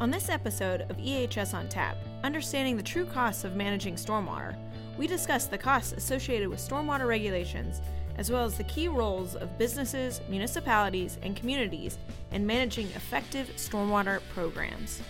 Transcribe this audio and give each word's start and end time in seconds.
On 0.00 0.10
this 0.10 0.30
episode 0.30 0.86
of 0.88 0.96
EHS 0.96 1.52
on 1.52 1.68
Tap, 1.68 1.94
understanding 2.24 2.74
the 2.74 2.82
true 2.82 3.04
costs 3.04 3.44
of 3.44 3.54
managing 3.54 3.96
stormwater, 3.96 4.56
we 4.96 5.06
discuss 5.06 5.44
the 5.44 5.58
costs 5.58 5.92
associated 5.92 6.48
with 6.48 6.58
stormwater 6.58 7.06
regulations, 7.06 7.82
as 8.16 8.30
well 8.30 8.46
as 8.46 8.56
the 8.56 8.64
key 8.64 8.88
roles 8.88 9.36
of 9.36 9.58
businesses, 9.58 10.22
municipalities, 10.26 11.18
and 11.22 11.36
communities 11.36 11.98
in 12.32 12.46
managing 12.46 12.86
effective 12.96 13.52
stormwater 13.56 14.22
programs. 14.32 15.02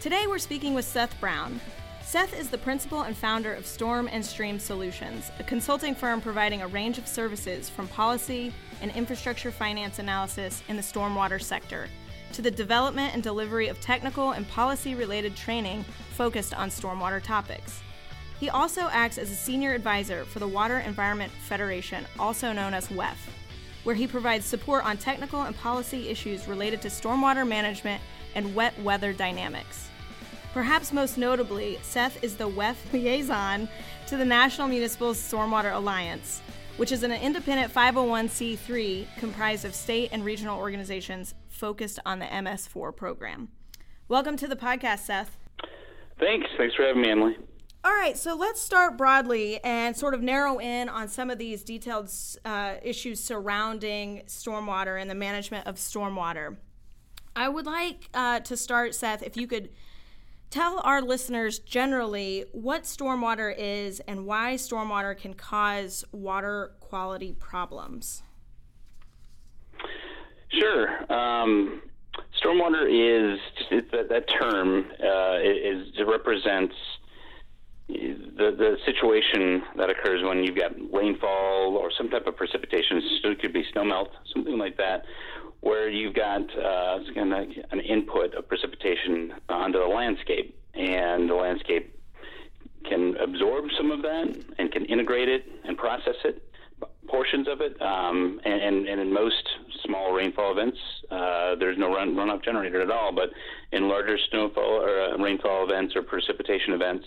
Today 0.00 0.24
we're 0.26 0.38
speaking 0.38 0.72
with 0.72 0.86
Seth 0.86 1.14
Brown. 1.20 1.60
Seth 2.08 2.32
is 2.32 2.48
the 2.48 2.56
principal 2.56 3.02
and 3.02 3.14
founder 3.14 3.52
of 3.52 3.66
Storm 3.66 4.08
and 4.10 4.24
Stream 4.24 4.58
Solutions, 4.58 5.30
a 5.38 5.44
consulting 5.44 5.94
firm 5.94 6.22
providing 6.22 6.62
a 6.62 6.66
range 6.66 6.96
of 6.96 7.06
services 7.06 7.68
from 7.68 7.86
policy 7.86 8.50
and 8.80 8.90
infrastructure 8.92 9.50
finance 9.50 9.98
analysis 9.98 10.62
in 10.68 10.76
the 10.76 10.82
stormwater 10.82 11.38
sector 11.38 11.86
to 12.32 12.40
the 12.40 12.50
development 12.50 13.12
and 13.12 13.22
delivery 13.22 13.68
of 13.68 13.78
technical 13.82 14.30
and 14.30 14.48
policy 14.48 14.94
related 14.94 15.36
training 15.36 15.84
focused 16.14 16.54
on 16.54 16.70
stormwater 16.70 17.22
topics. 17.22 17.82
He 18.40 18.48
also 18.48 18.88
acts 18.90 19.18
as 19.18 19.30
a 19.30 19.36
senior 19.36 19.74
advisor 19.74 20.24
for 20.24 20.38
the 20.38 20.48
Water 20.48 20.78
Environment 20.78 21.30
Federation, 21.46 22.06
also 22.18 22.54
known 22.54 22.72
as 22.72 22.88
WEF, 22.88 23.18
where 23.84 23.94
he 23.94 24.06
provides 24.06 24.46
support 24.46 24.82
on 24.86 24.96
technical 24.96 25.42
and 25.42 25.54
policy 25.54 26.08
issues 26.08 26.48
related 26.48 26.80
to 26.80 26.88
stormwater 26.88 27.46
management 27.46 28.00
and 28.34 28.54
wet 28.54 28.80
weather 28.80 29.12
dynamics. 29.12 29.87
Perhaps 30.54 30.94
most 30.94 31.18
notably, 31.18 31.78
Seth 31.82 32.24
is 32.24 32.36
the 32.36 32.48
WEF 32.48 32.76
liaison 32.92 33.68
to 34.06 34.16
the 34.16 34.24
National 34.24 34.66
Municipal 34.66 35.12
Stormwater 35.12 35.74
Alliance, 35.74 36.40
which 36.78 36.90
is 36.90 37.02
an 37.02 37.12
independent 37.12 37.72
501c3 37.72 39.06
comprised 39.18 39.66
of 39.66 39.74
state 39.74 40.08
and 40.10 40.24
regional 40.24 40.58
organizations 40.58 41.34
focused 41.48 41.98
on 42.06 42.18
the 42.18 42.24
MS4 42.24 42.96
program. 42.96 43.48
Welcome 44.08 44.38
to 44.38 44.48
the 44.48 44.56
podcast, 44.56 45.00
Seth. 45.00 45.36
Thanks. 46.18 46.46
Thanks 46.56 46.74
for 46.74 46.84
having 46.84 47.02
me, 47.02 47.10
Emily. 47.10 47.36
All 47.84 47.92
right, 47.92 48.16
so 48.16 48.34
let's 48.34 48.60
start 48.60 48.96
broadly 48.96 49.62
and 49.62 49.94
sort 49.94 50.14
of 50.14 50.22
narrow 50.22 50.58
in 50.58 50.88
on 50.88 51.08
some 51.08 51.28
of 51.30 51.38
these 51.38 51.62
detailed 51.62 52.10
uh, 52.44 52.76
issues 52.82 53.22
surrounding 53.22 54.22
stormwater 54.26 55.00
and 55.00 55.10
the 55.10 55.14
management 55.14 55.66
of 55.66 55.76
stormwater. 55.76 56.56
I 57.36 57.48
would 57.48 57.66
like 57.66 58.08
uh, 58.14 58.40
to 58.40 58.56
start, 58.56 58.94
Seth, 58.94 59.22
if 59.22 59.36
you 59.36 59.46
could 59.46 59.68
tell 60.50 60.80
our 60.80 61.02
listeners 61.02 61.58
generally 61.58 62.44
what 62.52 62.84
stormwater 62.84 63.54
is 63.56 64.00
and 64.00 64.26
why 64.26 64.54
stormwater 64.54 65.16
can 65.16 65.34
cause 65.34 66.04
water 66.12 66.72
quality 66.80 67.32
problems. 67.32 68.22
Sure. 70.50 71.12
Um, 71.12 71.82
stormwater 72.42 72.86
is 72.88 73.38
that, 73.92 74.08
that 74.08 74.24
term 74.40 74.86
uh, 75.02 75.38
is 75.42 75.86
represents 76.06 76.74
the 77.88 78.54
the 78.56 78.76
situation 78.84 79.62
that 79.76 79.90
occurs 79.90 80.22
when 80.22 80.44
you've 80.44 80.56
got 80.56 80.72
rainfall 80.92 81.76
or 81.76 81.90
some 81.96 82.08
type 82.10 82.26
of 82.26 82.36
precipitation. 82.36 83.00
It 83.24 83.40
could 83.40 83.52
be 83.52 83.64
snowmelt, 83.74 84.08
something 84.32 84.58
like 84.58 84.76
that, 84.76 85.04
where 85.60 85.88
you've 85.88 86.14
got 86.14 86.42
uh, 86.56 86.98
an 87.16 87.80
input 87.80 88.34
of 88.34 88.48
precipitation 88.48 89.32
onto 89.48 89.78
the 89.78 89.86
landscape, 89.86 90.58
and 90.74 91.28
the 91.28 91.34
landscape 91.34 91.94
can 92.88 93.16
absorb 93.16 93.64
some 93.76 93.90
of 93.90 94.02
that 94.02 94.36
and 94.58 94.70
can 94.70 94.84
integrate 94.86 95.28
it 95.28 95.46
and 95.64 95.76
process 95.76 96.14
it, 96.24 96.42
portions 97.06 97.48
of 97.48 97.60
it. 97.60 97.80
Um, 97.82 98.40
and, 98.44 98.62
and, 98.62 98.88
and, 98.88 99.00
in 99.00 99.12
most 99.12 99.48
small 99.84 100.12
rainfall 100.12 100.52
events, 100.52 100.78
uh, 101.10 101.56
there's 101.56 101.76
no 101.76 101.92
run, 101.92 102.14
runoff 102.14 102.44
generated 102.44 102.80
at 102.80 102.90
all. 102.90 103.12
But 103.12 103.30
in 103.72 103.88
larger 103.88 104.16
snowfall 104.30 104.82
or 104.82 105.00
uh, 105.00 105.16
rainfall 105.18 105.64
events 105.64 105.96
or 105.96 106.02
precipitation 106.02 106.72
events, 106.72 107.06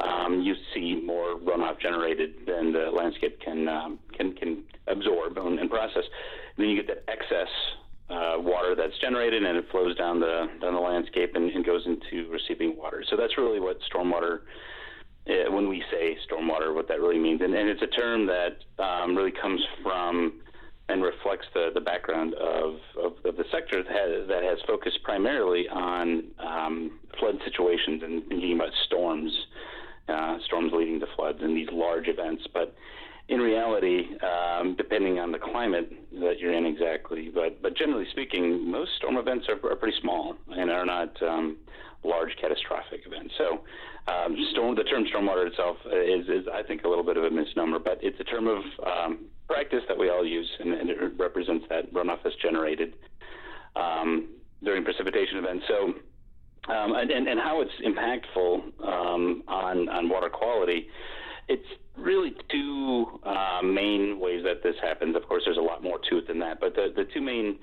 um, 0.00 0.42
you 0.42 0.54
see 0.74 1.00
more 1.04 1.38
runoff 1.38 1.80
generated 1.80 2.34
than 2.46 2.72
the 2.72 2.90
landscape 2.90 3.40
can 3.40 3.68
um, 3.68 3.98
can 4.16 4.32
can 4.34 4.64
absorb 4.86 5.36
and, 5.38 5.58
and 5.58 5.70
process. 5.70 6.04
And 6.56 6.64
then 6.64 6.68
you 6.68 6.82
get 6.82 6.86
that 6.88 7.04
excess 7.10 7.48
uh, 8.10 8.36
water 8.38 8.74
that's 8.74 8.98
generated 9.00 9.42
and 9.42 9.56
it 9.56 9.66
flows 9.70 9.96
down 9.96 10.20
the 10.20 10.48
down 10.60 10.74
the 10.74 10.80
landscape 10.80 11.32
and, 11.34 11.50
and 11.50 11.64
goes 11.64 11.86
into 11.86 12.28
receiving 12.30 12.76
water. 12.76 13.04
So 13.08 13.16
that's 13.16 13.36
really 13.38 13.60
what 13.60 13.78
stormwater. 13.92 14.40
Uh, 15.28 15.52
when 15.52 15.68
we 15.68 15.84
say 15.90 16.16
stormwater, 16.30 16.74
what 16.74 16.88
that 16.88 17.00
really 17.00 17.18
means, 17.18 17.42
and, 17.42 17.54
and 17.54 17.68
it's 17.68 17.82
a 17.82 17.86
term 17.86 18.26
that 18.26 18.56
um, 18.82 19.14
really 19.14 19.32
comes 19.32 19.60
from 19.82 20.40
and 20.88 21.02
reflects 21.02 21.46
the, 21.52 21.70
the 21.74 21.80
background 21.80 22.34
of, 22.34 22.76
of, 22.98 23.12
of 23.24 23.36
the 23.36 23.44
sector 23.52 23.82
that 23.82 23.92
has, 23.92 24.28
that 24.28 24.42
has, 24.42 24.58
focused 24.66 25.02
primarily 25.02 25.68
on 25.68 26.24
um, 26.38 26.98
flood 27.18 27.36
situations 27.44 28.02
and 28.02 28.26
thinking 28.28 28.54
about 28.54 28.70
storms, 28.86 29.32
uh, 30.08 30.38
storms 30.46 30.72
leading 30.74 31.00
to 31.00 31.06
floods 31.16 31.38
and 31.42 31.56
these 31.56 31.68
large 31.72 32.08
events. 32.08 32.44
But 32.52 32.74
in 33.28 33.40
reality, 33.40 34.06
um, 34.22 34.74
depending 34.76 35.18
on 35.18 35.32
the 35.32 35.38
climate 35.38 35.92
that 36.20 36.38
you're 36.38 36.52
in 36.52 36.64
exactly, 36.64 37.30
but 37.34 37.60
but 37.60 37.76
generally 37.76 38.06
speaking, 38.10 38.70
most 38.70 38.92
storm 38.96 39.16
events 39.16 39.46
are, 39.48 39.70
are 39.70 39.76
pretty 39.76 39.98
small 40.00 40.34
and 40.48 40.70
are 40.70 40.86
not 40.86 41.22
um, 41.22 41.58
large 42.04 42.30
catastrophic 42.40 43.02
events. 43.06 43.34
So, 43.36 43.60
um, 44.10 44.36
storm 44.52 44.76
the 44.76 44.84
term 44.84 45.04
stormwater 45.04 45.46
itself 45.46 45.76
is, 45.86 46.26
is 46.28 46.46
I 46.52 46.62
think 46.62 46.84
a 46.84 46.88
little 46.88 47.04
bit 47.04 47.16
of 47.16 47.24
a 47.24 47.30
misnomer, 47.30 47.78
but 47.78 47.98
it's 48.02 48.18
a 48.20 48.24
term 48.24 48.46
of 48.46 48.62
um, 48.86 49.26
practice 49.46 49.82
that 49.88 49.98
we 49.98 50.08
all 50.08 50.24
use, 50.24 50.48
and, 50.60 50.72
and, 50.72 50.90
it 50.90 51.12
represents 51.18 51.66
that 51.68 51.92
runoff 51.92 52.18
that's 52.22 52.36
generated 52.36 52.94
um, 53.76 54.28
during 54.62 54.84
precipitation 54.84 55.38
events. 55.38 55.64
So. 55.68 55.94
Um, 56.68 56.92
and, 56.94 57.10
and, 57.10 57.40
how 57.40 57.62
it's 57.62 57.72
impactful 57.82 58.84
um, 58.86 59.42
on 59.68 59.88
on 59.88 60.08
water 60.08 60.28
quality 60.28 60.88
it's 61.48 61.66
really 61.96 62.34
two 62.50 63.06
uh, 63.24 63.60
main 63.64 64.20
ways 64.20 64.44
that 64.44 64.62
this 64.62 64.76
happens. 64.82 65.16
Of 65.16 65.26
course, 65.26 65.42
there's 65.44 65.56
a 65.56 65.62
lot 65.62 65.82
more 65.82 65.98
to 66.10 66.18
it 66.18 66.28
than 66.28 66.38
that, 66.40 66.60
but 66.60 66.74
the, 66.74 66.92
the 66.94 67.04
two 67.12 67.22
main 67.22 67.58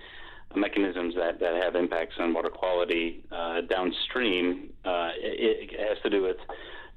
mechanisms 0.56 1.14
that, 1.16 1.40
that 1.40 1.62
have 1.62 1.76
impacts 1.76 2.16
on 2.20 2.34
water 2.34 2.50
quality 2.50 3.24
uh, 3.32 3.62
downstream, 3.62 4.70
uh, 4.84 5.10
it, 5.18 5.72
it, 5.72 5.80
has 5.80 5.98
to 6.04 6.10
do 6.10 6.24
with, 6.24 6.38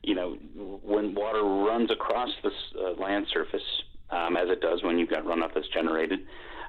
you 0.03 0.15
know, 0.15 0.37
when 0.83 1.15
water 1.15 1.43
runs 1.43 1.91
across 1.91 2.31
the 2.43 2.51
uh, 2.81 2.93
land 3.01 3.27
surface, 3.33 3.63
um, 4.11 4.37
as 4.37 4.49
it 4.49 4.61
does 4.61 4.83
when 4.83 4.99
you've 4.99 5.11
got 5.11 5.25
runoff 5.25 5.53
that's 5.55 5.69
generated. 5.69 6.21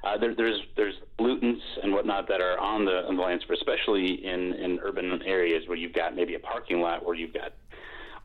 Uh, 0.02 0.18
there, 0.18 0.34
there's 0.34 0.60
there's 0.78 0.96
pollutants 1.20 1.60
and 1.84 1.94
whatnot 1.94 2.26
that 2.28 2.40
are 2.40 2.58
on 2.58 2.86
the, 2.86 3.06
on 3.06 3.18
the 3.18 3.22
land 3.22 3.42
surface, 3.42 3.60
especially 3.60 4.26
in, 4.26 4.54
in 4.54 4.80
urban 4.82 5.22
areas 5.26 5.64
where 5.68 5.78
you've 5.78 5.94
got 5.94 6.16
maybe 6.16 6.36
a 6.36 6.40
parking 6.40 6.80
lot 6.80 7.06
where 7.06 7.16
you've 7.16 7.34
got 7.34 7.52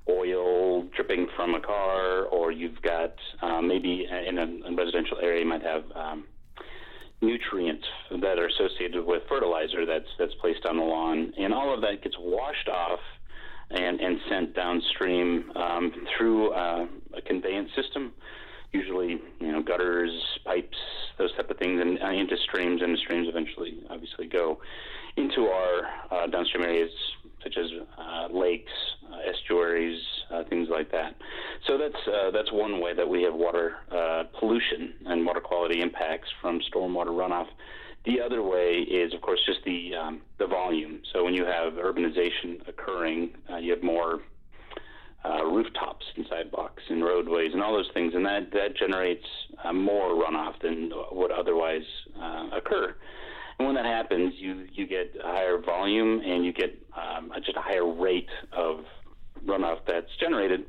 oil 0.08 0.82
dripping 0.94 1.26
from 1.36 1.54
a 1.54 1.60
car, 1.60 2.24
or 2.24 2.52
you've 2.52 2.80
got 2.82 3.14
um, 3.42 3.68
maybe 3.68 4.06
in 4.26 4.38
a, 4.38 4.68
a, 4.68 4.74
residential 4.74 5.18
area 5.22 5.40
you 5.40 5.48
might 5.48 5.62
have 5.62 5.84
um, 5.94 6.24
nutrients 7.22 7.84
that 8.10 8.38
are 8.38 8.48
associated 8.48 9.04
with 9.04 9.22
fertilizer 9.28 9.86
that's 9.86 10.08
that's 10.18 10.34
placed 10.40 10.66
on 10.66 10.76
the 10.76 10.82
lawn, 10.82 11.32
and 11.38 11.54
all 11.54 11.72
of 11.72 11.80
that 11.80 12.02
gets 12.02 12.16
washed 12.18 12.68
off 12.68 13.00
and, 13.70 14.00
and 14.00 14.18
sent 14.28 14.54
downstream 14.54 15.50
um, 15.56 15.92
through 16.16 16.52
uh, 16.52 16.86
a 17.16 17.22
conveyance 17.22 17.70
system, 17.74 18.12
usually 18.72 19.18
you 19.40 19.52
know 19.52 19.62
gutters, 19.62 20.12
pipes, 20.44 20.76
those 21.16 21.34
type 21.36 21.50
of 21.50 21.56
things, 21.56 21.80
and 21.80 21.98
uh, 22.02 22.08
into 22.08 22.36
streams, 22.48 22.82
and 22.82 22.92
the 22.92 22.98
streams 22.98 23.26
eventually 23.26 23.80
obviously 23.88 24.26
go 24.26 24.60
into 25.16 25.46
our 25.46 25.82
uh, 26.10 26.26
downstream 26.26 26.64
areas 26.64 26.90
such 27.44 27.56
as 27.58 27.66
uh, 27.98 28.28
lakes, 28.32 28.72
uh, 29.12 29.30
estuaries, 29.30 30.00
uh, 30.32 30.42
things 30.48 30.68
like 30.70 30.90
that. 30.90 31.14
So 31.66 31.78
that's 31.78 32.08
uh, 32.08 32.30
that's 32.32 32.50
one 32.50 32.80
way 32.80 32.94
that 32.94 33.08
we 33.08 33.22
have 33.22 33.34
water 33.34 33.76
uh, 33.92 34.24
pollution 34.40 34.94
and 35.06 35.24
water 35.24 35.40
quality 35.40 35.80
impacts 35.80 36.28
from 36.40 36.60
stormwater 36.74 37.08
runoff. 37.08 37.46
The 38.06 38.20
other 38.20 38.42
way 38.42 38.78
is, 38.80 39.14
of 39.14 39.20
course, 39.20 39.40
just 39.46 39.60
the 39.64 39.94
um, 39.94 40.22
the 40.38 40.46
volume. 40.46 41.00
So 41.12 41.24
when 41.24 41.34
you 41.34 41.44
have 41.44 41.74
urbanization 41.74 42.66
occurring, 42.66 43.30
uh, 43.50 43.58
you 43.58 43.72
have 43.72 43.82
more 43.82 44.20
rooftops 45.42 46.04
and 46.16 46.26
sidewalks 46.28 46.82
and 46.90 47.02
roadways 47.02 47.52
and 47.54 47.62
all 47.62 47.72
those 47.72 47.90
things, 47.94 48.14
and 48.14 48.24
that 48.26 48.50
that 48.52 48.76
generates 48.76 49.24
more 49.72 50.10
runoff 50.10 50.60
than 50.60 50.90
otherwise 51.74 51.86
uh, 52.20 52.56
occur. 52.56 52.94
And 53.58 53.66
when 53.66 53.76
that 53.76 53.86
happens, 53.86 54.34
you 54.36 54.66
you 54.72 54.86
get 54.86 55.14
higher 55.22 55.58
volume 55.58 56.20
and 56.24 56.44
you 56.44 56.52
get 56.52 56.76
um, 56.96 57.30
just 57.44 57.56
a 57.56 57.60
higher 57.60 57.86
rate 57.86 58.28
of 58.52 58.80
runoff 59.46 59.78
that's 59.86 60.10
generated, 60.18 60.64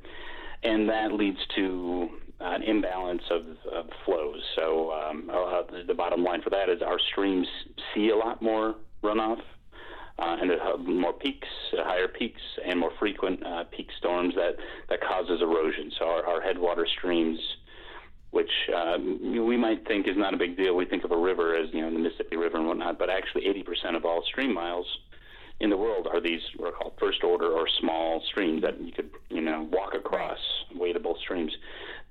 and 0.63 0.87
that 0.89 1.13
leads 1.13 1.39
to 1.55 2.09
an 2.41 2.61
imbalance 2.61 3.23
of, 3.31 3.41
of 3.71 3.89
flows. 4.03 4.41
So 4.55 4.91
um, 4.91 5.31
uh, 5.33 5.61
the, 5.71 5.83
the 5.87 5.93
bottom 5.93 6.23
line 6.23 6.41
for 6.41 6.49
that 6.49 6.69
is 6.69 6.81
our 6.81 6.99
streams 7.11 7.47
see 7.93 8.09
a 8.09 8.15
lot 8.15 8.41
more 8.41 8.75
runoff. 9.03 9.39
Uh, 10.17 10.37
and 10.39 10.49
have 10.49 10.79
more 10.79 11.11
peaks, 11.11 11.47
uh, 11.73 11.83
higher 11.83 12.07
peaks, 12.07 12.39
and 12.65 12.79
more 12.79 12.91
frequent 12.97 13.45
uh, 13.45 13.65
peak 13.65 13.89
storms 13.97 14.33
that, 14.33 14.55
that 14.87 15.01
causes 15.01 15.41
erosion. 15.41 15.91
So 15.99 16.05
our, 16.05 16.25
our 16.25 16.41
headwater 16.41 16.87
streams 16.97 17.37
which 18.35 18.51
um, 18.75 19.45
we 19.47 19.55
might 19.55 19.87
think 19.87 20.09
is 20.09 20.17
not 20.17 20.33
a 20.33 20.37
big 20.37 20.57
deal. 20.57 20.75
We 20.75 20.83
think 20.83 21.05
of 21.05 21.11
a 21.11 21.17
river 21.17 21.55
as 21.55 21.69
you 21.71 21.81
know 21.81 21.89
the 21.89 21.99
Mississippi 21.99 22.35
River 22.35 22.57
and 22.57 22.67
whatnot, 22.67 22.99
but 22.99 23.09
actually 23.09 23.43
80% 23.43 23.95
of 23.95 24.03
all 24.03 24.23
stream 24.27 24.53
miles 24.53 24.85
in 25.61 25.69
the 25.69 25.77
world 25.77 26.05
are 26.11 26.19
these 26.19 26.41
what 26.57 26.73
are 26.73 26.75
called 26.75 26.91
first 26.99 27.23
order 27.23 27.49
or 27.49 27.65
small 27.79 28.21
streams 28.29 28.61
that 28.61 28.77
you 28.81 28.91
could 28.91 29.09
you 29.29 29.39
know 29.39 29.69
walk 29.71 29.93
across 29.93 30.37
right. 30.77 30.93
wadable 30.93 31.17
streams. 31.19 31.53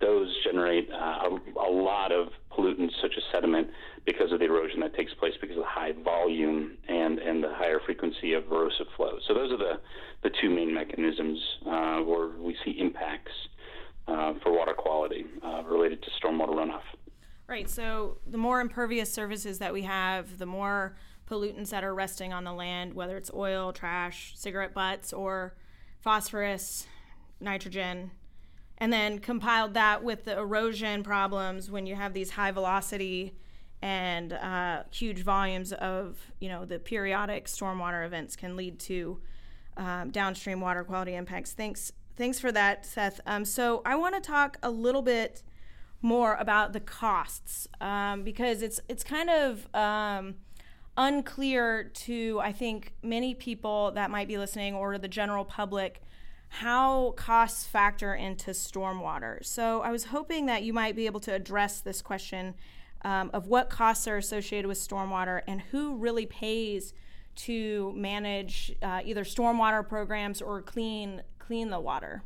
Those 0.01 0.35
generate 0.45 0.89
uh, 0.91 1.29
a, 1.29 1.39
a 1.61 1.71
lot 1.71 2.11
of 2.11 2.29
pollutants 2.51 2.93
such 3.03 3.13
as 3.19 3.23
sediment 3.31 3.69
because 4.07 4.33
of 4.33 4.39
the 4.39 4.47
erosion 4.47 4.81
that 4.81 4.95
takes 4.95 5.13
place 5.13 5.35
because 5.43 5.59
of 5.59 5.65
the 5.65 5.69
high 5.69 5.93
volume 5.93 6.79
and 6.89 7.19
and 7.19 7.45
the 7.45 7.53
higher 7.53 7.81
frequency 7.85 8.33
of 8.33 8.45
erosive 8.51 8.87
flows. 8.97 9.21
So 9.29 9.35
those 9.35 9.53
are 9.53 9.59
the 9.59 9.75
the 10.23 10.31
two 10.41 10.49
main 10.49 10.73
mechanisms 10.73 11.39
uh, 11.67 11.99
where 11.99 12.29
we 12.29 12.57
see 12.65 12.71
impacts 12.81 13.33
uh, 14.07 14.35
for 14.43 14.53
water 14.53 14.75
quality 14.75 15.25
uh, 15.45 15.63
related 15.65 16.03
to 16.03 16.11
stormwater 16.11 16.51
runoff. 16.51 16.83
Right. 17.47 17.69
So 17.69 18.19
the 18.27 18.39
more 18.39 18.61
impervious 18.75 19.13
surfaces 19.13 19.61
that 19.61 19.73
we 19.73 19.83
have, 19.83 20.37
the 20.39 20.47
more 20.47 20.97
pollutants 21.31 21.71
that 21.71 21.85
are 21.85 21.95
resting 21.95 22.33
on 22.33 22.43
the 22.43 22.53
land, 22.53 22.93
whether 22.93 23.17
it's 23.17 23.31
oil, 23.33 23.73
trash, 23.73 24.33
cigarette 24.35 24.75
butts, 24.75 25.13
or 25.13 25.55
phosphorus, 26.01 26.89
nitrogen, 27.41 28.11
and 28.79 28.93
then 28.93 29.21
compiled 29.21 29.75
that 29.75 30.03
with 30.03 30.25
the 30.25 30.37
erosion 30.37 31.05
problems 31.05 31.71
when 31.71 31.87
you 31.87 31.95
have 31.95 32.15
these 32.15 32.31
high 32.31 32.51
velocity 32.51 33.37
and 33.81 34.33
uh, 34.33 34.83
huge 34.91 35.23
volumes 35.23 35.73
of, 35.75 36.19
you 36.41 36.49
know, 36.49 36.65
the 36.65 36.81
periodic 36.81 37.47
stormwater 37.47 38.05
events 38.05 38.35
can 38.35 38.57
lead 38.57 38.81
to 38.81 39.21
um, 39.77 40.11
downstream 40.11 40.61
water 40.61 40.83
quality 40.83 41.15
impacts. 41.15 41.53
Thanks, 41.53 41.93
thanks 42.17 42.41
for 42.41 42.51
that, 42.51 42.85
Seth. 42.85 43.21
Um, 43.25 43.45
so 43.45 43.83
I 43.87 43.95
want 43.95 44.17
to 44.17 44.21
talk 44.21 44.57
a 44.65 44.71
little 44.71 45.03
bit 45.03 45.45
more 46.05 46.35
about 46.35 46.75
the 46.75 46.81
costs 46.81 47.67
um, 47.81 48.23
because 48.25 48.61
it's 48.61 48.79
it's 48.89 49.03
kind 49.03 49.31
of 49.31 49.75
um, 49.75 50.35
unclear 50.99 51.85
to, 51.85 52.39
I 52.43 52.53
think, 52.53 52.93
many 53.03 53.35
people 53.35 53.91
that 53.93 54.11
might 54.11 54.29
be 54.29 54.37
listening 54.37 54.75
or 54.75 54.99
the 54.99 55.09
general 55.09 55.45
public 55.45 56.03
how 56.49 57.13
costs 57.17 57.65
factor 57.67 58.15
into 58.15 58.53
stormwater. 58.53 59.45
So 59.45 59.81
I 59.81 59.91
was 59.91 60.05
hoping 60.05 60.47
that 60.47 60.63
you 60.63 60.73
might 60.73 60.95
be 60.95 61.07
able 61.07 61.19
to 61.21 61.33
address 61.33 61.81
this 61.81 62.01
question 62.01 62.55
um, 63.03 63.31
of 63.33 63.49
what 63.49 63.71
costs 63.71 64.07
are 64.07 64.19
associated 64.19 64.69
with 64.69 64.79
stormwater 64.79 65.41
and 65.49 65.63
who 65.63 65.97
really 65.97 66.27
pays 66.27 66.93
to 67.37 67.93
manage 67.97 68.77
uh, 68.83 69.01
either 69.05 69.25
stormwater 69.25 69.87
programs 69.89 70.41
or 70.41 70.63
clean 70.63 71.23
clean 71.39 71.71
the 71.71 71.81
water. 71.81 72.23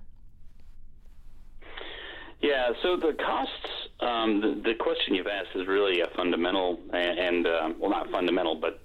Yeah, 2.41 2.71
so 2.83 2.97
the 2.97 3.15
costs, 3.15 3.69
um, 4.01 4.41
the, 4.41 4.71
the, 4.71 4.75
question 4.75 5.15
you've 5.15 5.27
asked 5.27 5.57
is 5.57 5.67
really 5.67 6.01
a 6.03 6.07
fundamental 6.17 6.79
and, 6.93 7.19
and 7.19 7.47
uh, 7.47 7.69
well, 7.79 7.91
not 7.91 8.11
fundamental, 8.11 8.55
but 8.55 8.81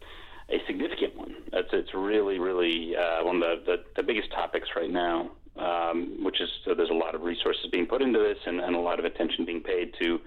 a 0.50 0.57
significant 0.65 1.15
one. 1.15 1.35
It's, 1.53 1.69
it's 1.71 1.94
really, 1.94 2.39
really 2.39 2.95
uh, 2.95 3.23
one 3.23 3.35
of 3.35 3.41
the, 3.41 3.63
the, 3.65 3.83
the, 3.97 4.03
biggest 4.03 4.31
topics 4.31 4.69
right 4.75 4.89
now, 4.89 5.31
um, 5.57 6.23
which 6.23 6.41
is 6.41 6.50
so 6.65 6.73
there's 6.73 6.89
a 6.89 6.95
lot 6.95 7.13
of 7.13 7.21
resources 7.21 7.67
being 7.71 7.85
put 7.85 8.01
into 8.01 8.17
this 8.17 8.38
and, 8.47 8.59
and 8.59 8.75
a 8.75 8.79
lot 8.79 8.97
of 8.97 9.05
attention 9.05 9.45
being 9.45 9.61
paid 9.61 9.94
to 10.01 10.19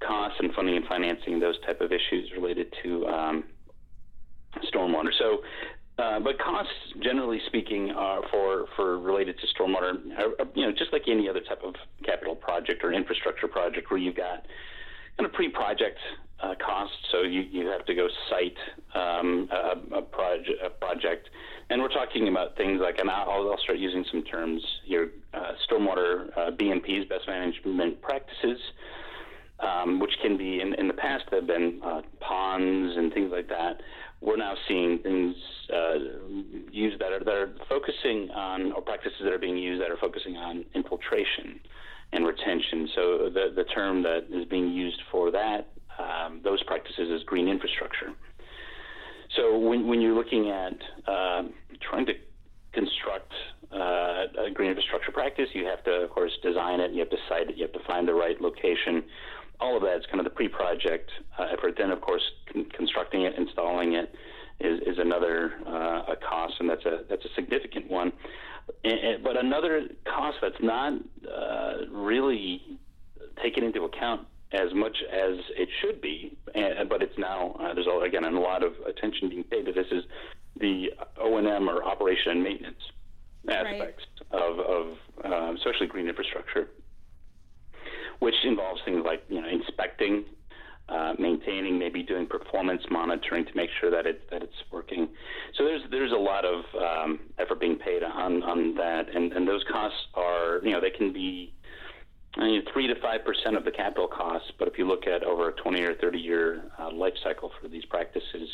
costs 0.00 0.38
and 0.38 0.52
funding 0.52 0.76
and 0.76 0.86
financing 0.86 1.40
those 1.40 1.58
type 1.60 1.80
of 1.80 1.92
issues 1.92 2.30
related 2.36 2.74
to 2.82 3.06
um, 3.06 3.44
stormwater. 4.72 5.10
So 5.18 5.42
uh, 5.96 6.18
but 6.18 6.38
costs, 6.38 6.72
generally 7.02 7.38
speaking, 7.46 7.92
are 7.92 8.20
for, 8.30 8.66
for 8.74 8.98
related 8.98 9.36
to 9.38 9.46
stormwater, 9.54 9.94
are, 10.18 10.46
you 10.54 10.66
know, 10.66 10.72
just 10.72 10.92
like 10.92 11.02
any 11.06 11.28
other 11.28 11.40
type 11.40 11.62
of 11.62 11.74
capital 12.04 12.34
project 12.34 12.82
or 12.82 12.92
infrastructure 12.92 13.46
project 13.46 13.90
where 13.90 14.00
you've 14.00 14.16
got 14.16 14.44
kind 15.16 15.26
of 15.26 15.32
pre-project 15.32 15.98
uh, 16.42 16.54
costs. 16.64 16.96
So 17.12 17.22
you, 17.22 17.42
you 17.42 17.68
have 17.68 17.86
to 17.86 17.94
go 17.94 18.08
site 18.28 18.56
um, 18.94 19.48
a, 19.52 19.96
a, 19.96 20.66
a 20.66 20.70
project, 20.70 21.28
and 21.70 21.80
we're 21.80 21.88
talking 21.88 22.26
about 22.26 22.56
things 22.56 22.80
like, 22.82 22.98
and 22.98 23.08
I'll, 23.08 23.50
I'll 23.50 23.58
start 23.62 23.78
using 23.78 24.04
some 24.10 24.24
terms 24.24 24.62
here: 24.84 25.12
uh, 25.32 25.52
stormwater 25.70 26.36
uh, 26.36 26.50
BMPs, 26.50 27.08
best 27.08 27.28
management 27.28 28.02
practices. 28.02 28.58
Um, 29.60 30.00
which 30.00 30.10
can 30.20 30.36
be 30.36 30.60
in, 30.60 30.74
in 30.74 30.88
the 30.88 30.94
past 30.94 31.26
have 31.30 31.46
been 31.46 31.80
uh, 31.82 32.02
ponds 32.18 32.96
and 32.96 33.14
things 33.14 33.30
like 33.32 33.48
that 33.48 33.80
we're 34.24 34.36
now 34.36 34.54
seeing 34.66 34.98
things 35.00 35.36
uh, 35.72 35.94
used 36.70 36.98
that 37.00 37.12
are, 37.12 37.22
that 37.22 37.34
are 37.34 37.54
focusing 37.68 38.30
on, 38.30 38.72
or 38.72 38.80
practices 38.80 39.18
that 39.22 39.32
are 39.32 39.38
being 39.38 39.58
used 39.58 39.82
that 39.82 39.90
are 39.90 39.98
focusing 39.98 40.36
on 40.36 40.64
infiltration 40.74 41.60
and 42.12 42.26
retention. 42.26 42.88
So 42.94 43.30
the, 43.32 43.52
the 43.54 43.64
term 43.64 44.02
that 44.02 44.26
is 44.32 44.46
being 44.46 44.72
used 44.72 45.00
for 45.12 45.30
that, 45.30 45.68
um, 45.98 46.40
those 46.42 46.62
practices 46.62 47.10
is 47.10 47.22
green 47.24 47.48
infrastructure. 47.48 48.12
So 49.36 49.58
when, 49.58 49.86
when 49.86 50.00
you're 50.00 50.14
looking 50.14 50.50
at 50.50 50.74
uh, 51.06 51.42
trying 51.82 52.06
to 52.06 52.14
construct 52.72 53.32
uh, 53.72 54.46
a 54.46 54.50
green 54.54 54.70
infrastructure 54.70 55.12
practice, 55.12 55.48
you 55.52 55.66
have 55.66 55.84
to, 55.84 55.90
of 55.90 56.10
course, 56.10 56.32
design 56.42 56.80
it, 56.80 56.92
you 56.92 57.00
have 57.00 57.10
to 57.10 57.16
site 57.28 57.50
it, 57.50 57.56
you 57.56 57.64
have 57.64 57.72
to 57.72 57.86
find 57.86 58.08
the 58.08 58.14
right 58.14 58.40
location 58.40 59.04
all 59.60 59.76
of 59.76 59.82
that 59.82 59.96
is 59.96 60.06
kind 60.06 60.20
of 60.20 60.24
the 60.24 60.30
pre-project 60.30 61.10
uh, 61.38 61.46
effort. 61.52 61.74
Then, 61.78 61.90
of 61.90 62.00
course, 62.00 62.22
con- 62.52 62.66
constructing 62.76 63.22
it, 63.22 63.34
installing 63.36 63.94
it 63.94 64.14
is, 64.60 64.80
is 64.80 64.98
another 64.98 65.54
uh, 65.66 66.12
a 66.12 66.16
cost, 66.16 66.54
and 66.60 66.68
that's 66.68 66.84
a 66.84 67.00
that's 67.08 67.24
a 67.24 67.34
significant 67.34 67.90
one. 67.90 68.12
And, 68.82 68.98
and, 68.98 69.24
but 69.24 69.36
another 69.36 69.88
cost 70.04 70.38
that's 70.40 70.60
not 70.60 70.94
uh, 71.30 71.86
really 71.90 72.62
taken 73.42 73.64
into 73.64 73.84
account 73.84 74.26
as 74.52 74.72
much 74.72 74.96
as 75.12 75.38
it 75.56 75.68
should 75.80 76.00
be, 76.00 76.36
and, 76.54 76.88
but 76.88 77.02
it's 77.02 77.18
now 77.18 77.56
uh, 77.60 77.74
there's 77.74 77.86
again 78.04 78.24
a 78.24 78.40
lot 78.40 78.62
of 78.62 78.72
attention 78.86 79.28
being 79.28 79.44
paid 79.44 79.66
to 79.66 79.72
this 79.72 79.86
is 79.90 80.04
the 80.60 80.90
O 81.20 81.36
and 81.36 81.46
M 81.46 81.68
or 81.68 81.82
operation 81.82 82.32
and 82.32 82.42
maintenance 82.42 82.82
aspects 83.48 84.04
right. 84.32 84.42
of, 84.42 84.58
of 84.60 84.96
uh, 85.24 85.54
especially 85.54 85.86
green 85.86 86.08
infrastructure 86.08 86.68
which 88.24 88.34
involves 88.42 88.80
things 88.86 89.02
like 89.04 89.22
you 89.28 89.40
know 89.40 89.46
inspecting, 89.46 90.24
uh, 90.88 91.12
maintaining, 91.18 91.78
maybe 91.78 92.02
doing 92.02 92.26
performance 92.26 92.82
monitoring 92.90 93.44
to 93.44 93.54
make 93.54 93.68
sure 93.78 93.90
that 93.90 94.06
it 94.06 94.30
that 94.30 94.42
it's 94.42 94.60
working. 94.72 95.08
So 95.56 95.64
there's 95.64 95.82
there's 95.90 96.12
a 96.12 96.16
lot 96.32 96.46
of 96.46 96.64
um, 96.74 97.20
effort 97.38 97.60
being 97.60 97.76
paid 97.76 98.02
on 98.02 98.42
on 98.42 98.74
that, 98.76 99.14
and 99.14 99.30
and 99.34 99.46
those 99.46 99.62
costs 99.70 99.98
are 100.14 100.60
you 100.64 100.70
know 100.72 100.80
they 100.80 100.90
can 100.90 101.12
be. 101.12 101.52
I 102.36 102.40
mean, 102.40 102.62
three 102.72 102.88
to 102.88 102.96
five 103.00 103.24
percent 103.24 103.56
of 103.56 103.64
the 103.64 103.70
capital 103.70 104.08
costs, 104.08 104.50
but 104.58 104.66
if 104.66 104.76
you 104.76 104.88
look 104.88 105.06
at 105.06 105.22
over 105.22 105.50
a 105.50 105.52
20 105.52 105.80
or 105.82 105.94
30 105.94 106.18
year 106.18 106.64
uh, 106.80 106.90
life 106.90 107.14
cycle 107.22 107.52
for 107.60 107.68
these 107.68 107.84
practices, 107.84 108.48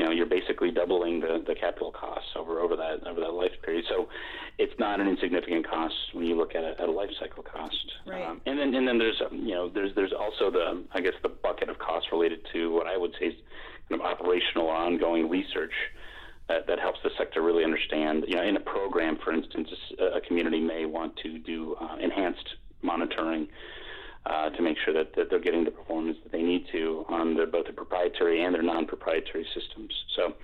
you 0.00 0.06
know, 0.06 0.12
you're 0.12 0.24
basically 0.24 0.70
doubling 0.70 1.20
the, 1.20 1.44
the 1.46 1.54
capital 1.54 1.92
costs 1.92 2.30
over, 2.34 2.60
over 2.60 2.74
that 2.74 3.06
over 3.06 3.20
that 3.20 3.34
life 3.34 3.52
period. 3.62 3.84
So 3.86 4.08
it's 4.56 4.72
not 4.78 4.98
an 4.98 5.06
insignificant 5.06 5.68
cost 5.68 5.94
when 6.14 6.24
you 6.24 6.36
look 6.36 6.54
at 6.54 6.64
a, 6.64 6.80
at 6.80 6.88
a 6.88 6.90
life 6.90 7.10
cycle 7.20 7.42
cost. 7.42 7.92
Right. 8.06 8.24
Um, 8.24 8.40
and 8.46 8.58
then 8.58 8.74
and 8.74 8.88
then 8.88 8.96
there's 8.96 9.20
you 9.30 9.54
know 9.54 9.68
there's 9.68 9.94
there's 9.94 10.14
also 10.18 10.50
the 10.50 10.82
I 10.94 11.02
guess 11.02 11.12
the 11.22 11.28
bucket 11.28 11.68
of 11.68 11.78
costs 11.78 12.08
related 12.12 12.40
to 12.54 12.72
what 12.72 12.86
I 12.86 12.96
would 12.96 13.14
say 13.20 13.26
is 13.26 13.34
kind 13.90 14.00
of 14.00 14.06
operational 14.06 14.68
or 14.68 14.74
ongoing 14.74 15.28
research. 15.28 15.74
That, 16.48 16.66
that 16.66 16.80
helps 16.80 16.98
the 17.04 17.10
sector 17.16 17.42
really 17.42 17.62
understand. 17.62 18.24
You 18.26 18.36
know, 18.36 18.42
in 18.42 18.56
a 18.56 18.60
program, 18.60 19.18
for 19.22 19.32
instance, 19.34 19.68
a 20.00 20.20
community 20.22 20.60
may 20.60 20.86
want 20.86 21.14
to 21.18 21.38
do 21.38 21.76
uh, 21.78 21.96
enhanced 22.00 22.56
monitoring 22.82 23.48
uh, 24.26 24.50
to 24.50 24.62
make 24.62 24.76
sure 24.84 24.92
that, 24.92 25.14
that 25.16 25.30
they're 25.30 25.40
getting 25.40 25.64
the 25.64 25.70
performance 25.70 26.16
that 26.22 26.32
they 26.32 26.42
need 26.42 26.66
to 26.72 27.04
on 27.08 27.34
their, 27.34 27.46
both 27.46 27.66
the 27.66 27.72
proprietary 27.72 28.44
and 28.44 28.54
their 28.54 28.62
non-proprietary 28.62 29.46
systems. 29.54 29.92
So 30.16 30.34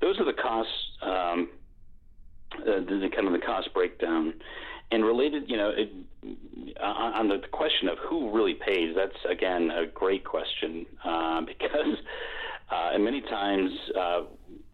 those 0.00 0.18
are 0.20 0.24
the 0.24 0.32
costs, 0.32 0.72
um, 1.02 1.50
uh, 2.60 2.80
the, 2.80 3.08
kind 3.14 3.26
of 3.26 3.32
the 3.32 3.44
cost 3.44 3.72
breakdown. 3.74 4.34
And 4.90 5.04
related, 5.04 5.44
you 5.48 5.56
know, 5.56 5.70
it, 5.70 5.90
uh, 6.80 6.84
on 6.84 7.28
the 7.28 7.40
question 7.50 7.88
of 7.88 7.98
who 7.98 8.30
really 8.30 8.54
pays, 8.54 8.94
that's 8.94 9.16
again 9.28 9.70
a 9.70 9.86
great 9.86 10.24
question 10.24 10.86
uh, 11.04 11.40
because 11.46 11.96
uh, 12.70 12.90
and 12.94 13.04
many 13.04 13.20
times 13.20 13.72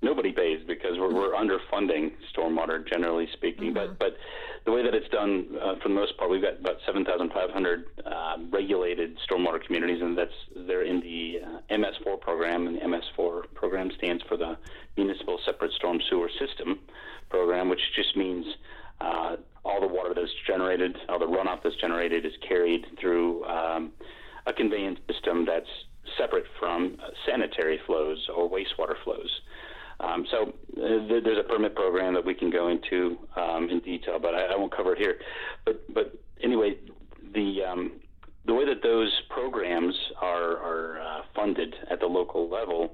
nobody 0.02 0.33
pays 0.33 0.61
because 0.66 0.99
we're, 0.99 1.12
we're 1.12 1.33
underfunding 1.33 2.12
stormwater, 2.35 2.87
generally 2.88 3.28
speaking. 3.33 3.75
Mm-hmm. 3.75 3.95
But 3.95 3.99
but 3.99 4.16
the 4.64 4.73
way 4.73 4.83
that 4.83 4.95
it's 4.95 5.09
done, 5.09 5.57
uh, 5.61 5.75
for 5.83 5.88
the 5.88 5.95
most 5.95 6.16
part, 6.19 6.30
we've 6.30 6.42
got 6.42 6.61
about 6.61 6.76
7,500 6.85 7.85
uh, 8.04 8.37
regulated 8.50 9.19
stormwater 9.28 9.64
communities, 9.64 10.02
and 10.02 10.16
that's 10.16 10.30
they're 10.66 10.85
in 10.85 11.00
the 11.00 11.38
uh, 11.45 11.75
MS4 11.75 12.21
program, 12.21 12.66
and 12.66 12.76
the 12.76 12.80
MS4 12.80 13.54
program 13.54 13.90
stands 13.97 14.23
for 14.28 14.37
the 14.37 14.57
Municipal 14.97 15.38
Separate 15.45 15.73
Storm 15.73 15.99
Sewer 16.09 16.30
System 16.38 16.80
program, 17.30 17.69
which 17.69 17.80
just 17.97 18.16
means 18.16 18.45
uh, 19.00 19.37
all 19.64 19.80
the 19.80 19.87
water 19.87 20.12
that's 20.14 20.30
generated, 20.47 20.97
all 21.09 21.19
the 21.19 21.26
runoff 21.26 21.62
that's 21.62 21.76
generated, 21.76 22.26
is 22.26 22.33
carried 22.47 22.85
through 23.00 23.45
um, 23.45 23.92
a 24.47 24.52
conveyance 24.52 24.99
system 25.11 25.47
that's 25.47 25.69
separate 26.19 26.45
from 26.59 26.97
sanitary 27.26 27.78
flows 27.87 28.28
or 28.35 28.50
wastewater 28.50 28.95
flows. 29.04 29.40
Um, 30.02 30.26
so 30.30 30.52
uh, 30.83 31.09
th- 31.09 31.25
there's 31.25 31.38
a 31.38 31.49
permit 31.49 31.75
program 31.75 32.14
that 32.14 32.25
we 32.25 32.35
can 32.35 32.50
go 32.50 32.69
into 32.69 33.19
um, 33.37 33.69
in 33.71 33.80
detail, 33.80 34.19
but 34.21 34.35
I, 34.35 34.47
I, 34.47 34.57
won't 34.57 34.75
cover 34.75 34.95
it 34.95 34.99
here. 34.99 35.19
But 35.66 35.83
but 35.92 36.19
anyway, 36.42 36.76
the 37.35 37.64
um, 37.69 37.92
the 38.47 38.54
way 38.54 38.64
that 38.64 38.83
those 38.83 39.12
programs 39.28 39.95
are 40.21 40.57
are 40.57 41.00
uh, 41.00 41.23
funded 41.35 41.75
at 41.90 42.00
the 42.00 42.07
local 42.07 42.49
level 42.49 42.92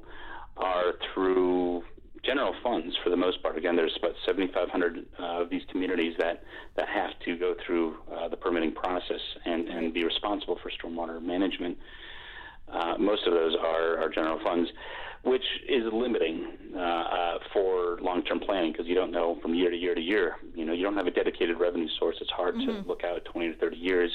are 0.56 0.94
through 1.14 1.82
general 2.25 2.54
funds 2.62 2.94
for 3.04 3.10
the 3.10 3.16
most 3.16 3.40
part. 3.42 3.56
Again, 3.56 3.76
there's 3.76 3.94
about 3.98 4.14
7,500 4.26 5.06
uh, 5.18 5.42
of 5.42 5.50
these 5.50 5.62
communities 5.70 6.14
that, 6.18 6.42
that 6.76 6.88
have 6.88 7.10
to 7.25 7.38
go 7.38 7.54
through 7.64 7.96
uh, 8.12 8.28
the 8.28 8.36
permitting 8.36 8.72
process 8.72 9.20
and, 9.44 9.68
and 9.68 9.94
be 9.94 10.02
responsible 10.04 10.58
for 10.60 10.70
stormwater 10.70 11.22
management. 11.22 11.78
Uh, 12.72 12.96
most 12.98 13.26
of 13.26 13.32
those 13.32 13.54
are, 13.54 13.98
are 13.98 14.08
general 14.08 14.40
funds, 14.42 14.68
which 15.26 15.45
is 15.68 15.83
limiting 15.92 16.47
uh, 16.76 16.78
uh, 16.78 17.38
for 17.52 17.99
long-term 18.00 18.38
planning 18.38 18.71
because 18.71 18.87
you 18.87 18.95
don't 18.95 19.11
know 19.11 19.37
from 19.42 19.54
year 19.54 19.71
to 19.71 19.76
year 19.76 19.92
to 19.92 20.00
year. 20.00 20.37
You 20.54 20.64
know, 20.64 20.73
you 20.73 20.85
don't 20.85 20.97
have 20.97 21.09
a 21.09 21.11
dedicated 21.11 21.59
revenue 21.59 21.88
source. 21.99 22.16
It's 22.21 22.30
hard 22.30 22.54
mm-hmm. 22.54 22.83
to 22.83 22.88
look 22.88 23.02
out 23.02 23.25
20 23.25 23.52
to 23.52 23.59
30 23.59 23.76
years 23.76 24.12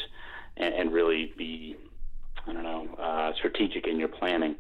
and, 0.56 0.74
and 0.74 0.94
really 0.94 1.34
be, 1.38 1.76
I 2.48 2.54
don't 2.54 2.64
know, 2.64 2.96
uh, 2.98 3.34
strategic 3.38 3.88
in 3.88 4.00
your 4.00 4.08
planning. 4.08 4.56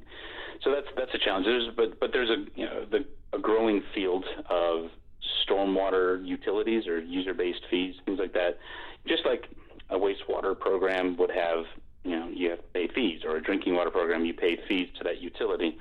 So 0.61 0.71
that's 0.71 0.87
that's 0.97 1.13
a 1.13 1.17
challenge. 1.17 1.45
There's, 1.45 1.69
but 1.75 1.99
but 2.01 2.11
there's 2.11 2.29
a 2.29 2.45
you 2.53 2.65
know 2.65 2.85
the, 2.85 3.05
a 3.31 3.39
growing 3.39 3.81
field 3.95 4.25
of 4.49 4.89
stormwater 5.47 6.23
utilities 6.25 6.85
or 6.85 6.99
user-based 6.99 7.61
fees, 7.69 7.95
things 8.05 8.19
like 8.19 8.33
that. 8.33 8.59
Just 9.07 9.25
like 9.25 9.45
a 9.89 9.95
wastewater 9.95 10.59
program 10.59 11.15
would 11.15 11.31
have, 11.31 11.63
you 12.03 12.11
know, 12.11 12.27
you 12.27 12.49
have 12.49 12.59
to 12.59 12.67
pay 12.73 12.89
fees, 12.89 13.21
or 13.25 13.37
a 13.37 13.41
drinking 13.41 13.75
water 13.75 13.89
program, 13.89 14.25
you 14.25 14.33
pay 14.33 14.59
fees 14.67 14.89
to 14.97 15.03
that 15.05 15.21
utility. 15.21 15.77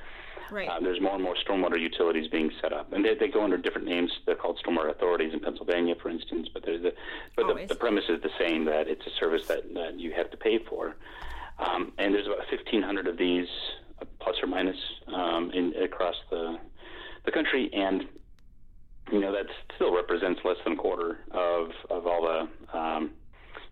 Right. 0.50 0.69
Uh, 0.69 0.80
there's 0.80 1.00
more 1.00 1.14
and 1.14 1.23
more 1.23 1.37
stormwater 1.37 1.80
utilities 1.80 2.28
being 2.28 2.50
set 2.61 2.73
up, 2.73 2.92
and 2.92 3.04
they, 3.04 3.14
they 3.14 3.28
go 3.28 3.45
under 3.45 3.57
different 3.57 3.87
names. 3.87 4.11
They're 4.26 4.35
called 4.35 4.61
stormwater 4.64 4.90
authorities 4.90 5.33
in 5.33 5.40
Pennsylvania, 5.40 5.95
for 6.00 6.09
instance. 6.09 6.49
But 6.52 6.64
there's 6.64 6.85
a, 6.85 6.92
but 7.37 7.47
the, 7.47 7.66
the, 7.69 7.75
premise 7.75 8.04
is 8.09 8.21
the 8.23 8.30
same 8.38 8.64
that 8.64 8.88
it's 8.88 9.07
a 9.07 9.11
service 9.19 9.47
that, 9.49 9.73
that 9.75 9.99
you 9.99 10.12
have 10.12 10.30
to 10.30 10.37
pay 10.37 10.59
for. 10.59 10.97
Um, 11.59 11.92
and 11.99 12.14
there's 12.14 12.26
about 12.26 12.38
1,500 12.50 13.07
of 13.07 13.16
these 13.19 13.47
plus 14.21 14.37
or 14.42 14.49
minus 14.49 14.76
um, 15.14 15.50
in, 15.52 15.75
across 15.83 16.16
the 16.30 16.59
the 17.25 17.30
country, 17.30 17.71
and 17.73 18.04
you 19.12 19.21
know 19.21 19.33
that 19.33 19.47
still 19.75 19.95
represents 19.95 20.40
less 20.45 20.57
than 20.64 20.75
a 20.75 20.76
quarter 20.76 21.19
of 21.33 21.71
of 21.90 22.07
all 22.07 22.23
the 22.23 22.78
um, 22.78 23.11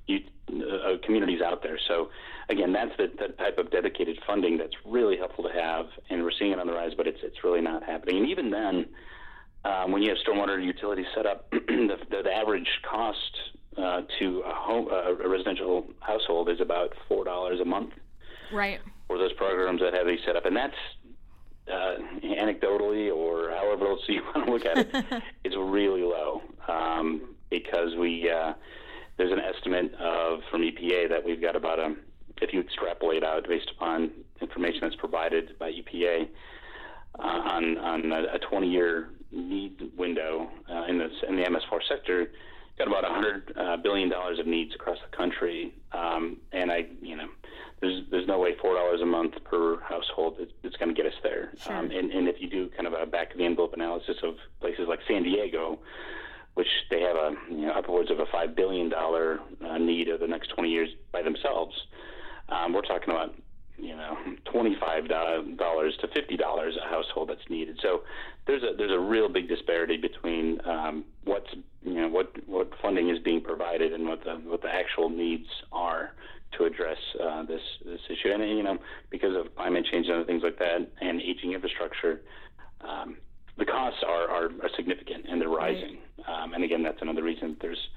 you, 0.09 0.19
uh, 0.51 0.97
communities 1.05 1.41
out 1.41 1.63
there. 1.63 1.79
So 1.87 2.11
again, 2.49 2.73
that's 2.73 2.97
the, 2.97 3.07
the, 3.19 3.33
type 3.35 3.59
of 3.59 3.71
dedicated 3.71 4.19
funding 4.27 4.59
that's 4.59 4.75
really 4.85 5.17
helpful 5.17 5.45
to 5.45 5.53
have, 5.53 5.87
and 6.11 6.23
we're 6.23 6.33
seeing 6.37 6.53
it 6.53 6.59
on 6.59 6.67
the 6.67 6.73
rise, 6.73 6.93
but 6.97 7.07
it's 7.07 7.21
it's 7.23 7.45
really 7.45 7.61
not 7.61 7.85
happening. 7.85 8.19
And 8.19 8.29
even 8.29 8.51
then, 8.51 8.87
um, 9.65 9.93
when 9.93 10.03
you 10.03 10.09
have 10.09 10.19
stormwater 10.27 10.63
utilities 10.65 11.07
set 11.15 11.27
up, 11.27 11.49
the, 11.51 11.97
the, 12.11 12.33
average 12.35 12.69
cost 12.91 13.39
uh, 13.77 14.03
to 14.19 14.43
a 14.45 14.53
home 14.53 14.89
uh, 14.91 15.15
a 15.25 15.29
residential 15.29 15.87
household 16.01 16.49
is 16.49 16.61
about 16.61 16.95
four 17.07 17.25
dollars 17.25 17.61
a 17.61 17.65
month. 17.65 17.93
Right 18.53 18.81
for 19.09 19.19
those 19.19 19.33
programs 19.33 19.81
that 19.81 19.95
have 19.95 20.07
these 20.07 20.21
set 20.25 20.37
up, 20.37 20.45
and 20.45 20.57
that's 20.57 20.75
uh, 21.67 21.97
anecdotally 22.23 23.13
or 23.13 23.51
however 23.51 23.89
else 23.89 24.01
you 24.07 24.23
want 24.35 24.47
to 24.47 24.53
look 24.53 24.67
at 24.67 24.79
it, 24.79 25.23
it's 25.45 25.57
really 25.57 26.03
low 26.03 26.43
um, 26.69 27.35
because 27.51 27.97
we 27.99 28.31
uh, 28.31 28.53
there's 29.19 29.33
an 29.33 29.41
estimate 29.41 29.93
of 29.95 30.41
from 30.51 30.63
EPA 30.63 31.11
that 31.11 31.25
we've 31.25 31.43
got 31.43 31.57
about 31.57 31.79
a 31.79 31.95
if 32.41 32.53
you 32.53 32.61
extrapolate 32.61 33.25
out 33.25 33.47
based 33.49 33.71
upon 33.75 34.11
information 34.41 34.81
that's 34.83 34.97
provided 34.97 35.59
by 35.59 35.73
EPA 35.73 36.29
uh, 37.19 37.23
on 37.23 37.79
on 37.79 38.13
a 38.13 38.39
20 38.39 38.69
year 38.69 39.11
need 39.31 39.91
window 39.97 40.49
uh, 40.71 40.85
in 40.85 40.99
the 40.99 41.11
in 41.29 41.37
the 41.37 41.43
MS4 41.43 41.81
sector, 41.89 42.31
got 42.79 42.87
about 42.87 43.03
100 43.03 43.53
uh, 43.57 43.77
billion 43.79 44.09
dollars 44.09 44.39
of 44.39 44.47
needs 44.47 44.75
across 44.75 44.99
the 45.11 45.17
country, 45.17 45.75
um, 45.93 46.39
and 46.53 46.71
I 46.71 46.87
you 47.03 47.17
know 47.17 47.29
there's 47.81 48.03
there's 48.11 48.27
no 48.27 48.39
way 48.39 48.55
four 48.61 48.75
dollars 48.75 49.01
a 49.01 49.07
month 49.07 49.35
per 49.45 49.81
household 49.81 50.37
is, 50.41 50.49
is 50.63 50.77
going 50.77 50.95
to 50.95 50.95
get 50.95 51.11
us 51.11 51.19
there. 51.23 51.53
Sure. 51.59 51.77
Um, 51.77 51.91
and, 51.91 52.11
and 52.11 52.29
if 52.29 52.41
you 52.41 52.49
do 52.49 52.69
kind 52.71 52.87
of 52.87 52.93
a 52.93 53.07
back 53.07 53.33
of 53.33 53.39
the 53.39 53.45
envelope 53.45 53.75
analysis 53.75 54.17
of 54.23 54.37
places 54.61 54.87
like 54.89 55.01
San 55.09 55.23
Diego, 55.25 55.79
which 56.55 56.69
they 56.91 57.01
have 57.01 57.17
a 57.17 57.35
you 57.51 57.67
know, 57.67 57.73
upwards 57.73 58.11
of 58.11 58.21
a 58.21 58.27
five 58.27 58.55
billion 58.55 58.89
dollar 58.89 59.41
uh, 59.65 59.79
need 59.79 60.09
over 60.09 60.19
the 60.19 60.27
next 60.27 60.49
20 60.49 60.69
years 60.69 60.89
by 61.13 61.23
themselves, 61.23 61.75
um, 62.49 62.73
we're 62.73 62.83
talking 62.83 63.11
about 63.11 63.35
you 63.79 63.95
know 63.95 64.17
twenty-five 64.51 65.09
dollars 65.09 65.97
to 66.01 66.09
fifty 66.09 66.37
dollars 66.37 66.77
a 66.85 66.89
household 66.89 67.29
that's 67.31 67.49
needed. 67.49 67.79
So 67.81 68.03
there's 68.47 68.63
a 68.63 68.75
there's 68.77 68.93
a 68.93 68.99
real 68.99 69.29
big 69.29 69.49
disparity 69.49 69.97
between 69.97 70.61
um, 70.65 71.05
what's 71.25 71.51
you 71.83 71.95
know 71.95 72.09
what 72.09 72.33
what 72.49 72.71
funding 72.83 73.09
is 73.09 73.19
being 73.21 73.41
provided 73.41 73.93
and 73.93 74.07
what 74.07 74.25
the 74.25 74.35
what 74.45 74.63
the 74.63 74.75
actual 74.75 75.09
needs 75.09 75.47
are 75.73 76.13
to 76.53 76.65
address 76.65 76.99
uh, 77.23 77.43
this 77.45 77.63
this 77.85 78.01
issue. 78.11 78.33
And 78.33 78.43
you 78.43 78.63
know 78.63 78.79
because 79.11 79.37
of 79.37 79.55
climate 79.55 79.87
change 79.91 80.07
and 80.07 80.17
other 80.17 80.25
things 80.25 80.43
like 80.43 80.59
that 80.59 80.91
and 81.01 81.21
aging 81.21 81.53
infrastructure. 81.53 82.21
Um, 82.81 83.17
the 83.57 83.65
costs 83.65 84.05
are, 84.07 84.29
are, 84.31 84.45
are, 84.45 84.71
significant 84.77 85.27
and 85.29 85.41
they're 85.41 85.49
rising. 85.49 85.99
Right. 86.19 86.43
Um, 86.45 86.55
and 86.55 86.63
again, 86.63 86.85
that's 86.85 87.03
another 87.03 87.25
reason 87.25 87.57
there's 87.61 87.89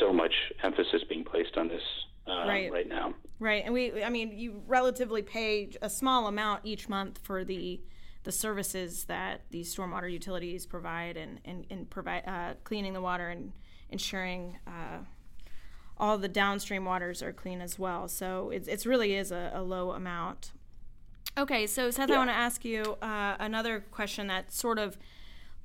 so 0.00 0.10
much 0.10 0.32
emphasis 0.62 1.02
being 1.06 1.22
placed 1.22 1.58
on 1.58 1.68
this 1.68 1.82
uh, 2.26 2.46
right. 2.46 2.72
right 2.72 2.88
now. 2.88 3.14
Right, 3.40 3.64
and 3.64 3.73
we, 3.92 4.02
I 4.02 4.10
mean, 4.10 4.32
you 4.32 4.62
relatively 4.66 5.22
pay 5.22 5.70
a 5.82 5.90
small 5.90 6.26
amount 6.26 6.60
each 6.64 6.88
month 6.88 7.18
for 7.22 7.44
the 7.44 7.80
the 8.22 8.32
services 8.32 9.04
that 9.04 9.42
these 9.50 9.74
stormwater 9.74 10.10
utilities 10.10 10.66
provide 10.66 11.16
and 11.16 11.40
and, 11.44 11.66
and 11.70 11.90
provide 11.90 12.22
uh, 12.26 12.54
cleaning 12.64 12.92
the 12.92 13.00
water 13.00 13.28
and 13.28 13.52
ensuring 13.90 14.58
uh, 14.66 14.98
all 15.98 16.18
the 16.18 16.28
downstream 16.28 16.84
waters 16.84 17.22
are 17.22 17.32
clean 17.32 17.60
as 17.60 17.78
well. 17.78 18.08
So 18.08 18.50
it's 18.50 18.68
it's 18.68 18.86
really 18.86 19.14
is 19.14 19.30
a, 19.30 19.52
a 19.54 19.62
low 19.62 19.92
amount. 19.92 20.52
Okay, 21.36 21.66
so 21.66 21.90
Seth, 21.90 22.08
yeah. 22.08 22.14
I 22.14 22.18
want 22.18 22.30
to 22.30 22.36
ask 22.36 22.64
you 22.64 22.96
uh, 23.02 23.34
another 23.40 23.84
question 23.90 24.28
that 24.28 24.52
sort 24.52 24.78
of 24.78 24.96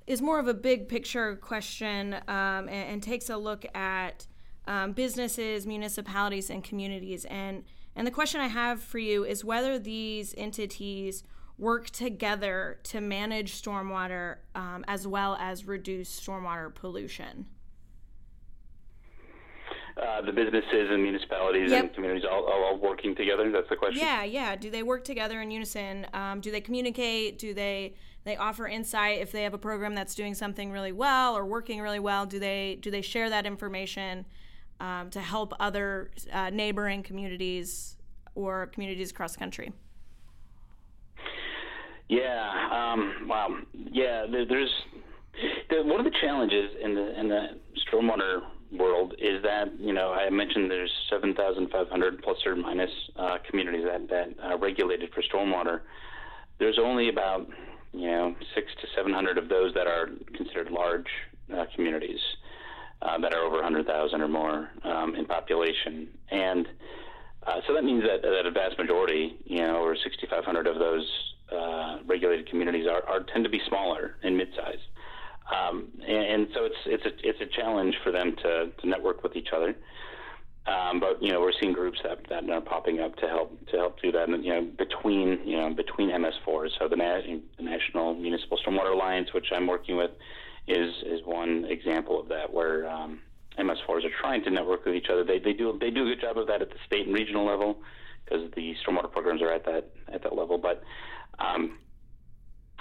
is 0.08 0.22
more 0.22 0.40
of 0.40 0.48
a 0.48 0.54
big 0.54 0.88
picture 0.88 1.36
question 1.36 2.16
um, 2.28 2.68
and, 2.68 2.70
and 2.70 3.04
takes 3.04 3.30
a 3.30 3.38
look 3.38 3.66
at 3.76 4.26
um, 4.68 4.94
businesses, 4.94 5.68
municipalities, 5.68 6.50
and 6.50 6.64
communities. 6.64 7.26
And 7.26 7.64
and 7.96 8.06
the 8.06 8.12
question 8.12 8.42
I 8.42 8.48
have 8.48 8.82
for 8.82 9.00
you 9.00 9.26
is 9.26 9.44
whether 9.44 9.80
these 9.80 10.34
entities 10.38 11.24
work 11.58 11.90
together 11.90 12.80
to 12.84 13.02
manage 13.02 13.62
stormwater 13.62 14.38
um, 14.56 14.86
as 14.88 15.06
well 15.06 15.36
as 15.40 15.66
reduce 15.66 16.20
stormwater 16.20 16.74
pollution. 16.74 17.46
Uh, 20.02 20.22
the 20.22 20.32
businesses 20.32 20.90
and 20.90 21.04
municipalities 21.04 21.72
yep. 21.72 21.84
and 21.84 21.94
communities 21.94 22.24
all, 22.30 22.46
all, 22.46 22.64
all, 22.64 22.78
working 22.78 23.14
together. 23.16 23.52
That's 23.52 23.68
the 23.68 23.76
question. 23.76 24.00
Yeah, 24.00 24.24
yeah. 24.24 24.56
Do 24.56 24.70
they 24.70 24.82
work 24.82 25.04
together 25.04 25.42
in 25.42 25.52
unison? 25.52 26.08
Um, 26.14 26.40
do 26.40 26.52
they 26.52 26.62
communicate? 26.62 27.38
Do 27.38 27.54
they 27.54 27.96
they 28.24 28.38
offer 28.38 28.66
insight 28.66 29.20
if 29.20 29.34
they 29.34 29.44
have 29.44 29.54
a 29.54 29.58
program 29.58 29.96
that's 29.96 30.16
doing 30.16 30.36
something 30.36 30.72
really 30.72 30.94
well 30.94 31.36
or 31.36 31.46
working 31.46 31.82
really 31.82 32.00
well? 32.00 32.26
Do 32.26 32.40
they 32.40 32.78
do 32.80 32.90
they 32.92 33.02
share 33.02 33.30
that 33.30 33.46
information? 33.46 34.26
Um, 34.80 35.10
to 35.12 35.20
help 35.20 35.54
other 35.60 36.12
uh, 36.32 36.50
neighboring 36.50 37.04
communities 37.04 37.98
or 38.36 38.68
communities 38.68 39.12
across 39.12 39.34
the 39.34 39.40
country? 39.40 39.72
Yeah, 42.08 42.70
um, 42.72 43.28
wow. 43.28 43.56
Yeah, 43.74 44.26
there, 44.32 44.46
there's 44.46 44.72
the, 45.70 45.84
one 45.84 46.00
of 46.00 46.06
the 46.06 46.18
challenges 46.22 46.72
in 46.82 46.96
the 46.96 47.20
in 47.20 47.30
the 47.30 47.48
stormwater 47.88 48.42
world 48.78 49.14
is 49.20 49.42
that 49.44 49.80
you 49.80 49.94
know 49.94 50.12
I 50.12 50.30
mentioned 50.30 50.70
there's 50.70 50.92
7,500 51.10 52.22
plus 52.22 52.38
or 52.46 52.56
minus 52.56 52.90
uh, 53.16 53.38
communities 53.48 53.86
that 53.86 54.10
that 54.10 54.44
are 54.44 54.58
regulated 54.58 55.12
for 55.14 55.22
stormwater. 55.22 55.82
There's 56.58 56.80
only 56.82 57.10
about 57.10 57.48
you 57.94 58.08
know 58.08 58.36
six 58.56 58.68
to 58.82 58.88
700 58.96 59.38
of 59.38 59.50
those 59.50 59.74
that 59.76 59.86
are 59.86 60.10
considered 60.36 60.72
large 60.72 61.08
uh, 61.56 61.66
communities 61.76 62.20
uh, 63.02 63.18
that 63.20 63.34
are 63.34 63.42
over 63.42 63.56
100,000 63.56 64.22
or 64.22 64.28
more 64.28 64.70
um, 64.84 65.16
in 65.16 65.26
population. 65.26 66.08
And 66.32 66.68
uh, 67.48 67.62
so 67.68 67.74
that 67.74 67.84
means 67.84 68.04
that, 68.04 68.22
that 68.22 68.46
a 68.46 68.52
vast 68.52 68.78
majority, 68.78 69.38
you 69.46 69.60
know, 69.60 69.82
over 69.82 69.96
6,500 69.96 70.68
of 70.68 70.78
those 70.78 71.08
uh, 71.52 72.00
regulated 72.06 72.50
communities 72.50 72.88
are, 72.88 73.04
are, 73.08 73.22
tend 73.24 73.44
to 73.44 73.50
be 73.50 73.62
smaller 73.68 74.16
and 74.24 74.38
mid-sized. 74.38 74.82
Um, 75.50 75.88
and, 76.08 76.26
and, 76.26 76.48
so 76.54 76.66
it's 76.66 76.76
it's 76.86 77.06
a 77.06 77.28
it's 77.28 77.42
a 77.42 77.60
challenge 77.60 77.96
for 78.04 78.12
them 78.12 78.36
to, 78.44 78.70
to 78.70 78.88
network 78.88 79.24
with 79.24 79.36
each 79.36 79.50
other. 79.52 79.76
Um, 80.68 81.00
but 81.00 81.24
you 81.24 81.32
know 81.32 81.42
we're 81.42 81.54
seeing 81.60 81.74
groups 81.74 81.98
that, 82.04 82.20
that 82.30 82.48
are 82.48 82.62
popping 82.62 83.00
up 83.00 83.16
to 83.16 83.28
help 83.28 83.66
to 83.68 83.78
help 83.78 84.00
do 84.00 84.12
that. 84.12 84.30
And 84.30 84.46
you 84.46 84.54
know 84.54 84.68
between 84.78 85.40
you 85.46 85.58
know 85.58 85.74
between 85.74 86.10
MS4s, 86.10 86.70
so 86.78 86.88
the, 86.88 86.96
Na- 86.96 87.22
the 87.58 87.64
National 87.64 88.14
Municipal 88.14 88.60
Stormwater 88.64 88.94
Alliance, 88.94 89.34
which 89.34 89.48
I'm 89.52 89.66
working 89.66 89.98
with, 89.98 90.12
is 90.70 90.94
is 91.06 91.22
one 91.26 91.66
example 91.66 92.20
of 92.20 92.30
that 92.30 92.54
where 92.54 92.90
um, 92.90 93.20
MS4s 93.58 94.06
are 94.06 94.22
trying 94.22 94.44
to 94.44 94.50
network 94.50 94.86
with 94.86 94.96
each 94.96 95.08
other. 95.12 95.24
They 95.24 95.40
they 95.40 95.54
do 95.54 95.78
they 95.80 95.90
do 95.90 96.04
a 96.04 96.16
good 96.16 96.22
job 96.22 96.38
of 96.38 96.48
that 96.48 96.62
at 96.62 96.70
the 96.70 96.78
state 96.86 97.06
and 97.08 97.16
regional 97.16 97.46
level 97.46 97.78
because 98.24 98.50
the 98.56 98.76
stormwater 98.86 99.12
programs 99.12 99.42
are 99.42 99.52
at 99.52 99.66
that 99.66 99.90
at 100.14 100.24
that 100.24 100.36
level, 100.36 100.58
but 100.58 100.84
um, 101.40 101.80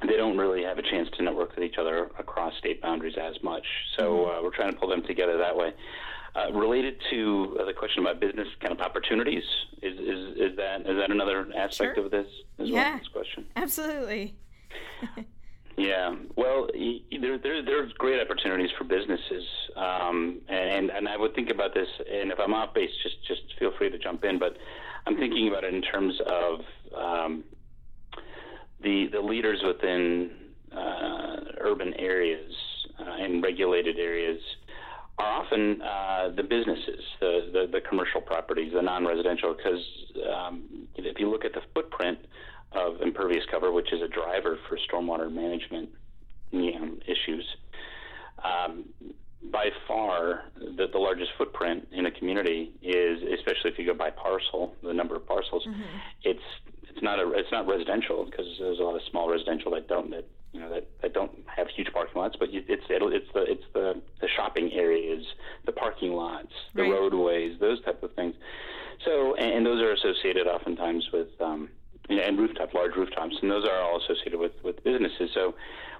they 0.07 0.16
don't 0.16 0.37
really 0.37 0.62
have 0.62 0.78
a 0.78 0.83
chance 0.83 1.09
to 1.16 1.23
network 1.23 1.54
with 1.54 1.64
each 1.64 1.76
other 1.78 2.11
across 2.18 2.57
state 2.59 2.80
boundaries 2.83 3.16
as 3.21 3.42
much. 3.42 3.66
So 3.97 4.02
mm-hmm. 4.02 4.38
uh, 4.38 4.42
we're 4.42 4.54
trying 4.54 4.73
to 4.73 4.78
pull 4.78 4.88
them 4.88 5.02
together 5.02 5.38
that 5.38 5.57
way. 5.57 5.73
Uh, 6.37 6.52
related 6.52 6.95
to 7.11 7.57
uh, 7.59 7.64
the 7.64 7.73
question 7.73 8.02
about 8.02 8.21
business 8.21 8.47
kind 8.61 8.71
of 8.71 8.80
opportunities, 8.80 9.42
is, 9.83 9.99
is, 9.99 10.37
is 10.37 10.57
that 10.57 10.83
is 10.83 10.97
that 10.97 11.11
another 11.11 11.49
aspect 11.57 11.97
sure. 11.97 12.04
of 12.04 12.11
this 12.11 12.26
as 12.59 12.68
yeah, 12.68 12.90
well? 12.90 12.99
This 12.99 13.09
question, 13.09 13.47
absolutely. 13.57 14.37
Yeah, 15.78 16.16
well, 16.37 16.66
there, 16.75 17.38
there 17.38 17.64
there's 17.64 17.92
great 17.99 18.20
opportunities 18.20 18.70
for 18.76 18.82
businesses, 18.82 19.44
um, 19.76 20.40
and 20.49 20.90
and 20.90 21.08
I 21.08 21.16
would 21.16 21.37
think 21.37 21.50
about 21.50 21.73
this. 21.73 21.87
And 22.12 22.32
if 22.32 22.38
I'm 22.40 22.52
off 22.52 22.75
base, 22.75 22.90
just 23.04 23.14
just 23.28 23.42
feel 23.61 23.70
free 23.78 23.88
to 23.88 23.97
jump 23.97 24.25
in. 24.25 24.40
But 24.40 24.56
I'm 25.06 25.16
thinking 25.16 25.47
about 25.47 25.62
it 25.62 25.73
in 25.73 25.82
terms 25.82 26.20
of 26.26 26.61
um, 27.00 27.44
the 28.82 29.06
the 29.12 29.20
leaders 29.20 29.62
within 29.64 30.30
uh, 30.76 31.37
urban 31.61 31.94
areas 31.94 32.52
uh, 32.99 33.23
and 33.23 33.40
regulated 33.40 34.00
areas 34.00 34.40
are 35.16 35.44
often 35.44 35.80
uh, 35.80 36.30
the 36.35 36.42
businesses, 36.42 37.04
the, 37.20 37.50
the, 37.52 37.66
the 37.73 37.80
commercial 37.88 38.20
properties, 38.20 38.73
the 38.73 38.82
non-residential. 38.82 39.54
Because 39.54 39.85
um, 40.37 40.88
if 40.97 41.20
you 41.20 41.30
look 41.30 41.44
at 41.44 41.52
the 41.52 41.62
footprint 41.73 42.18
of 42.73 43.01
impervious 43.01 43.45
cover, 43.51 43.73
which 43.73 43.93
is 43.93 44.01
a 44.03 44.09
driver 44.09 44.59
for 44.69 44.79
stormwater 44.91 45.33
management 45.33 45.91
know, 46.53 46.97
issues. 47.07 47.45
Um, 48.45 48.85
by 49.51 49.69
far, 49.87 50.45
the, 50.57 50.87
the 50.93 50.99
largest 50.99 51.31
footprint 51.39 51.89
in 51.93 52.07
a 52.07 52.11
community 52.11 52.73
is, 52.83 53.23
especially 53.39 53.71
if 53.71 53.79
you 53.79 53.87
go 53.87 53.95
by 53.95 54.11
parcel, 54.11 54.75
the 54.83 54.93
number 54.93 55.17
of 55.17 55.27
parcels. 55.27 55.65
Mm-hmm. 55.67 55.83
It's 56.25 56.43
it's 56.91 57.03
not 57.03 57.21
a 57.21 57.33
it's 57.35 57.51
not 57.53 57.67
residential 57.67 58.25
because 58.25 58.47
there's 58.59 58.81
a 58.81 58.83
lot 58.83 58.97
of 58.97 59.03
small 59.11 59.31
residential 59.31 59.71
that 59.73 59.87
don't 59.89 60.11
that 60.11 60.25
you 60.53 60.61
know 60.61 60.71
that, 60.71 60.89
that 61.03 61.15
don't 61.15 61.31
have 61.47 61.69
huge 61.69 61.89
parking 61.93 62.21
lots, 62.21 62.37
but 62.39 62.49
it's 62.51 62.83
it'll, 62.91 63.13
it's 63.13 63.29
the 63.33 63.43
it's 63.43 63.65
the 63.75 64.03
the 64.21 64.29
shopping 64.37 64.73
areas, 64.73 65.25
the 65.67 65.73
parking 65.73 66.13
lots, 66.13 66.53
the 66.75 66.83
right. 66.83 66.91
roadways, 66.91 67.59
those 67.61 67.83
type 67.85 68.03
of 68.03 68.13
things. 68.15 68.35
So 69.05 69.37
and, 69.37 69.59
and 69.59 69.67
those 69.67 69.81
are 69.83 69.93
associated 69.93 70.47
oftentimes 70.49 71.09
with 71.13 71.29
um, 71.41 71.69
and 72.09 72.38
rooftop, 72.38 72.73
large 72.75 72.95
rooftops, 72.97 73.37
and 73.43 73.50
those 73.50 73.65
are 73.65 73.81
all 73.83 74.00
associated 74.03 74.38
with, 74.38 74.53
with 74.65 74.83
businesses. 74.83 75.31
So, 75.35 75.55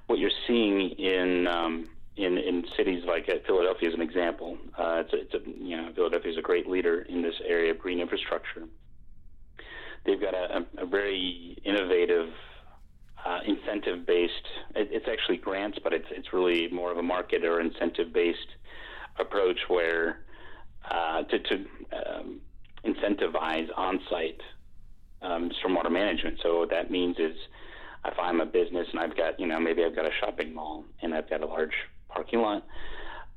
what 0.07 0.19
you're 0.19 0.31
seeing 0.47 0.91
in 0.91 1.47
um, 1.47 1.89
in, 2.17 2.37
in 2.37 2.65
cities 2.77 3.05
like 3.07 3.29
uh, 3.29 3.35
Philadelphia, 3.47 3.89
as 3.89 3.95
an 3.95 4.03
example, 4.03 4.59
uh, 4.77 5.05
it's, 5.05 5.13
a, 5.13 5.21
it's 5.21 5.35
a, 5.35 5.51
you 5.63 5.77
know 5.77 5.93
Philadelphia 5.95 6.33
is 6.33 6.39
a 6.39 6.43
great 6.43 6.69
leader 6.69 7.03
in 7.03 7.23
this 7.23 7.35
area 7.47 7.71
of 7.71 7.79
green 7.79 8.01
infrastructure. 8.01 8.65
They've 10.05 10.21
got 10.21 10.35
a, 10.35 10.67
a, 10.79 10.87
very 10.87 11.59
innovative 11.65 12.31
uh, 13.25 13.41
incentive-based. 13.47 14.47
It, 14.75 14.89
it's 14.91 15.07
actually 15.11 15.37
grants, 15.37 15.79
but 15.83 15.93
it's 15.93 16.07
it's 16.11 16.33
really 16.33 16.69
more 16.69 16.91
of 16.91 16.99
a 16.99 17.03
market 17.03 17.45
or 17.45 17.61
incentive-based 17.61 18.49
approach 19.19 19.59
where 19.69 20.21
uh, 20.91 21.23
to, 21.23 21.39
to 21.39 21.55
um, 21.93 22.41
incentivize 22.85 23.69
on-site 23.77 24.41
um, 25.23 25.51
stormwater 25.63 25.91
management. 25.91 26.39
So 26.43 26.59
what 26.61 26.71
that 26.71 26.91
means 26.91 27.17
is 27.19 27.37
if 28.05 28.19
I'm 28.19 28.41
a 28.41 28.47
business 28.47 28.87
and 28.93 29.01
I've 29.01 29.17
got, 29.17 29.39
you 29.39 29.47
know, 29.47 29.59
maybe 29.61 29.85
I've 29.85 29.97
got 29.97 30.07
a 30.07 30.13
shopping 30.21 30.55
mall 30.55 30.85
and 31.03 31.15
I've 31.15 31.29
got 31.29 31.43
a 31.43 31.47
large 31.47 31.75
parking 32.09 32.41
lot, 32.41 32.65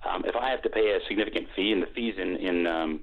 um, 0.07 0.23
if 0.25 0.35
I 0.35 0.49
have 0.49 0.61
to 0.63 0.69
pay 0.69 0.91
a 0.91 0.99
significant 1.07 1.47
fee, 1.55 1.71
and 1.71 1.81
the 1.81 1.87
fees 1.87 2.15
in 2.17 2.35
in 2.37 2.67
um, 2.67 2.99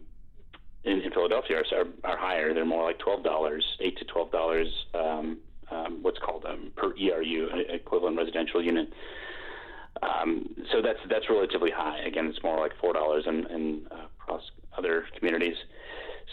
in, 0.85 1.01
in 1.01 1.11
Philadelphia 1.13 1.59
are, 1.59 1.79
are, 1.79 1.87
are 2.13 2.17
higher, 2.19 2.55
they're 2.55 2.65
more 2.65 2.85
like 2.85 2.99
twelve 2.99 3.23
dollars, 3.23 3.65
eight 3.81 3.97
to 3.99 4.05
twelve 4.05 4.33
dollars. 4.33 4.69
Um, 4.95 5.39
um, 5.71 5.99
what's 6.03 6.19
called 6.19 6.45
um, 6.47 6.73
per 6.77 6.95
ERU, 6.97 7.49
equivalent 7.69 8.17
residential 8.17 8.65
unit. 8.65 8.91
Um, 10.03 10.55
so 10.73 10.81
that's 10.81 10.99
that's 11.11 11.29
relatively 11.29 11.71
high. 11.71 11.99
Again, 11.99 12.27
it's 12.27 12.43
more 12.43 12.59
like 12.59 12.73
four 12.81 12.93
dollars 12.93 13.25
in, 13.27 13.47
in 13.47 13.87
uh, 13.91 14.07
across 14.21 14.43
other 14.77 15.05
communities. 15.17 15.57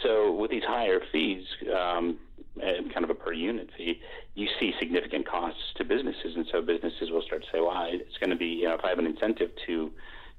So 0.03 0.31
with 0.33 0.51
these 0.51 0.63
higher 0.63 0.99
fees, 1.11 1.45
um, 1.75 2.17
kind 2.59 3.03
of 3.03 3.09
a 3.09 3.15
per 3.15 3.33
unit 3.33 3.69
fee, 3.77 4.01
you 4.33 4.47
see 4.59 4.73
significant 4.79 5.27
costs 5.27 5.73
to 5.75 5.83
businesses, 5.83 6.35
and 6.35 6.45
so 6.51 6.61
businesses 6.61 7.11
will 7.11 7.21
start 7.21 7.43
to 7.43 7.47
say, 7.51 7.59
"Well, 7.59 7.87
it's 7.89 8.17
going 8.17 8.29
to 8.29 8.35
be, 8.35 8.47
you 8.47 8.65
know, 8.65 8.75
if 8.75 8.83
I 8.83 8.89
have 8.89 8.99
an 8.99 9.05
incentive 9.05 9.51
to 9.67 9.91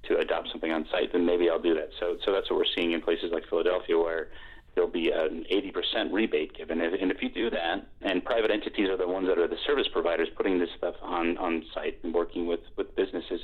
to 0.05 0.19
adopt 0.19 0.49
something 0.51 0.73
on 0.73 0.87
site, 0.91 1.13
then 1.13 1.27
maybe 1.27 1.51
I'll 1.51 1.61
do 1.61 1.75
that." 1.75 1.91
So, 2.01 2.17
so 2.25 2.33
that's 2.33 2.51
what 2.51 2.59
we're 2.59 2.75
seeing 2.77 2.93
in 2.93 3.01
places 3.01 3.31
like 3.33 3.49
Philadelphia, 3.49 3.99
where 3.99 4.29
there'll 4.75 4.91
be 4.91 5.11
an 5.11 5.45
80% 5.51 6.13
rebate 6.13 6.55
given, 6.55 6.81
and 6.83 7.11
if 7.11 7.23
you 7.23 7.31
do 7.31 7.49
that, 7.51 7.87
and 8.03 8.23
private 8.25 8.51
entities 8.51 8.91
are 8.91 8.97
the 8.99 9.09
ones 9.09 9.27
that 9.27 9.39
are 9.39 9.49
the 9.49 9.57
service 9.67 9.89
providers 9.91 10.29
putting 10.37 10.59
this 10.59 10.69
stuff 10.77 10.95
on 11.03 11.39
on 11.39 11.65
site 11.75 11.99
and 12.03 12.15
working 12.15 12.47
with 12.47 12.61
with 12.77 12.95
businesses. 12.95 13.41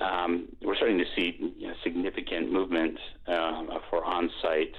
Um, 0.00 0.48
we're 0.62 0.76
starting 0.76 0.98
to 0.98 1.06
see 1.16 1.54
you 1.58 1.68
know, 1.68 1.74
significant 1.82 2.52
movement 2.52 2.98
uh, 3.26 3.64
for 3.90 4.04
on-site 4.04 4.74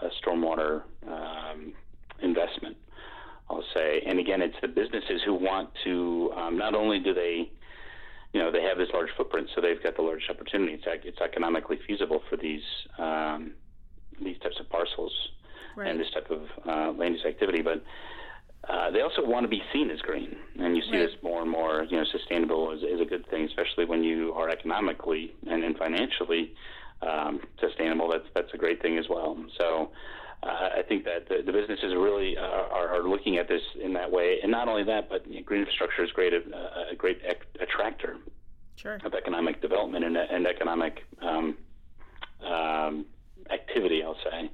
uh, 0.00 0.08
stormwater 0.24 0.82
um, 1.06 1.74
investment. 2.22 2.76
I'll 3.50 3.64
say, 3.74 4.02
and 4.06 4.18
again, 4.18 4.40
it's 4.40 4.56
the 4.62 4.68
businesses 4.68 5.20
who 5.24 5.34
want 5.34 5.70
to. 5.84 6.32
Um, 6.36 6.56
not 6.56 6.74
only 6.74 6.98
do 7.00 7.12
they, 7.12 7.50
you 8.32 8.40
know, 8.40 8.50
they 8.50 8.62
have 8.62 8.78
this 8.78 8.88
large 8.94 9.10
footprint, 9.16 9.48
so 9.54 9.60
they've 9.60 9.82
got 9.82 9.96
the 9.96 10.02
largest 10.02 10.30
opportunity. 10.30 10.74
It's, 10.74 10.84
it's 11.04 11.20
economically 11.20 11.78
feasible 11.86 12.22
for 12.30 12.36
these 12.36 12.62
um, 12.98 13.52
these 14.22 14.38
types 14.38 14.56
of 14.60 14.68
parcels 14.70 15.12
right. 15.76 15.90
and 15.90 16.00
this 16.00 16.10
type 16.14 16.30
of 16.30 16.42
uh, 16.66 16.98
land 16.98 17.14
use 17.14 17.24
activity, 17.26 17.62
but. 17.62 17.82
Uh, 18.68 18.92
they 18.92 19.00
also 19.00 19.26
want 19.26 19.42
to 19.42 19.48
be 19.48 19.60
seen 19.72 19.90
as 19.90 19.98
green, 20.02 20.36
and 20.60 20.76
you 20.76 20.82
see 20.82 20.96
right. 20.96 21.08
this 21.08 21.16
more 21.20 21.42
and 21.42 21.50
more. 21.50 21.82
You 21.90 21.96
know, 21.96 22.04
sustainable 22.12 22.70
is, 22.70 22.84
is 22.84 23.00
a 23.00 23.04
good 23.04 23.28
thing, 23.28 23.44
especially 23.44 23.86
when 23.86 24.04
you 24.04 24.32
are 24.34 24.48
economically 24.48 25.34
and, 25.50 25.64
and 25.64 25.76
financially 25.76 26.54
um, 27.02 27.40
sustainable. 27.60 28.08
That's 28.08 28.26
that's 28.34 28.54
a 28.54 28.56
great 28.56 28.80
thing 28.80 28.98
as 28.98 29.06
well. 29.08 29.36
So, 29.58 29.90
uh, 30.42 30.68
I 30.78 30.82
think 30.88 31.04
that 31.04 31.28
the, 31.28 31.42
the 31.44 31.52
businesses 31.52 31.94
really 31.94 32.36
uh, 32.36 32.42
are, 32.42 32.88
are, 32.96 33.08
looking 33.08 33.36
at 33.38 33.46
this 33.46 33.62
in 33.80 33.92
that 33.92 34.10
way, 34.10 34.38
and 34.42 34.50
not 34.50 34.66
only 34.66 34.82
that, 34.84 35.08
but 35.08 35.26
you 35.28 35.36
know, 35.36 35.42
green 35.42 35.60
infrastructure 35.60 36.02
is 36.02 36.10
great, 36.10 36.32
uh, 36.34 36.90
a 36.90 36.96
great 36.96 37.20
attractor 37.60 38.16
sure. 38.74 38.98
of 39.04 39.14
economic 39.14 39.62
development 39.62 40.04
and, 40.04 40.16
and 40.16 40.46
economic 40.46 41.04
um, 41.20 41.56
um, 42.44 43.06
activity. 43.52 44.02
I'll 44.02 44.16
say, 44.16 44.50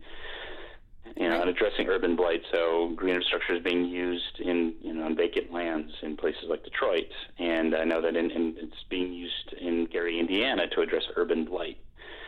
you 1.16 1.29
know, 1.29 1.38
right. 1.38 1.49
addressing 1.49 1.88
urban 1.88 2.16
blight. 2.16 2.42
So 2.53 2.92
green 2.97 3.14
infrastructure 3.14 3.55
is 3.55 3.62
being 3.62 3.85
used 3.85 4.40
in 4.40 4.75
you 4.81 4.94
know 4.94 5.05
on 5.05 5.16
vacant 5.16 5.53
lands 5.53 5.92
in 6.03 6.16
places 6.16 6.44
like 6.49 6.64
Detroit, 6.64 7.09
and 7.38 7.75
I 7.75 7.85
know 7.85 8.01
that 8.03 8.16
in, 8.16 8.31
in, 8.31 8.57
it's 8.59 8.85
being 8.88 9.12
used 9.12 9.55
in 9.61 9.87
Gary, 9.87 10.18
Indiana, 10.18 10.68
to 10.75 10.81
address 10.81 11.05
urban 11.16 11.44
blight 11.44 11.79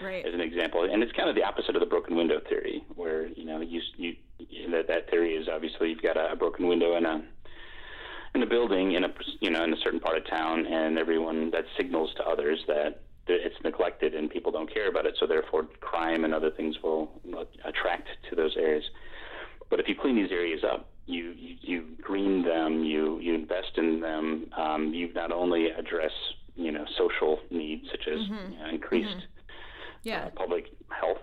right. 0.02 0.26
as 0.26 0.34
an 0.34 0.40
example. 0.40 0.84
And 0.90 1.02
it's 1.02 1.12
kind 1.12 1.28
of 1.28 1.34
the 1.34 1.44
opposite 1.44 1.76
of 1.76 1.80
the 1.80 1.86
broken 1.86 2.16
window 2.16 2.40
theory, 2.48 2.84
where 2.94 3.28
you 3.28 3.44
know 3.44 3.60
you 3.60 3.80
you 3.96 4.14
that 4.70 4.88
that 4.88 5.10
theory 5.10 5.34
is 5.34 5.48
obviously 5.52 5.90
you've 5.90 6.02
got 6.02 6.16
a, 6.16 6.32
a 6.32 6.36
broken 6.36 6.66
window 6.66 6.96
in 6.96 7.06
a 7.06 7.22
in 8.34 8.42
a 8.42 8.46
building 8.46 8.92
in 8.92 9.04
a 9.04 9.08
you 9.40 9.50
know 9.50 9.64
in 9.64 9.72
a 9.72 9.76
certain 9.82 10.00
part 10.00 10.16
of 10.16 10.28
town, 10.28 10.66
and 10.66 10.98
everyone 10.98 11.50
that 11.50 11.64
signals 11.76 12.12
to 12.16 12.24
others 12.24 12.60
that 12.66 13.02
it's 13.30 13.56
neglected 13.64 14.14
and 14.14 14.30
people 14.30 14.52
don't 14.52 14.72
care 14.72 14.88
about 14.88 15.06
it, 15.06 15.14
so 15.18 15.26
therefore 15.26 15.64
crime 15.80 16.24
and 16.24 16.34
other 16.34 16.50
things 16.50 16.76
will 16.82 17.10
attract 17.64 18.08
to 18.28 18.36
those 18.36 18.56
areas. 18.56 18.84
But 19.68 19.80
if 19.80 19.88
you 19.88 19.94
clean 19.94 20.16
these 20.16 20.32
areas 20.32 20.62
up, 20.64 20.88
you 21.06 21.34
you, 21.36 21.56
you 21.60 21.84
green 22.00 22.42
them, 22.44 22.84
you 22.84 23.18
you 23.20 23.34
invest 23.34 23.76
in 23.76 24.00
them, 24.00 24.50
um, 24.56 24.92
you 24.94 25.12
not 25.12 25.32
only 25.32 25.70
address 25.70 26.12
you 26.56 26.72
know 26.72 26.84
social 26.98 27.38
needs 27.50 27.86
such 27.90 28.08
as 28.08 28.18
mm-hmm. 28.20 28.52
you 28.52 28.58
know, 28.58 28.68
increased 28.68 29.08
mm-hmm 29.08 29.40
yeah. 30.02 30.26
uh, 30.26 30.30
public 30.30 30.66
health 30.88 31.18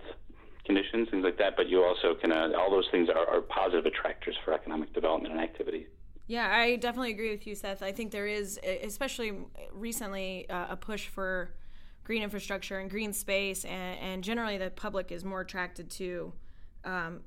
conditions, 0.64 1.08
things 1.10 1.24
like 1.24 1.38
that. 1.38 1.56
But 1.56 1.68
you 1.68 1.82
also 1.82 2.14
can, 2.20 2.32
uh, 2.32 2.50
all 2.58 2.70
those 2.70 2.88
things 2.90 3.08
are, 3.08 3.26
are 3.28 3.40
positive 3.40 3.86
attractors 3.86 4.36
for 4.44 4.52
economic 4.52 4.92
development 4.92 5.32
and 5.32 5.42
activity. 5.42 5.86
Yeah, 6.26 6.50
I 6.54 6.76
definitely 6.76 7.12
agree 7.12 7.30
with 7.30 7.46
you, 7.46 7.54
Seth. 7.54 7.82
I 7.82 7.92
think 7.92 8.12
there 8.12 8.26
is, 8.26 8.60
especially 8.82 9.32
recently, 9.72 10.48
uh, 10.50 10.66
a 10.70 10.76
push 10.76 11.08
for 11.08 11.54
green 12.08 12.22
infrastructure 12.22 12.78
and 12.78 12.88
green 12.88 13.12
space, 13.12 13.66
and, 13.66 13.98
and 14.00 14.24
generally 14.24 14.56
the 14.56 14.70
public 14.70 15.12
is 15.12 15.26
more 15.26 15.42
attracted 15.42 15.90
to 15.90 16.32
um, 16.82 17.20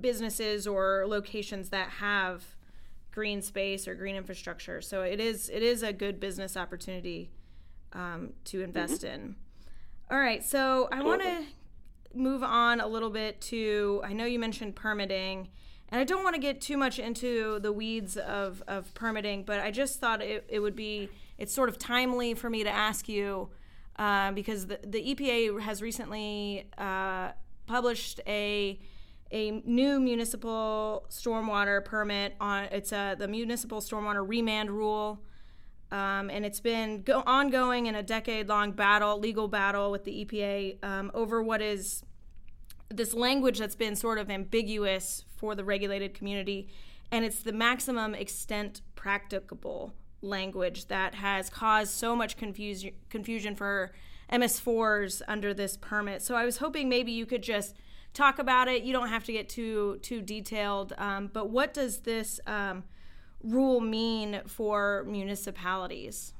businesses 0.00 0.68
or 0.68 1.04
locations 1.08 1.70
that 1.70 1.88
have 1.88 2.44
green 3.10 3.42
space 3.42 3.88
or 3.88 3.96
green 3.96 4.14
infrastructure. 4.14 4.80
So 4.80 5.02
it 5.02 5.18
is 5.18 5.48
it 5.48 5.64
is 5.64 5.82
a 5.82 5.92
good 5.92 6.20
business 6.20 6.56
opportunity 6.56 7.32
um, 7.92 8.34
to 8.44 8.62
invest 8.62 9.02
mm-hmm. 9.02 9.14
in. 9.14 9.36
All 10.12 10.20
right, 10.20 10.44
so 10.44 10.88
I 10.92 11.02
want 11.02 11.22
to 11.22 11.42
move 12.14 12.44
on 12.44 12.78
a 12.78 12.86
little 12.86 13.10
bit 13.10 13.40
to 13.40 14.00
I 14.04 14.12
know 14.12 14.26
you 14.26 14.38
mentioned 14.38 14.76
permitting, 14.76 15.48
and 15.88 16.00
I 16.00 16.04
don't 16.04 16.22
want 16.22 16.36
to 16.36 16.40
get 16.40 16.60
too 16.60 16.76
much 16.76 17.00
into 17.00 17.58
the 17.58 17.72
weeds 17.72 18.16
of, 18.16 18.62
of 18.68 18.94
permitting, 18.94 19.42
but 19.42 19.58
I 19.58 19.72
just 19.72 19.98
thought 19.98 20.22
it, 20.22 20.44
it 20.48 20.60
would 20.60 20.76
be 20.76 21.08
it's 21.36 21.52
sort 21.52 21.68
of 21.68 21.78
timely 21.78 22.34
for 22.34 22.48
me 22.48 22.62
to 22.62 22.70
ask 22.70 23.08
you 23.08 23.50
uh, 23.96 24.32
because 24.32 24.66
the, 24.66 24.78
the 24.86 25.14
EPA 25.14 25.60
has 25.60 25.82
recently 25.82 26.68
uh, 26.78 27.30
published 27.66 28.20
a 28.26 28.78
a 29.32 29.52
new 29.64 30.00
municipal 30.00 31.06
stormwater 31.08 31.84
permit 31.84 32.34
on 32.40 32.64
it's 32.64 32.90
a 32.92 33.14
the 33.16 33.28
municipal 33.28 33.80
stormwater 33.80 34.26
remand 34.26 34.70
rule 34.70 35.22
um, 35.92 36.30
and 36.30 36.46
it's 36.46 36.60
been 36.60 37.02
go- 37.02 37.22
ongoing 37.26 37.86
in 37.86 37.94
a 37.96 38.02
decade 38.02 38.48
long 38.48 38.72
battle, 38.72 39.18
legal 39.18 39.48
battle 39.48 39.90
with 39.90 40.04
the 40.04 40.24
EPA 40.24 40.84
um, 40.84 41.10
over 41.14 41.42
what 41.42 41.60
is 41.60 42.04
this 42.88 43.12
language 43.12 43.58
that's 43.58 43.74
been 43.74 43.96
sort 43.96 44.18
of 44.18 44.30
ambiguous 44.30 45.24
for 45.36 45.54
the 45.54 45.64
regulated 45.64 46.14
community. 46.14 46.68
And 47.10 47.24
it's 47.24 47.42
the 47.42 47.52
maximum 47.52 48.14
extent 48.14 48.82
practicable 48.94 49.94
language 50.22 50.86
that 50.86 51.14
has 51.14 51.48
caused 51.48 51.92
so 51.92 52.14
much 52.14 52.36
confusion 52.36 52.92
confusion 53.08 53.54
for 53.54 53.92
MS4s 54.32 55.22
under 55.26 55.52
this 55.52 55.76
permit. 55.76 56.22
So 56.22 56.34
I 56.34 56.44
was 56.44 56.58
hoping 56.58 56.88
maybe 56.88 57.12
you 57.12 57.26
could 57.26 57.42
just 57.42 57.74
talk 58.14 58.38
about 58.38 58.68
it. 58.68 58.82
You 58.82 58.92
don't 58.92 59.08
have 59.08 59.24
to 59.24 59.32
get 59.32 59.48
too 59.48 59.98
too 60.02 60.20
detailed, 60.20 60.92
um, 60.98 61.30
but 61.32 61.50
what 61.50 61.74
does 61.74 61.98
this 62.00 62.40
um, 62.46 62.84
rule 63.42 63.80
mean 63.80 64.42
for 64.46 65.04
municipalities? 65.06 66.34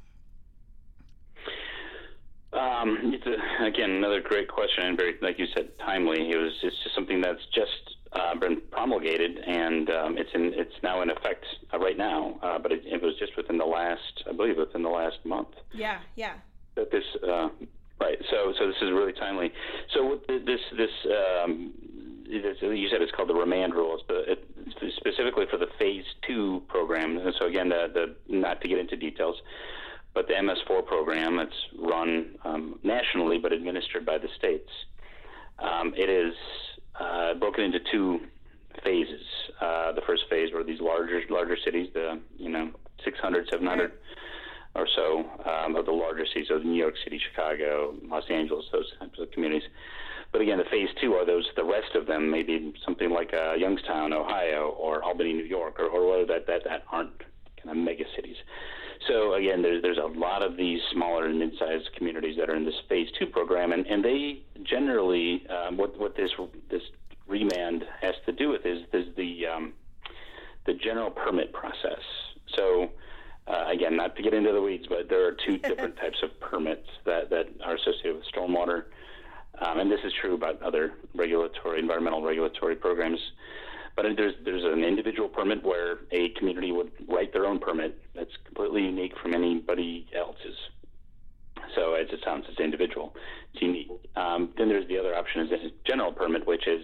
Um, 2.52 3.14
it's 3.14 3.26
a, 3.26 3.64
again 3.64 3.90
another 3.90 4.20
great 4.20 4.48
question 4.48 4.84
and 4.86 4.96
very, 4.96 5.16
like 5.22 5.38
you 5.38 5.46
said, 5.54 5.68
timely. 5.78 6.30
It 6.30 6.36
was 6.36 6.52
it's 6.62 6.76
just 6.82 6.94
something 6.94 7.20
that's 7.20 7.44
just 7.54 7.96
uh, 8.12 8.34
been 8.38 8.60
promulgated 8.70 9.38
and 9.38 9.88
um, 9.90 10.18
it's 10.18 10.30
in 10.34 10.52
it's 10.54 10.74
now 10.82 11.02
in 11.02 11.10
effect 11.10 11.44
uh, 11.72 11.78
right 11.78 11.96
now. 11.96 12.38
Uh, 12.42 12.58
but 12.58 12.72
it, 12.72 12.82
it, 12.84 13.02
was 13.02 13.14
just 13.18 13.36
within 13.36 13.56
the 13.56 13.64
last, 13.64 14.24
I 14.28 14.32
believe, 14.32 14.56
within 14.56 14.82
the 14.82 14.88
last 14.88 15.18
month. 15.24 15.48
Yeah, 15.72 15.98
yeah. 16.16 16.34
That 16.74 16.90
this 16.90 17.04
uh, 17.22 17.48
right. 18.00 18.18
So 18.30 18.52
so 18.58 18.66
this 18.66 18.76
is 18.82 18.90
really 18.90 19.12
timely. 19.12 19.52
So 19.94 20.20
this 20.26 20.60
this 20.76 20.90
um, 21.06 21.72
you 22.28 22.88
said 22.90 23.02
it's 23.02 23.12
called 23.12 23.28
the 23.28 23.34
remand 23.34 23.74
rules, 23.74 24.02
but 24.06 24.16
it, 24.28 24.44
specifically 24.96 25.46
for 25.50 25.56
the 25.56 25.68
phase 25.78 26.04
two 26.26 26.62
program. 26.68 27.18
So 27.38 27.46
again, 27.46 27.68
the, 27.68 27.86
the 28.28 28.34
not 28.34 28.60
to 28.60 28.68
get 28.68 28.78
into 28.78 28.96
details 28.96 29.36
but 30.12 30.26
the 30.26 30.34
MS4 30.34 30.84
program, 30.86 31.38
it's 31.38 31.54
run 31.78 32.34
um, 32.44 32.78
nationally 32.82 33.38
but 33.38 33.52
administered 33.52 34.04
by 34.04 34.18
the 34.18 34.28
states. 34.36 34.68
Um, 35.58 35.92
it 35.96 36.08
is 36.08 36.34
uh, 37.00 37.34
broken 37.34 37.64
into 37.64 37.78
two 37.90 38.20
phases. 38.84 39.22
Uh, 39.60 39.92
the 39.92 40.02
first 40.06 40.24
phase 40.30 40.52
were 40.52 40.64
these 40.64 40.80
larger 40.80 41.20
larger 41.30 41.56
cities, 41.64 41.88
the 41.94 42.20
you 42.36 42.48
know 42.48 42.70
600, 43.04 43.48
700 43.50 43.92
or 44.74 44.86
so 44.94 45.24
um, 45.50 45.74
of 45.74 45.84
the 45.86 45.92
larger 45.92 46.24
cities, 46.26 46.46
so 46.48 46.58
New 46.58 46.78
York 46.78 46.94
City, 47.02 47.20
Chicago, 47.30 47.94
Los 48.04 48.22
Angeles, 48.30 48.64
those 48.70 48.86
types 49.00 49.18
of 49.18 49.30
communities. 49.32 49.68
But 50.32 50.42
again, 50.42 50.58
the 50.58 50.64
phase 50.64 50.88
two 51.00 51.14
are 51.14 51.26
those 51.26 51.44
the 51.56 51.64
rest 51.64 51.96
of 51.96 52.06
them, 52.06 52.30
maybe 52.30 52.72
something 52.84 53.10
like 53.10 53.34
uh, 53.34 53.54
Youngstown, 53.54 54.12
Ohio, 54.12 54.76
or 54.78 55.02
Albany, 55.02 55.32
New 55.32 55.44
York, 55.44 55.80
or, 55.80 55.86
or 55.86 56.24
that, 56.26 56.46
that 56.46 56.62
that 56.64 56.84
aren't 56.92 57.18
kind 57.56 57.70
of 57.70 57.76
mega 57.76 58.04
cities. 58.14 58.36
So 59.08 59.34
again, 59.34 59.62
there's 59.62 59.82
there's 59.82 59.98
a 59.98 60.18
lot 60.18 60.42
of 60.42 60.56
these 60.56 60.80
smaller 60.92 61.26
and 61.26 61.38
mid-sized 61.38 61.90
communities 61.96 62.36
that 62.38 62.50
are 62.50 62.56
in 62.56 62.64
this 62.64 62.74
phase 62.88 63.08
two 63.18 63.26
program, 63.26 63.72
and, 63.72 63.86
and 63.86 64.04
they 64.04 64.42
generally 64.62 65.46
um, 65.48 65.76
what 65.76 65.98
what 65.98 66.16
this 66.16 66.30
this 66.70 66.82
remand 67.26 67.84
has 68.02 68.14
to 68.26 68.32
do 68.32 68.50
with 68.50 68.66
is 68.66 68.82
is 68.92 69.06
the 69.16 69.46
um, 69.46 69.72
the 70.66 70.74
general 70.74 71.10
permit 71.10 71.52
process. 71.52 72.02
So 72.56 72.90
uh, 73.46 73.66
again, 73.68 73.96
not 73.96 74.16
to 74.16 74.22
get 74.22 74.34
into 74.34 74.52
the 74.52 74.60
weeds, 74.60 74.86
but 74.88 75.08
there 75.08 75.26
are 75.26 75.36
two 75.46 75.56
different 75.68 75.96
types 75.96 76.18
of 76.22 76.38
permits 76.40 76.86
that 77.06 77.30
that 77.30 77.46
are 77.64 77.76
associated 77.76 78.16
with 78.16 78.24
stormwater, 78.34 78.84
um, 79.60 79.80
and 79.80 79.90
this 79.90 80.00
is 80.04 80.12
true 80.20 80.34
about 80.34 80.60
other 80.62 80.92
regulatory 81.14 81.80
environmental 81.80 82.22
regulatory 82.22 82.76
programs. 82.76 83.18
But 84.00 84.16
there's 84.16 84.32
there's 84.46 84.64
an 84.64 84.82
individual 84.82 85.28
permit 85.28 85.62
where 85.62 85.98
a 86.10 86.30
community 86.30 86.72
would 86.72 86.90
write 87.06 87.34
their 87.34 87.44
own 87.44 87.58
permit 87.58 88.00
that's 88.14 88.30
completely 88.46 88.82
unique 88.82 89.12
from 89.22 89.34
anybody 89.34 90.06
else's. 90.16 90.56
So 91.74 91.92
as 91.92 92.06
it 92.10 92.20
sounds, 92.24 92.46
it's 92.48 92.60
individual, 92.60 93.14
it's 93.52 93.60
unique. 93.60 93.90
Um, 94.16 94.54
then 94.56 94.70
there's 94.70 94.88
the 94.88 94.96
other 94.96 95.14
option 95.14 95.42
is 95.42 95.52
a 95.52 95.70
general 95.86 96.12
permit, 96.12 96.46
which 96.46 96.66
is 96.66 96.80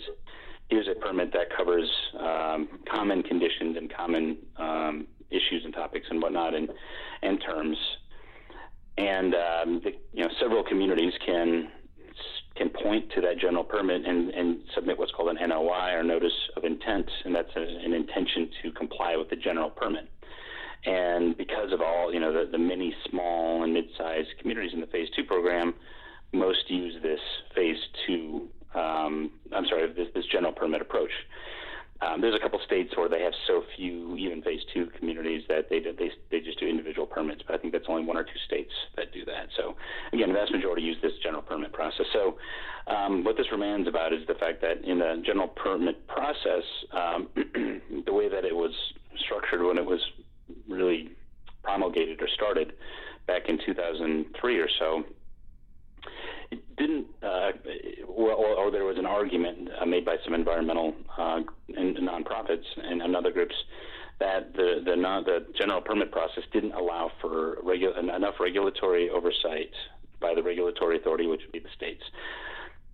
here's 0.68 0.88
a 0.88 0.94
permit 0.94 1.32
that 1.32 1.46
covers 1.56 1.90
um, 2.20 2.80
common 2.86 3.22
conditions 3.22 3.78
and 3.78 3.90
common 3.90 4.36
um, 4.58 5.06
issues 5.30 5.62
and 5.64 5.72
topics 5.72 6.08
and 6.10 6.20
whatnot 6.20 6.54
and 6.54 6.68
and 7.22 7.40
terms. 7.40 7.78
And 8.98 9.34
um, 9.34 9.80
the, 9.82 9.92
you 10.12 10.22
know 10.22 10.30
several 10.38 10.62
communities 10.62 11.14
can 11.24 11.70
can 12.56 12.70
point 12.70 13.10
to 13.14 13.20
that 13.20 13.38
general 13.38 13.64
permit 13.64 14.04
and, 14.06 14.30
and 14.30 14.58
submit 14.74 14.98
what's 14.98 15.12
called 15.12 15.36
an 15.36 15.48
NOI 15.48 15.92
or 15.92 16.02
notice 16.02 16.32
of 16.56 16.64
intent, 16.64 17.08
and 17.24 17.34
that's 17.34 17.54
a, 17.56 17.60
an 17.60 17.92
intention 17.92 18.48
to 18.62 18.72
comply 18.72 19.16
with 19.16 19.30
the 19.30 19.36
general 19.36 19.70
permit. 19.70 20.08
And 20.84 21.36
because 21.36 21.72
of 21.72 21.80
all, 21.80 22.12
you 22.12 22.20
know, 22.20 22.32
the, 22.32 22.50
the 22.50 22.58
many 22.58 22.94
small 23.10 23.64
and 23.64 23.74
mid-sized 23.74 24.28
communities 24.40 24.72
in 24.72 24.80
the 24.80 24.86
Phase 24.86 25.08
Two 25.16 25.24
program, 25.24 25.74
most 26.32 26.68
use 26.68 26.94
this 27.02 27.20
Phase 27.54 27.78
Two. 28.06 28.48
Um, 28.74 29.32
I'm 29.52 29.66
sorry, 29.66 29.92
this, 29.92 30.08
this 30.14 30.26
general 30.26 30.52
permit 30.52 30.80
approach. 30.80 31.10
Um, 32.02 32.20
there's 32.20 32.34
a 32.34 32.38
couple 32.38 32.60
states 32.64 32.94
where 32.96 33.08
they 33.08 33.22
have 33.22 33.32
so 33.46 33.62
few, 33.76 34.16
even 34.16 34.42
phase 34.42 34.60
two 34.74 34.86
communities, 34.98 35.42
that 35.48 35.70
they 35.70 35.80
they 35.80 36.10
they 36.30 36.40
just 36.40 36.60
do 36.60 36.66
individual 36.66 37.06
permits. 37.06 37.42
But 37.46 37.54
I 37.54 37.58
think 37.58 37.72
that's 37.72 37.86
only 37.88 38.04
one 38.04 38.16
or 38.16 38.24
two 38.24 38.38
states 38.46 38.72
that 38.96 39.12
do 39.12 39.24
that. 39.24 39.48
So 39.56 39.74
again, 40.12 40.28
the 40.28 40.34
vast 40.34 40.52
majority 40.52 40.82
use 40.82 40.98
this 41.00 41.12
general 41.22 41.42
permit 41.42 41.72
process. 41.72 42.06
So 42.12 42.36
um, 42.86 43.24
what 43.24 43.36
this 43.36 43.46
remands 43.52 43.88
about 43.88 44.12
is 44.12 44.26
the 44.26 44.34
fact 44.34 44.60
that 44.60 44.84
in 44.84 44.98
the 44.98 45.22
general 45.24 45.48
permit 45.48 46.06
process, 46.06 46.64
um, 46.92 47.28
the 48.04 48.12
way 48.12 48.28
that 48.28 48.44
it 48.44 48.54
was 48.54 48.72
structured 49.24 49.62
when 49.62 49.78
it 49.78 49.86
was 49.86 50.00
really 50.68 51.10
promulgated 51.62 52.20
or 52.20 52.28
started 52.28 52.74
back 53.26 53.48
in 53.48 53.58
2003 53.64 54.58
or 54.58 54.68
so 54.78 55.02
didn't, 56.76 57.06
uh, 57.22 57.52
or, 58.06 58.32
or, 58.32 58.70
there 58.70 58.84
was 58.84 58.98
an 58.98 59.06
argument 59.06 59.68
uh, 59.80 59.86
made 59.86 60.04
by 60.04 60.16
some 60.24 60.34
environmental 60.34 60.94
uh, 61.16 61.40
and 61.76 61.96
nonprofits 61.96 62.64
and, 62.76 63.16
other 63.16 63.30
groups 63.30 63.54
that 64.20 64.52
the 64.54 64.82
the, 64.84 64.94
non, 64.96 65.24
the 65.24 65.46
general 65.58 65.80
permit 65.80 66.12
process 66.12 66.44
didn't 66.52 66.72
allow 66.72 67.10
for 67.20 67.56
regu- 67.64 67.98
enough 67.98 68.34
regulatory 68.40 69.08
oversight 69.10 69.70
by 70.20 70.34
the 70.34 70.42
regulatory 70.42 70.98
authority, 70.98 71.26
which 71.26 71.40
would 71.42 71.52
be 71.52 71.58
the 71.58 71.74
states, 71.74 72.02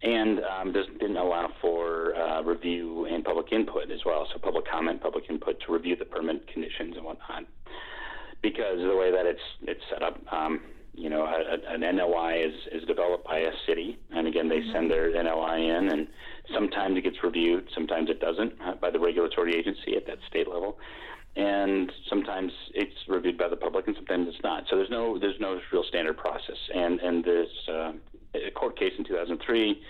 and 0.03 0.41
um, 0.41 0.73
this 0.73 0.87
didn't 1.01 1.17
allow 1.17 1.49
for 1.61 2.15
uh, 2.17 2.43
review 2.43 3.07
and 3.07 3.25
public 3.25 3.53
input 3.53 3.91
as 3.91 4.01
well. 4.05 4.27
So 4.33 4.39
public 4.39 4.67
comment, 4.71 5.01
public 5.01 5.25
input 5.29 5.61
to 5.67 5.73
review 5.73 5.97
the 5.97 6.05
permit 6.05 6.47
conditions 6.49 6.97
and 6.97 7.05
whatnot. 7.05 7.45
Because 8.43 8.79
the 8.79 8.97
way 8.97 9.13
that 9.13 9.25
it's 9.27 9.41
it's 9.63 9.83
set 9.91 10.03
up, 10.03 10.21
um, 10.33 10.61
you 10.95 11.09
know, 11.09 11.25
a, 11.25 11.73
an 11.73 11.81
NOI 11.97 12.45
is, 12.47 12.55
is 12.71 12.87
developed 12.87 13.25
by 13.25 13.39
a 13.39 13.51
city, 13.67 13.99
and 14.11 14.27
again, 14.27 14.49
they 14.49 14.59
mm-hmm. 14.59 14.73
send 14.73 14.91
their 14.91 15.11
NOI 15.23 15.57
in, 15.57 15.89
and 15.89 16.07
sometimes 16.53 16.99
it 16.99 17.03
gets 17.03 17.17
reviewed, 17.25 17.69
sometimes 17.75 18.11
it 18.11 18.21
doesn't 18.21 18.53
uh, 18.61 18.75
by 18.75 18.91
the 18.91 18.99
regulatory 18.99 19.55
agency 19.57 19.97
at 19.97 20.07
that 20.07 20.19
state 20.29 20.49
level, 20.49 20.79
and 21.35 21.91
sometimes 22.11 22.53
it's 22.75 22.95
reviewed 23.09 23.39
by 23.39 23.49
the 23.49 23.57
public, 23.57 23.87
and 23.87 23.97
sometimes 23.97 24.29
it's 24.29 24.43
not. 24.45 24.65
So 24.69 24.77
there's 24.77 24.91
no 24.91 25.19
there's 25.19 25.41
no 25.41 25.59
real 25.73 25.85
standard 25.89 26.19
process, 26.19 26.59
and 26.75 27.01
and 27.01 27.25
this 27.25 27.49
uh, 27.69 27.93
court 28.55 28.79
case 28.79 28.93
in 28.99 29.05
2003. 29.05 29.83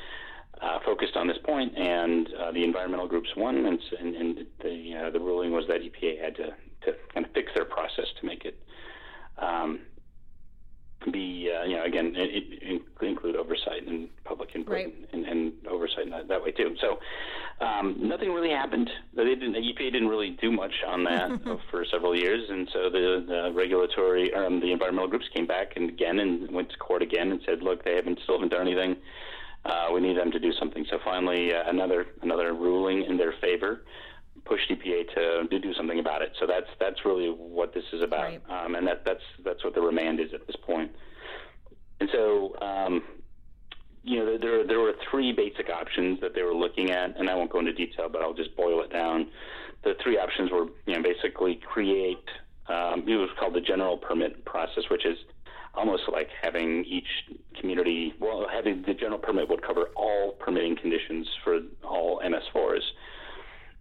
Uh, 0.61 0.79
focused 0.85 1.17
on 1.17 1.27
this 1.27 1.39
point, 1.43 1.77
and 1.77 2.29
uh, 2.41 2.53
the 2.53 2.63
environmental 2.63 3.09
groups 3.09 3.29
won, 3.37 3.67
and, 3.67 3.81
and, 3.99 4.15
and 4.15 4.47
the 4.63 4.95
uh, 4.95 5.11
the 5.11 5.19
ruling 5.19 5.51
was 5.51 5.65
that 5.67 5.81
EPA 5.81 6.23
had 6.23 6.37
to, 6.37 6.51
to 6.85 6.97
kind 7.13 7.27
of 7.27 7.33
fix 7.33 7.51
their 7.57 7.65
process 7.65 8.05
to 8.21 8.25
make 8.25 8.45
it 8.45 8.57
um, 9.39 9.81
be, 11.11 11.51
uh, 11.51 11.65
you 11.65 11.77
know, 11.77 11.82
again, 11.93 12.15
it, 12.17 12.45
it 12.63 12.83
include 13.07 13.37
oversight 13.37 13.87
and 13.87 14.09
public 14.25 14.51
input 14.55 14.75
right. 14.75 14.95
and, 15.13 15.25
and, 15.25 15.53
oversight 15.69 16.05
in 16.05 16.11
that, 16.11 16.29
that, 16.29 16.43
way 16.43 16.51
too. 16.51 16.75
So 16.81 16.99
um, 17.65 17.97
nothing 17.99 18.33
really 18.33 18.51
happened. 18.51 18.91
They 19.15 19.25
didn't, 19.25 19.53
the 19.53 19.59
EPA 19.59 19.93
didn't 19.93 20.09
really 20.09 20.31
do 20.41 20.51
much 20.51 20.73
on 20.87 21.05
that 21.05 21.31
for 21.71 21.85
several 21.91 22.17
years, 22.17 22.49
and 22.49 22.69
so 22.73 22.91
the, 22.91 23.25
the 23.27 23.53
regulatory, 23.55 24.33
um, 24.35 24.61
the 24.61 24.73
environmental 24.73 25.09
groups 25.09 25.27
came 25.35 25.47
back 25.47 25.73
and 25.77 25.91
again 25.91 26.19
and 26.19 26.51
went 26.51 26.71
to 26.71 26.77
court 26.79 27.03
again 27.03 27.31
and 27.31 27.41
said, 27.45 27.63
look, 27.63 27.85
they 27.85 27.95
haven't 27.95 28.19
still 28.23 28.37
haven't 28.37 28.51
done 28.51 28.67
anything. 28.67 28.97
Uh, 29.65 29.89
we 29.95 30.01
need 30.01 30.17
them 30.17 30.33
to 30.33 30.41
do 30.41 30.53
something. 30.59 30.85
So 30.91 30.99
finally, 31.05 31.55
uh, 31.55 31.63
another 31.69 32.07
another 32.23 32.53
ruling 32.53 33.05
in 33.05 33.17
their 33.17 33.33
favor 33.41 33.83
pushed 34.45 34.71
EPA 34.71 35.15
to, 35.15 35.49
to 35.49 35.59
do 35.61 35.73
something 35.75 36.01
about 36.01 36.23
it. 36.23 36.33
So 36.41 36.47
that's 36.47 36.67
that's 36.81 37.05
really 37.05 37.29
what 37.29 37.73
this 37.73 37.85
is 37.93 38.03
about, 38.03 38.25
right. 38.25 38.43
um, 38.51 38.75
and 38.75 38.87
that 38.89 39.05
that's 39.05 39.23
that's 39.45 39.63
what 39.63 39.75
the 39.75 39.81
remand 39.81 40.19
is 40.19 40.35
at 40.35 40.47
this 40.47 40.57
point. 40.67 40.91
And 42.03 42.11
so, 42.13 42.57
um, 42.61 43.03
you 44.03 44.19
know, 44.19 44.37
there 44.37 44.67
there 44.67 44.81
were 44.81 44.95
three 45.09 45.33
basic 45.33 45.71
options 45.71 46.21
that 46.21 46.35
they 46.35 46.43
were 46.43 46.55
looking 46.55 46.91
at, 46.91 47.17
and 47.17 47.31
I 47.31 47.37
won't 47.37 47.53
go 47.53 47.61
into 47.61 47.73
detail, 47.73 48.09
but 48.11 48.23
I'll 48.23 48.35
just 48.35 48.57
boil 48.57 48.83
it 48.83 48.93
down. 48.93 49.31
The 49.85 49.95
three 50.03 50.19
options 50.19 50.51
were, 50.51 50.67
you 50.87 50.95
know, 50.95 51.03
basically 51.03 51.61
create. 51.73 52.27
Um, 52.69 53.05
it 53.07 53.15
was 53.15 53.31
called 53.39 53.55
the 53.55 53.61
general 53.61 53.99
permit 53.99 54.45
process, 54.45 54.85
which 54.91 55.07
is 55.07 55.17
almost 55.75 56.03
like 56.11 56.29
having 56.43 56.85
each 56.87 57.07
community, 57.61 58.15
well, 58.19 58.47
having 58.51 58.83
the 58.83 58.95
general 58.95 59.19
permit 59.19 59.49
would 59.49 59.63
cover 59.63 59.91
all 59.95 60.33
permitting 60.33 60.75
conditions 60.77 61.29
for 61.45 61.61
all 61.85 62.21
MS4s 62.21 62.83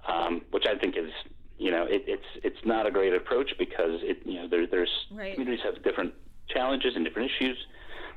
um, 0.08 0.42
which 0.52 0.66
I 0.70 0.78
think 0.78 0.98
is 0.98 1.12
you 1.58 1.72
know 1.72 1.86
it, 1.86 2.04
it's 2.08 2.26
it's 2.44 2.66
not 2.66 2.88
a 2.88 2.92
great 2.92 3.14
approach 3.14 3.52
because 3.58 4.00
it 4.02 4.20
you 4.26 4.42
know 4.42 4.48
there, 4.48 4.66
there's 4.68 4.92
right. 5.12 5.34
communities 5.34 5.64
have 5.64 5.84
different 5.84 6.14
challenges 6.50 6.94
and 6.96 7.06
different 7.06 7.32
issues, 7.32 7.58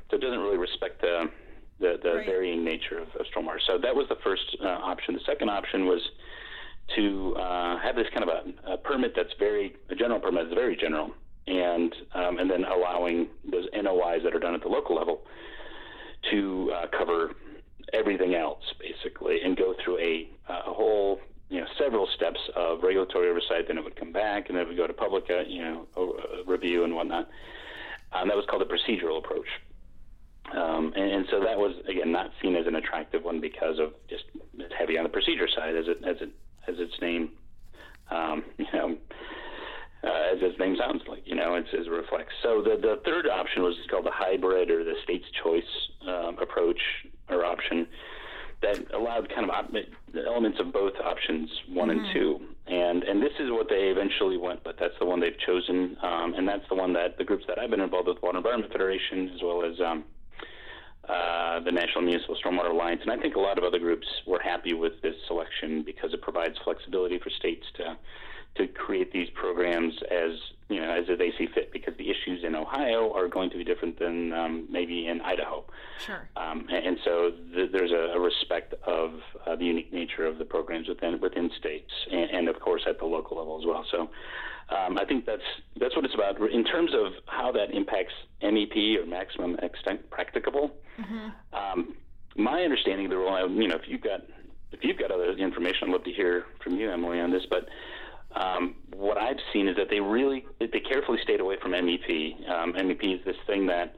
so 0.09 0.17
it 0.17 0.21
doesn't 0.21 0.39
really 0.39 0.57
respect 0.57 1.01
the 1.01 1.29
the, 1.79 1.99
the 2.01 2.15
right. 2.15 2.25
varying 2.25 2.63
nature 2.63 2.99
of, 2.99 3.09
of 3.19 3.25
stormwater. 3.35 3.59
So 3.67 3.77
that 3.77 3.93
was 3.93 4.07
the 4.07 4.15
first 4.23 4.55
uh, 4.63 4.67
option. 4.67 5.13
The 5.13 5.19
second 5.25 5.49
option 5.49 5.85
was 5.87 6.01
to 6.95 7.35
uh, 7.35 7.77
have 7.79 7.95
this 7.95 8.07
kind 8.13 8.23
of 8.23 8.29
a, 8.29 8.73
a, 8.73 8.77
permit 8.77 9.13
that's 9.13 9.33
very 9.37 9.75
a 9.89 9.95
general 9.95 10.19
permit 10.19 10.45
that's 10.45 10.55
very 10.55 10.77
general 10.77 11.11
and 11.47 11.93
um, 12.13 12.37
and 12.39 12.49
then 12.49 12.63
allowing 12.63 13.27
those 13.49 13.65
NOIs 13.73 14.23
that 14.23 14.35
are 14.35 14.39
done 14.39 14.55
at 14.55 14.61
the 14.61 14.67
local 14.67 14.95
level 14.95 15.21
to 16.31 16.71
uh, 16.75 16.87
cover 16.97 17.33
everything 17.93 18.33
else, 18.35 18.63
basically, 18.79 19.41
and 19.41 19.55
go 19.55 19.75
through 19.83 19.99
a, 19.99 20.29
a 20.49 20.73
whole 20.73 21.19
you 21.49 21.59
know 21.59 21.67
several 21.77 22.07
steps 22.15 22.39
of 22.55 22.81
regulatory 22.83 23.29
oversight. 23.29 23.67
Then 23.67 23.77
it 23.77 23.83
would 23.83 23.95
come 23.95 24.11
back, 24.11 24.49
and 24.49 24.57
then 24.57 24.63
it 24.63 24.67
would 24.67 24.77
go 24.77 24.87
to 24.87 24.93
public 24.93 25.25
uh, 25.29 25.41
you 25.47 25.61
know 25.61 25.87
uh, 25.97 26.43
review 26.45 26.83
and 26.83 26.95
whatnot. 26.95 27.29
Um, 28.13 28.27
that 28.29 28.37
was 28.37 28.45
called 28.49 28.61
the 28.61 28.73
procedural 28.73 29.17
approach. 29.17 29.47
Um, 30.55 30.93
and, 30.95 31.11
and, 31.11 31.25
so 31.29 31.39
that 31.41 31.57
was 31.57 31.75
again 31.89 32.11
not 32.11 32.31
seen 32.41 32.55
as 32.55 32.65
an 32.65 32.75
attractive 32.75 33.23
one 33.23 33.41
because 33.41 33.77
of 33.77 33.93
just 34.09 34.23
it's 34.57 34.73
heavy 34.77 34.97
on 34.97 35.03
the 35.03 35.09
procedure 35.09 35.49
side, 35.53 35.75
as 35.75 35.85
it 35.87 35.97
as 36.07 36.15
it 36.21 36.29
as 36.67 36.75
its 36.79 36.93
name, 37.01 37.31
um, 38.09 38.43
you 38.57 38.65
know, 38.73 38.97
uh, 40.03 40.33
as 40.33 40.39
its 40.41 40.57
name 40.59 40.77
sounds 40.79 41.01
like, 41.07 41.23
you 41.25 41.35
know, 41.35 41.55
it's, 41.55 41.67
it 41.73 41.89
reflects. 41.89 42.33
So 42.41 42.61
the 42.61 42.77
the 42.81 43.01
third 43.03 43.27
option 43.27 43.63
was 43.63 43.75
called 43.89 44.05
the 44.05 44.13
hybrid 44.13 44.71
or 44.71 44.83
the 44.83 44.95
state's 45.03 45.25
choice 45.43 45.63
um, 46.07 46.37
approach 46.39 46.79
or 47.29 47.43
option 47.43 47.87
that 48.61 48.91
allowed 48.93 49.27
kind 49.29 49.43
of 49.43 49.49
op- 49.49 49.73
elements 50.27 50.59
of 50.59 50.71
both 50.71 50.93
options 51.03 51.49
one 51.69 51.89
mm-hmm. 51.89 51.99
and 51.99 52.13
two. 52.13 52.39
And 52.67 53.03
and 53.03 53.21
this 53.21 53.33
is 53.39 53.51
what 53.51 53.67
they 53.67 53.89
eventually 53.89 54.37
went 54.37 54.63
but 54.63 54.77
That's 54.79 54.97
the 54.99 55.05
one 55.05 55.19
they've 55.19 55.37
chosen, 55.45 55.97
um, 56.01 56.33
and 56.35 56.47
that's 56.47 56.67
the 56.69 56.75
one 56.75 56.93
that 56.93 57.17
the 57.17 57.23
groups 57.23 57.43
that 57.47 57.59
I've 57.59 57.69
been 57.69 57.81
involved 57.81 58.07
with, 58.07 58.21
Water 58.23 58.37
Environment 58.37 58.71
Federation, 58.71 59.31
as 59.35 59.41
well 59.43 59.63
as 59.65 59.79
um, 59.81 60.05
uh, 61.09 61.59
the 61.59 61.71
National 61.71 62.01
Municipal 62.01 62.35
Stormwater 62.43 62.71
Alliance, 62.71 63.01
and 63.01 63.11
I 63.11 63.17
think 63.17 63.35
a 63.35 63.39
lot 63.39 63.57
of 63.57 63.63
other 63.63 63.79
groups 63.79 64.07
were 64.25 64.39
happy 64.39 64.73
with 64.73 65.01
this 65.01 65.15
selection 65.27 65.83
because 65.83 66.13
it 66.13 66.21
provides 66.21 66.55
flexibility 66.63 67.19
for 67.19 67.29
states 67.29 67.65
to 67.77 67.97
to 68.55 68.67
create 68.67 69.11
these 69.11 69.27
programs 69.31 69.93
as 70.09 70.31
you 70.69 70.79
know 70.79 70.89
as 70.89 71.05
they 71.17 71.31
see 71.37 71.47
fit 71.53 71.71
because 71.73 71.93
the 71.97 72.09
issues 72.09 72.43
in 72.43 72.55
Ohio 72.55 73.13
are 73.13 73.27
going 73.27 73.49
to 73.49 73.57
be 73.57 73.63
different 73.63 73.99
than 73.99 74.31
um, 74.33 74.67
maybe 74.69 75.07
in 75.07 75.21
Idaho. 75.21 75.65
Sure. 75.99 76.27
Um, 76.37 76.65
and, 76.71 76.87
and, 76.87 76.97
so 77.03 77.31
th- 77.53 77.71
there's 77.71 77.91
a, 77.91 78.13
a, 78.15 78.19
respect 78.19 78.73
of 78.87 79.19
uh, 79.45 79.55
the 79.55 79.65
unique 79.65 79.91
nature 79.91 80.25
of 80.25 80.37
the 80.37 80.45
programs 80.45 80.87
within 80.87 81.19
within 81.19 81.51
states 81.59 81.91
and, 82.11 82.29
and, 82.31 82.49
of 82.49 82.59
course 82.59 82.83
at 82.87 82.97
the 82.99 83.05
local 83.05 83.37
level 83.37 83.59
as 83.59 83.65
well. 83.65 83.85
So 83.91 84.09
um, 84.69 84.97
I 84.97 85.05
think 85.05 85.25
that's 85.25 85.43
that's 85.79 85.95
what 85.95 86.05
it's 86.05 86.15
about. 86.15 86.41
In 86.51 86.63
terms 86.63 86.91
of 86.93 87.13
how 87.27 87.51
that 87.51 87.71
impacts 87.71 88.13
MEP 88.41 88.97
or 88.99 89.05
maximum 89.05 89.55
extent 89.59 90.09
practicable, 90.09 90.71
mm-hmm. 90.99 91.29
Um, 91.53 91.95
my 92.35 92.63
understanding 92.63 93.05
of 93.05 93.11
the 93.11 93.17
rule, 93.17 93.49
you 93.49 93.67
know, 93.67 93.75
if 93.75 93.87
you've 93.87 94.01
got 94.01 94.21
if 94.71 94.83
you've 94.83 94.97
got 94.97 95.11
other 95.11 95.31
information, 95.31 95.87
I'd 95.87 95.91
love 95.91 96.03
to 96.03 96.11
hear 96.11 96.45
from 96.63 96.75
you, 96.75 96.91
Emily, 96.91 97.19
on 97.19 97.31
this. 97.31 97.43
But 97.49 97.67
um, 98.35 98.75
what 98.93 99.17
I've 99.17 99.39
seen 99.53 99.67
is 99.67 99.75
that 99.77 99.89
they 99.89 100.01
really 100.01 100.45
they 100.59 100.79
carefully 100.79 101.19
stayed 101.23 101.39
away 101.39 101.55
from 101.61 101.71
MEP. 101.71 102.49
Um, 102.49 102.73
MEP 102.73 103.19
is 103.19 103.25
this 103.25 103.37
thing 103.47 103.67
that 103.67 103.95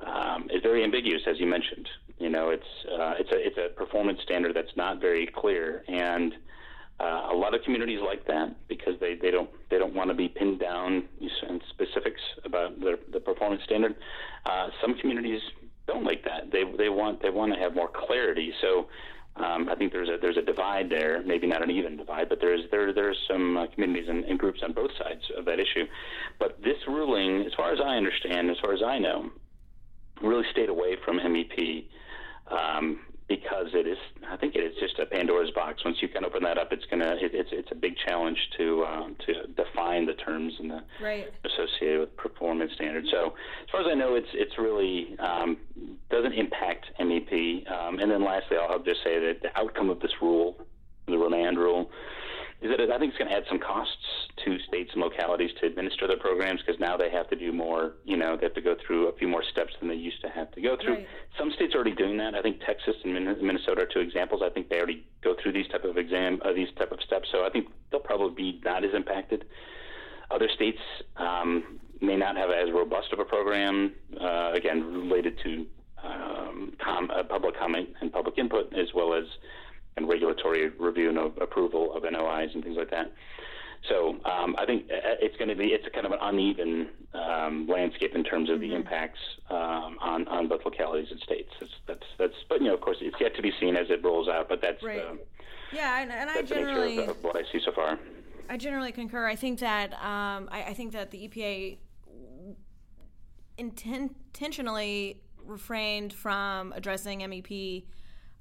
um, 0.00 0.48
is 0.50 0.62
very 0.62 0.82
ambiguous, 0.82 1.22
as 1.26 1.38
you 1.38 1.46
mentioned. 1.46 1.88
You 2.18 2.30
know, 2.30 2.50
it's 2.50 2.66
uh, 2.90 3.14
it's 3.18 3.30
a 3.30 3.46
it's 3.46 3.58
a 3.58 3.74
performance 3.74 4.20
standard 4.22 4.56
that's 4.56 4.74
not 4.76 5.00
very 5.00 5.26
clear, 5.26 5.84
and 5.88 6.34
uh, 7.00 7.28
a 7.32 7.34
lot 7.34 7.54
of 7.54 7.62
communities 7.62 8.00
like 8.04 8.26
that 8.26 8.54
because 8.68 8.94
they, 9.00 9.14
they 9.14 9.30
don't 9.30 9.50
they 9.70 9.78
don't 9.78 9.94
want 9.94 10.10
to 10.10 10.14
be 10.14 10.28
pinned 10.28 10.58
down 10.58 11.08
in 11.20 11.60
specifics 11.70 12.20
about 12.44 12.78
the, 12.80 12.98
the 13.12 13.20
performance 13.20 13.62
standard. 13.64 13.94
Uh, 14.44 14.68
some 14.80 14.94
communities 14.98 15.40
don't 15.86 16.04
like 16.04 16.24
that. 16.24 16.50
They 16.50 16.64
they 16.76 16.88
want 16.88 17.22
they 17.22 17.30
want 17.30 17.52
to 17.54 17.58
have 17.58 17.74
more 17.74 17.88
clarity. 17.88 18.52
So 18.60 18.88
um, 19.36 19.68
I 19.68 19.76
think 19.76 19.92
there's 19.92 20.08
a 20.08 20.16
there's 20.20 20.36
a 20.36 20.42
divide 20.42 20.90
there, 20.90 21.22
maybe 21.22 21.46
not 21.46 21.62
an 21.62 21.70
even 21.70 21.96
divide, 21.96 22.28
but 22.28 22.40
there's 22.40 22.62
there 22.70 22.92
there's 22.92 23.18
some 23.30 23.56
uh, 23.56 23.66
communities 23.68 24.08
and, 24.08 24.24
and, 24.24 24.38
groups 24.38 24.60
on 24.64 24.72
both 24.72 24.90
sides 24.98 25.22
of 25.36 25.44
that 25.44 25.60
issue. 25.60 25.86
But 26.40 26.60
this 26.62 26.76
ruling, 26.88 27.46
as 27.46 27.52
far 27.54 27.72
as 27.72 27.78
I 27.84 27.96
understand, 27.96 28.50
as 28.50 28.56
far 28.60 28.72
as 28.72 28.82
I 28.84 28.98
know, 28.98 29.30
really 30.22 30.44
stayed 30.50 30.68
away 30.68 30.96
from 31.04 31.18
MEP. 31.18 31.86
Um, 32.48 33.00
because 33.28 33.66
it 33.74 33.86
is, 33.86 33.98
I 34.26 34.36
think 34.36 34.54
it 34.54 34.60
is 34.60 34.72
just 34.80 34.98
a 34.98 35.04
Pandora's 35.06 35.50
box. 35.50 35.84
Once 35.84 35.98
you 36.00 36.08
can 36.08 36.24
open 36.24 36.42
that 36.44 36.56
up, 36.56 36.72
it's 36.72 36.84
gonna, 36.90 37.16
it, 37.20 37.32
it's 37.34 37.50
it's 37.52 37.68
a 37.70 37.74
big 37.74 37.94
challenge 38.06 38.38
to 38.56 38.84
um, 38.84 39.16
to 39.26 39.46
define 39.48 40.06
the 40.06 40.14
terms 40.14 40.54
and 40.58 40.70
the 40.70 40.82
right. 41.02 41.26
associated 41.44 42.00
with 42.00 42.16
performance 42.16 42.72
standards. 42.74 43.08
So 43.10 43.34
as 43.62 43.70
far 43.70 43.82
as 43.82 43.86
I 43.90 43.94
know, 43.94 44.14
it's 44.14 44.28
it's 44.32 44.56
really 44.58 45.16
um, 45.18 45.58
doesn't 46.10 46.32
impact 46.32 46.86
MEP. 46.98 47.70
Um, 47.70 47.98
and 47.98 48.10
then 48.10 48.24
lastly, 48.24 48.56
I'll, 48.56 48.72
I'll 48.72 48.82
just 48.82 49.04
say 49.04 49.18
that 49.20 49.42
the 49.42 49.56
outcome 49.58 49.90
of 49.90 50.00
this 50.00 50.12
rule, 50.22 50.56
the 51.06 51.18
remand 51.18 51.58
rule, 51.58 51.90
is 52.60 52.70
that 52.70 52.90
I 52.90 52.98
think 52.98 53.10
it's 53.10 53.18
going 53.18 53.30
to 53.30 53.36
add 53.36 53.44
some 53.48 53.60
costs 53.60 53.94
to 54.44 54.58
states 54.66 54.90
and 54.92 55.00
localities 55.00 55.50
to 55.60 55.66
administer 55.66 56.08
their 56.08 56.18
programs 56.18 56.60
because 56.60 56.80
now 56.80 56.96
they 56.96 57.08
have 57.10 57.28
to 57.30 57.36
do 57.36 57.52
more. 57.52 57.92
You 58.04 58.16
know, 58.16 58.36
they 58.36 58.46
have 58.46 58.54
to 58.54 58.60
go 58.60 58.74
through 58.84 59.08
a 59.08 59.12
few 59.12 59.28
more 59.28 59.44
steps 59.52 59.72
than 59.78 59.88
they 59.88 59.94
used 59.94 60.20
to 60.22 60.28
have 60.28 60.50
to 60.52 60.60
go 60.60 60.76
through. 60.82 60.94
Right. 60.94 61.06
Some 61.38 61.52
states 61.52 61.74
are 61.74 61.78
already 61.78 61.94
doing 61.94 62.16
that. 62.18 62.34
I 62.34 62.42
think 62.42 62.58
Texas 62.66 62.96
and 63.04 63.14
Minnesota 63.14 63.82
are 63.82 63.86
two 63.86 64.00
examples. 64.00 64.42
I 64.44 64.50
think 64.50 64.68
they 64.68 64.76
already 64.78 65.06
go 65.22 65.36
through 65.40 65.52
these 65.52 65.68
type 65.68 65.84
of 65.84 65.96
exam, 65.96 66.40
uh, 66.44 66.52
these 66.52 66.68
type 66.76 66.90
of 66.90 67.00
steps. 67.06 67.28
So 67.30 67.46
I 67.46 67.50
think 67.50 67.68
they'll 67.90 68.00
probably 68.00 68.34
be 68.34 68.60
not 68.64 68.84
as 68.84 68.92
impacted. 68.92 69.44
Other 70.30 70.48
states 70.54 70.80
um, 71.16 71.78
may 72.00 72.16
not 72.16 72.36
have 72.36 72.50
as 72.50 72.72
robust 72.72 73.12
of 73.12 73.20
a 73.20 73.24
program. 73.24 73.92
Uh, 74.20 74.52
again, 74.52 75.08
related 75.08 75.38
to 75.44 75.66
um, 76.02 76.72
com- 76.82 77.10
uh, 77.10 77.22
public 77.22 77.56
comment 77.56 77.90
and 78.00 78.12
public 78.12 78.36
input, 78.36 78.72
as 78.74 78.88
well 78.94 79.14
as 79.14 79.24
and 79.98 80.08
regulatory 80.08 80.70
review 80.78 81.10
and 81.10 81.18
approval 81.42 81.94
of 81.94 82.04
NOIs 82.10 82.50
and 82.54 82.64
things 82.64 82.76
like 82.78 82.90
that. 82.90 83.12
So 83.88 84.16
um, 84.24 84.56
I 84.58 84.64
think 84.66 84.84
uh, 84.90 85.20
it's 85.20 85.36
going 85.36 85.48
to 85.48 85.54
be 85.54 85.66
it's 85.66 85.86
a 85.86 85.90
kind 85.90 86.06
of 86.06 86.12
an 86.12 86.18
uneven 86.20 86.88
um, 87.14 87.68
landscape 87.68 88.14
in 88.14 88.24
terms 88.24 88.48
of 88.48 88.58
mm-hmm. 88.58 88.70
the 88.70 88.74
impacts 88.74 89.20
um, 89.50 89.98
on 90.00 90.26
on 90.28 90.48
both 90.48 90.62
localities 90.64 91.08
and 91.10 91.20
states. 91.20 91.50
That's, 91.60 91.72
that's 91.86 92.06
that's 92.18 92.34
but 92.48 92.60
you 92.60 92.68
know 92.68 92.74
of 92.74 92.80
course 92.80 92.98
it's 93.00 93.16
yet 93.20 93.36
to 93.36 93.42
be 93.42 93.52
seen 93.60 93.76
as 93.76 93.86
it 93.90 94.02
rolls 94.02 94.28
out. 94.28 94.48
But 94.48 94.60
that's 94.62 94.82
right. 94.82 94.96
the, 94.96 95.18
yeah, 95.76 96.00
and, 96.00 96.10
and 96.10 96.30
I 96.30 96.42
generally 96.42 96.98
of, 96.98 97.10
of 97.10 97.22
what 97.22 97.36
I 97.36 97.42
see 97.52 97.60
so 97.64 97.72
far. 97.72 97.98
I 98.48 98.56
generally 98.56 98.92
concur. 98.92 99.26
I 99.26 99.36
think 99.36 99.60
that 99.60 99.92
um, 99.94 100.48
I, 100.50 100.64
I, 100.68 100.74
think 100.74 100.92
that 100.92 101.10
the 101.10 101.28
EPA 101.28 101.76
inten- 103.58 104.14
intentionally 104.34 105.20
refrained 105.44 106.14
from 106.14 106.72
addressing 106.72 107.20
MEP 107.20 107.84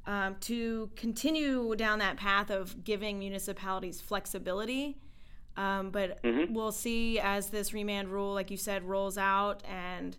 um, 0.07 0.35
to 0.39 0.89
continue 0.95 1.75
down 1.75 1.99
that 1.99 2.15
path 2.17 2.49
of 2.49 2.83
giving 2.83 3.19
municipalities 3.19 4.01
flexibility. 4.01 4.97
Um, 5.57 5.89
but 5.89 6.23
mm-hmm. 6.23 6.53
we'll 6.53 6.71
see 6.71 7.19
as 7.19 7.49
this 7.49 7.73
remand 7.73 8.07
rule, 8.07 8.33
like 8.33 8.49
you 8.49 8.57
said, 8.57 8.83
rolls 8.83 9.17
out 9.17 9.63
and 9.65 10.15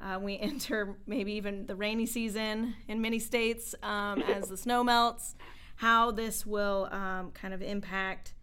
uh, 0.00 0.18
we 0.20 0.38
enter 0.40 0.96
maybe 1.06 1.32
even 1.32 1.66
the 1.66 1.74
rainy 1.74 2.06
season 2.06 2.74
in 2.88 3.00
many 3.00 3.18
states 3.18 3.74
um, 3.82 4.22
as 4.22 4.48
the 4.48 4.56
snow 4.56 4.84
melts, 4.84 5.34
how 5.76 6.12
this 6.12 6.46
will 6.46 6.88
um, 6.92 7.32
kind 7.32 7.52
of 7.52 7.62
impact 7.62 8.34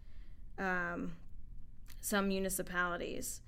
um, 0.58 1.12
some 2.00 2.28
municipalities. 2.28 3.40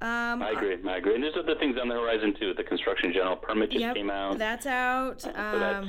Um, 0.00 0.42
I 0.42 0.50
agree. 0.50 0.76
I 0.88 0.96
agree. 0.96 1.14
And 1.14 1.22
there's 1.22 1.36
other 1.38 1.54
things 1.54 1.76
on 1.80 1.88
the 1.88 1.94
horizon 1.94 2.34
too. 2.38 2.52
The 2.52 2.64
construction 2.64 3.12
general 3.12 3.36
permit 3.36 3.70
just 3.70 3.80
yep, 3.80 3.94
came 3.94 4.10
out. 4.10 4.38
That's 4.38 4.66
out. 4.66 5.24
Uh, 5.24 5.52
so 5.52 5.58
that's, 5.58 5.86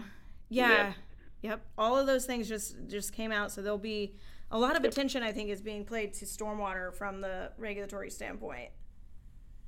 yeah. 0.50 0.70
yeah. 0.70 0.94
Yep. 1.42 1.66
All 1.78 1.98
of 1.98 2.08
those 2.08 2.26
things 2.26 2.48
just 2.48 2.76
just 2.88 3.14
came 3.14 3.32
out, 3.32 3.52
so 3.52 3.62
there'll 3.62 3.78
be 3.78 4.16
a 4.52 4.58
lot 4.58 4.76
of 4.76 4.84
yep. 4.84 4.92
attention. 4.92 5.22
I 5.22 5.32
think 5.32 5.50
is 5.50 5.62
being 5.62 5.86
played 5.86 6.14
to 6.16 6.26
stormwater 6.26 6.94
from 6.94 7.22
the 7.22 7.52
regulatory 7.58 8.10
standpoint. 8.10 8.70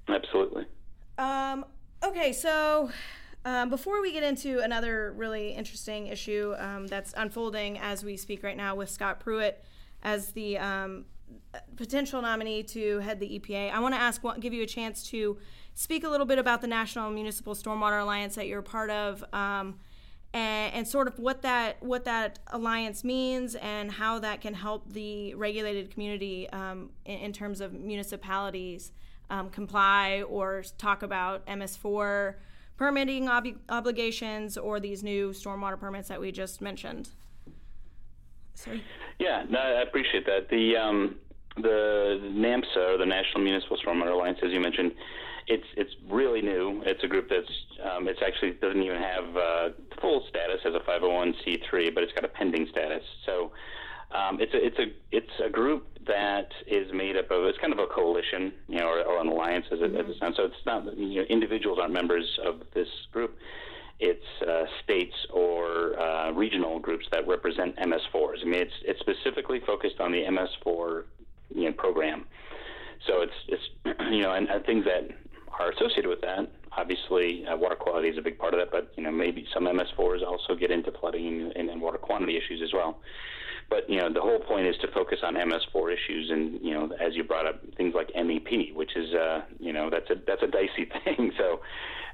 Absolutely. 0.08 0.66
Um, 1.18 1.66
okay, 2.04 2.32
so 2.34 2.90
um, 3.46 3.70
before 3.70 4.02
we 4.02 4.12
get 4.12 4.24
into 4.24 4.60
another 4.60 5.14
really 5.16 5.52
interesting 5.52 6.08
issue 6.08 6.54
um, 6.58 6.88
that's 6.88 7.14
unfolding 7.18 7.78
as 7.80 8.04
we 8.04 8.18
speak 8.18 8.44
right 8.44 8.58
now 8.58 8.76
with 8.76 8.90
Scott 8.90 9.20
Pruitt 9.20 9.64
as 10.04 10.32
the 10.32 10.58
um, 10.58 11.06
potential 11.76 12.22
nominee 12.22 12.64
to 12.64 13.00
head 13.00 13.20
the 13.20 13.40
EPA, 13.40 13.72
I 13.72 13.80
want 13.80 13.94
to 13.96 14.00
ask, 14.00 14.22
give 14.40 14.54
you 14.54 14.64
a 14.64 14.68
chance 14.68 15.04
to 15.10 15.38
speak 15.74 16.04
a 16.04 16.10
little 16.10 16.26
bit 16.26 16.40
about 16.40 16.62
the 16.62 16.68
National 16.68 17.10
Municipal 17.10 17.56
Stormwater 17.56 18.02
Alliance 18.02 18.36
that 18.36 18.48
you're 18.48 18.62
part 18.62 18.90
of. 18.90 19.24
Um, 19.34 19.80
and, 20.38 20.74
and, 20.76 20.88
sort 20.88 21.08
of 21.08 21.18
what 21.18 21.42
that 21.42 21.82
what 21.82 22.06
that 22.06 22.38
alliance 22.48 23.04
means 23.04 23.56
and 23.56 23.92
how 23.92 24.20
that 24.20 24.40
can 24.40 24.54
help 24.54 24.94
the 24.94 25.34
regulated 25.34 25.90
community 25.90 26.48
um, 26.52 26.92
in, 27.06 27.18
in, 27.20 27.34
terms 27.34 27.60
of 27.60 27.74
municipalities 27.74 28.92
um, 29.32 29.50
comply 29.50 30.22
or 30.30 30.64
talk 30.78 31.02
about 31.02 31.46
MS4 31.48 32.36
permitting 32.78 33.28
ob- 33.28 33.60
obligations 33.70 34.58
or 34.58 34.80
these 34.80 35.04
new 35.04 35.32
stormwater 35.32 35.80
permits 35.80 36.08
that 36.10 36.22
we 36.22 36.32
just 36.32 36.62
mentioned. 36.62 37.10
Sorry. 38.54 38.84
Yeah, 39.20 39.44
no, 39.50 39.60
I 39.60 39.82
appreciate 39.82 40.28
that. 40.28 40.50
The 40.50 40.78
um, 40.78 41.16
the 41.62 42.20
NAMSA 42.24 42.96
or 42.96 42.98
the 42.98 43.06
National 43.06 43.44
Municipal 43.44 43.78
Stormwater 43.78 44.12
Alliance, 44.14 44.40
as 44.44 44.52
you 44.52 44.60
mentioned, 44.60 44.94
it's 45.48 45.68
it's 45.78 45.92
really 46.10 46.42
new. 46.42 46.84
It's 46.86 47.04
a 47.04 47.08
group 47.08 47.30
that's 47.30 47.52
um, 47.90 48.08
it's 48.08 48.22
actually 48.26 48.52
doesn't 48.54 48.82
even 48.82 49.02
have 49.02 49.38
uh, 49.38 49.70
full 50.02 50.26
status 50.30 50.60
as 50.66 50.74
a 50.76 50.80
501c3, 50.80 51.94
but 51.94 52.04
it's 52.04 52.14
got 52.14 52.26
a 52.26 52.30
pending 52.30 52.68
status. 52.72 53.04
So 53.26 53.52
Um, 54.12 54.40
it's 54.40 54.54
a 54.54 54.66
it's 54.66 54.80
a 54.80 54.86
it's 55.12 55.40
a 55.44 55.50
group 55.50 55.86
that 56.08 56.48
is 56.66 56.92
made 56.94 57.18
up 57.18 57.30
of 57.30 57.44
it's 57.44 57.58
kind 57.58 57.74
of 57.74 57.80
a 57.80 57.88
coalition, 57.88 58.54
you 58.70 58.80
know, 58.80 58.88
or, 58.88 59.02
or 59.04 59.20
an 59.20 59.28
alliance 59.28 59.66
as 59.72 59.80
it, 59.82 59.92
mm-hmm. 59.92 60.10
as 60.10 60.16
it 60.16 60.20
sounds. 60.20 60.38
So 60.38 60.44
it's 60.46 60.66
not 60.66 60.98
you 60.98 61.22
know 61.22 61.24
individuals 61.24 61.78
aren't 61.82 61.94
members 61.94 62.40
of 62.46 62.62
this 62.74 62.88
group. 63.12 63.38
It's 64.00 64.24
uh, 64.48 64.64
states 64.84 65.16
or 65.34 66.00
uh, 66.00 66.32
regional 66.32 66.80
groups 66.80 67.06
that 67.12 67.28
represent 67.28 67.76
MS4s. 67.78 68.42
I 68.42 68.46
mean, 68.46 68.62
it's 68.62 68.74
it's 68.84 69.00
specifically 69.02 69.60
focused 69.66 70.00
on 70.00 70.12
the 70.14 70.22
MS4 70.22 71.04
you 71.54 71.66
know, 71.66 71.74
program. 71.74 72.26
So 73.06 73.22
it's 73.22 73.34
it's 73.48 74.00
you 74.12 74.22
know 74.22 74.34
and, 74.34 74.48
and 74.50 74.66
things 74.66 74.86
that 74.86 75.10
are 75.60 75.72
associated 75.72 76.08
with 76.08 76.22
that. 76.22 76.52
Obviously, 76.78 77.46
uh, 77.48 77.58
water 77.58 77.76
quality 77.76 78.10
is 78.10 78.18
a 78.18 78.22
big 78.22 78.38
part 78.38 78.54
of 78.54 78.60
that, 78.60 78.72
but 78.72 78.92
you 78.96 79.04
know 79.04 79.12
maybe 79.12 79.48
some 79.54 79.66
MS4s 79.66 80.26
also 80.26 80.56
get 80.56 80.72
into 80.72 80.92
flooding 81.00 81.52
and, 81.56 81.70
and 81.70 81.82
water 81.82 81.98
quantity 81.98 82.38
issues 82.38 82.62
as 82.64 82.74
well. 82.74 83.00
But 83.70 83.90
you 83.90 83.98
know, 83.98 84.12
the 84.12 84.22
whole 84.22 84.40
point 84.40 84.68
is 84.68 84.76
to 84.82 84.88
focus 84.94 85.20
on 85.24 85.36
MS4 85.36 85.94
issues, 85.94 86.30
and 86.32 86.60
you 86.62 86.74
know, 86.74 86.90
as 87.02 87.16
you 87.16 87.24
brought 87.24 87.46
up, 87.46 87.62
things 87.76 87.94
like 87.94 88.10
MEP, 88.14 88.74
which 88.74 88.96
is 88.96 89.14
uh, 89.14 89.42
you 89.60 89.74
know 89.74 89.90
that's 89.90 90.10
a 90.10 90.16
that's 90.26 90.44
a 90.44 90.48
dicey 90.48 90.90
thing. 91.04 91.32
So 91.38 91.60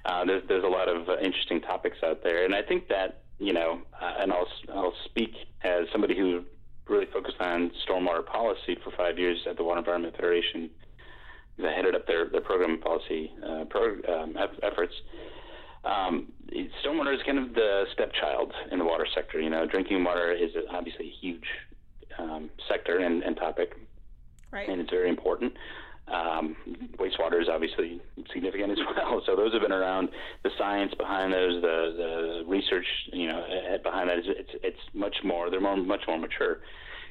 uh, 0.06 0.26
there's 0.26 0.44
there's 0.48 0.64
a 0.64 0.68
lot 0.68 0.88
of 0.90 1.10
uh, 1.10 1.18
interesting 1.20 1.62
topics 1.62 1.98
out 2.04 2.24
there, 2.24 2.44
and 2.46 2.56
I 2.56 2.64
think 2.64 2.88
that 2.88 3.22
you 3.38 3.54
know, 3.54 3.82
uh, 4.02 4.14
and 4.20 4.32
I'll 4.32 4.48
I'll 4.74 4.94
speak 5.06 5.32
as 5.64 5.86
somebody 5.92 6.18
who 6.18 6.44
really 6.88 7.06
focused 7.14 7.38
on 7.40 7.72
stormwater 7.88 8.26
policy 8.26 8.78
for 8.84 8.92
five 8.98 9.18
years 9.18 9.38
at 9.50 9.58
the 9.58 9.64
Water 9.64 9.80
Environment 9.80 10.16
Federation. 10.16 10.70
I 11.64 11.72
headed 11.72 11.96
up 11.96 12.08
their 12.08 12.28
their 12.30 12.42
program 12.42 12.80
policy 12.80 13.32
uh, 13.48 13.66
pro, 13.70 13.94
um, 14.10 14.36
efforts 14.64 14.94
um, 15.86 16.32
stormwater 16.84 17.14
is 17.14 17.22
kind 17.26 17.38
of 17.38 17.54
the 17.54 17.84
stepchild 17.94 18.54
in 18.72 18.80
the 18.80 18.86
water 18.86 19.06
sector. 19.14 19.40
You 19.40 19.50
know, 19.50 19.66
drinking 19.66 20.04
water 20.04 20.32
is 20.32 20.52
obviously 20.72 21.08
a 21.08 21.12
huge 21.22 21.46
um, 22.18 22.50
sector 22.70 23.00
and, 23.00 23.24
and, 23.24 23.36
topic, 23.36 23.76
right. 24.52 24.70
and 24.70 24.80
it's 24.80 24.90
very 24.90 25.10
important. 25.10 25.54
Um, 26.08 26.56
wastewater 27.00 27.42
is 27.42 27.48
obviously 27.52 28.02
significant 28.34 28.72
as 28.72 28.78
well. 28.96 29.22
So 29.26 29.36
those 29.36 29.54
have 29.54 29.62
been 29.62 29.72
around. 29.72 30.10
The 30.44 30.50
science 30.58 30.94
behind 30.98 31.34
those, 31.34 31.62
the 31.62 31.94
the 31.98 32.44
research, 32.48 32.86
you 33.12 33.28
know, 33.28 33.44
behind 33.84 34.10
that 34.10 34.20
is 34.20 34.26
it's 34.28 34.52
it's 34.64 34.80
much 34.94 35.16
more. 35.24 35.50
They're 35.50 35.62
more 35.62 35.78
much 35.78 36.02
more 36.08 36.18
mature 36.18 36.60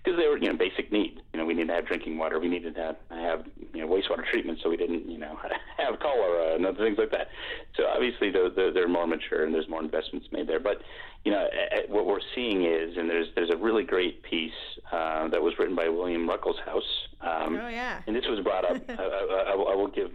because 0.03 0.19
they 0.19 0.29
were 0.29 0.37
you 0.37 0.49
know 0.49 0.57
basic 0.57 0.91
need. 0.91 1.21
You 1.33 1.39
know, 1.39 1.47
we 1.47 1.55
needed 1.55 1.69
to 1.69 1.75
have 1.75 1.87
drinking 1.87 2.19
water. 2.19 2.41
We 2.41 2.49
needed 2.49 2.75
to 2.75 2.81
have, 2.81 2.97
have 3.11 3.47
you 3.73 3.81
know 3.81 3.89
wastewater 3.89 4.27
treatment, 4.29 4.59
so 4.63 4.69
we 4.69 4.77
didn't 4.77 5.09
you 5.09 5.19
know 5.19 5.39
have 5.79 6.01
cholera 6.01 6.55
and 6.55 6.67
other 6.67 6.85
things 6.85 6.99
like 6.99 7.11
that. 7.11 7.29
So 7.77 7.85
obviously 7.87 8.31
they're, 8.31 8.73
they're 8.73 8.89
more 8.89 9.07
mature 9.07 9.45
and 9.45 9.55
there's 9.55 9.69
more 9.69 9.83
investments 9.83 10.27
made 10.33 10.49
there. 10.49 10.61
But 10.61 10.83
you 11.25 11.31
know 11.31 11.47
what 11.89 12.07
we're 12.07 12.21
seeing 12.35 12.65
is, 12.65 12.97
and 12.97 13.09
there's 13.09 13.29
there's 13.35 13.51
a 13.51 13.57
really 13.57 13.85
great 13.85 14.23
piece 14.25 14.51
uh, 14.91 15.29
that 15.29 15.41
was 15.41 15.55
written 15.59 15.77
by 15.77 15.89
William 15.89 16.29
Ruckelshaus. 16.29 16.83
Um, 17.21 17.59
oh 17.63 17.69
yeah. 17.69 18.01
And 18.07 18.17
this 18.17 18.25
was 18.29 18.41
brought 18.41 18.65
up. 18.65 18.83
I, 18.89 19.03
I, 19.03 19.53
I, 19.53 19.75
will 19.77 19.89
give 19.89 20.11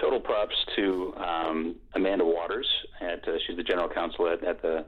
total 0.00 0.20
props 0.20 0.54
to 0.76 1.14
um, 1.16 1.76
Amanda 1.94 2.24
Waters. 2.24 2.68
At 3.00 3.26
uh, 3.26 3.32
she's 3.46 3.56
the 3.56 3.62
general 3.62 3.88
counsel 3.88 4.28
at, 4.28 4.44
at 4.44 4.60
the 4.60 4.84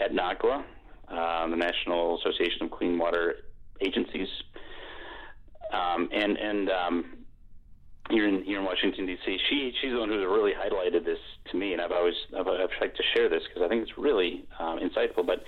at 0.00 0.10
NACWA, 0.10 0.64
um, 1.08 1.52
the 1.52 1.56
National 1.56 2.18
Association 2.18 2.62
of 2.62 2.72
Clean 2.72 2.98
Water 2.98 3.36
agencies. 3.80 4.28
Um, 5.72 6.08
and 6.12 6.36
and 6.36 6.70
um, 6.70 7.04
here 8.10 8.28
in 8.28 8.44
here 8.44 8.58
in 8.58 8.64
Washington 8.64 9.06
D.C., 9.06 9.38
she 9.48 9.72
she's 9.80 9.92
the 9.92 9.98
one 9.98 10.08
who's 10.08 10.24
really 10.24 10.52
highlighted 10.52 11.04
this 11.04 11.18
to 11.50 11.56
me, 11.56 11.72
and 11.72 11.80
I've 11.80 11.92
always 11.92 12.14
I've, 12.38 12.46
I've 12.46 12.70
tried 12.78 12.94
to 12.94 13.02
share 13.14 13.28
this 13.28 13.42
because 13.48 13.62
I 13.64 13.68
think 13.68 13.82
it's 13.82 13.98
really 13.98 14.44
um, 14.58 14.78
insightful. 14.78 15.26
But 15.26 15.42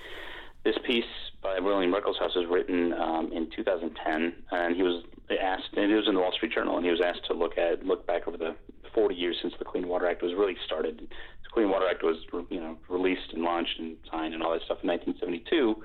this 0.63 0.75
piece 0.85 1.05
by 1.41 1.59
William 1.59 1.93
Ruckelshaus 1.93 2.35
was 2.35 2.45
written 2.49 2.93
um, 2.93 3.31
in 3.31 3.49
2010, 3.55 4.33
and 4.51 4.75
he 4.75 4.83
was 4.83 5.03
asked, 5.41 5.69
and 5.75 5.91
it 5.91 5.95
was 5.95 6.07
in 6.07 6.15
the 6.15 6.19
Wall 6.19 6.33
Street 6.33 6.51
Journal, 6.53 6.77
and 6.77 6.85
he 6.85 6.91
was 6.91 7.01
asked 7.01 7.25
to 7.27 7.33
look 7.33 7.57
at 7.57 7.85
look 7.85 8.05
back 8.07 8.27
over 8.27 8.37
the 8.37 8.55
40 8.93 9.15
years 9.15 9.37
since 9.41 9.53
the 9.59 9.65
Clean 9.65 9.87
Water 9.87 10.07
Act 10.07 10.23
was 10.23 10.33
really 10.33 10.57
started. 10.65 10.99
The 10.99 11.49
Clean 11.53 11.69
Water 11.69 11.85
Act 11.87 12.03
was 12.03 12.17
you 12.49 12.59
know 12.59 12.77
released 12.89 13.33
and 13.33 13.43
launched 13.43 13.79
and 13.79 13.97
signed 14.11 14.33
and 14.33 14.41
all 14.41 14.53
that 14.53 14.63
stuff 14.65 14.79
in 14.81 14.89
1972 14.89 15.75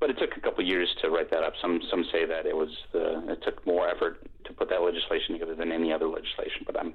but 0.00 0.10
it 0.10 0.18
took 0.18 0.36
a 0.36 0.40
couple 0.40 0.62
of 0.62 0.66
years 0.66 0.88
to 1.02 1.10
write 1.10 1.30
that 1.30 1.42
up. 1.42 1.54
Some 1.60 1.80
some 1.90 2.04
say 2.12 2.24
that 2.24 2.46
it 2.46 2.56
was 2.56 2.70
uh, 2.94 3.32
it 3.32 3.42
took 3.42 3.64
more 3.66 3.88
effort 3.88 4.26
to 4.44 4.52
put 4.52 4.68
that 4.70 4.82
legislation 4.82 5.32
together 5.32 5.54
than 5.54 5.72
any 5.72 5.92
other 5.92 6.08
legislation. 6.08 6.62
But 6.66 6.78
I'm 6.78 6.94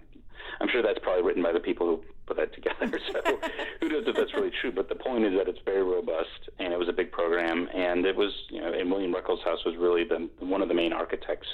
I'm 0.60 0.70
sure 0.70 0.82
that's 0.82 1.00
probably 1.00 1.24
written 1.24 1.44
by 1.44 1.52
the 1.52 1.60
people 1.60 1.88
who 1.88 2.04
put 2.26 2.38
that 2.38 2.54
together. 2.54 3.00
So 3.12 3.39
who 3.80 3.89
knows 3.89 4.04
if 4.08 4.16
that's 4.16 4.34
really 4.34 4.52
true? 4.62 4.72
But 4.72 4.89
the 4.89 4.96
point 4.96 5.26
is 5.26 5.34
that 5.38 5.48
it's 5.48 5.60
very 5.66 5.84
robust, 5.84 6.50
and 6.60 6.74
it 6.74 6.80
was 6.80 6.88
a 6.88 6.94
big 6.94 7.12
program, 7.12 7.68
and 7.74 8.06
it 8.06 8.16
was 8.16 8.32
you 8.50 8.62
know, 8.62 8.72
and 8.72 8.89
William 8.89 9.13
Ruckelshaus 9.13 9.66
was 9.66 9.76
really 9.78 10.04
the 10.04 10.30
one 10.39 10.62
of 10.62 10.68
the 10.68 10.74
main 10.74 10.94
architects 10.94 11.48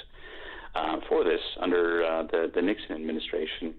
uh, 0.74 0.98
for 1.08 1.24
this 1.24 1.40
under 1.58 2.04
uh, 2.04 2.22
the 2.24 2.50
the 2.54 2.62
Nixon 2.62 2.94
administration. 2.94 3.74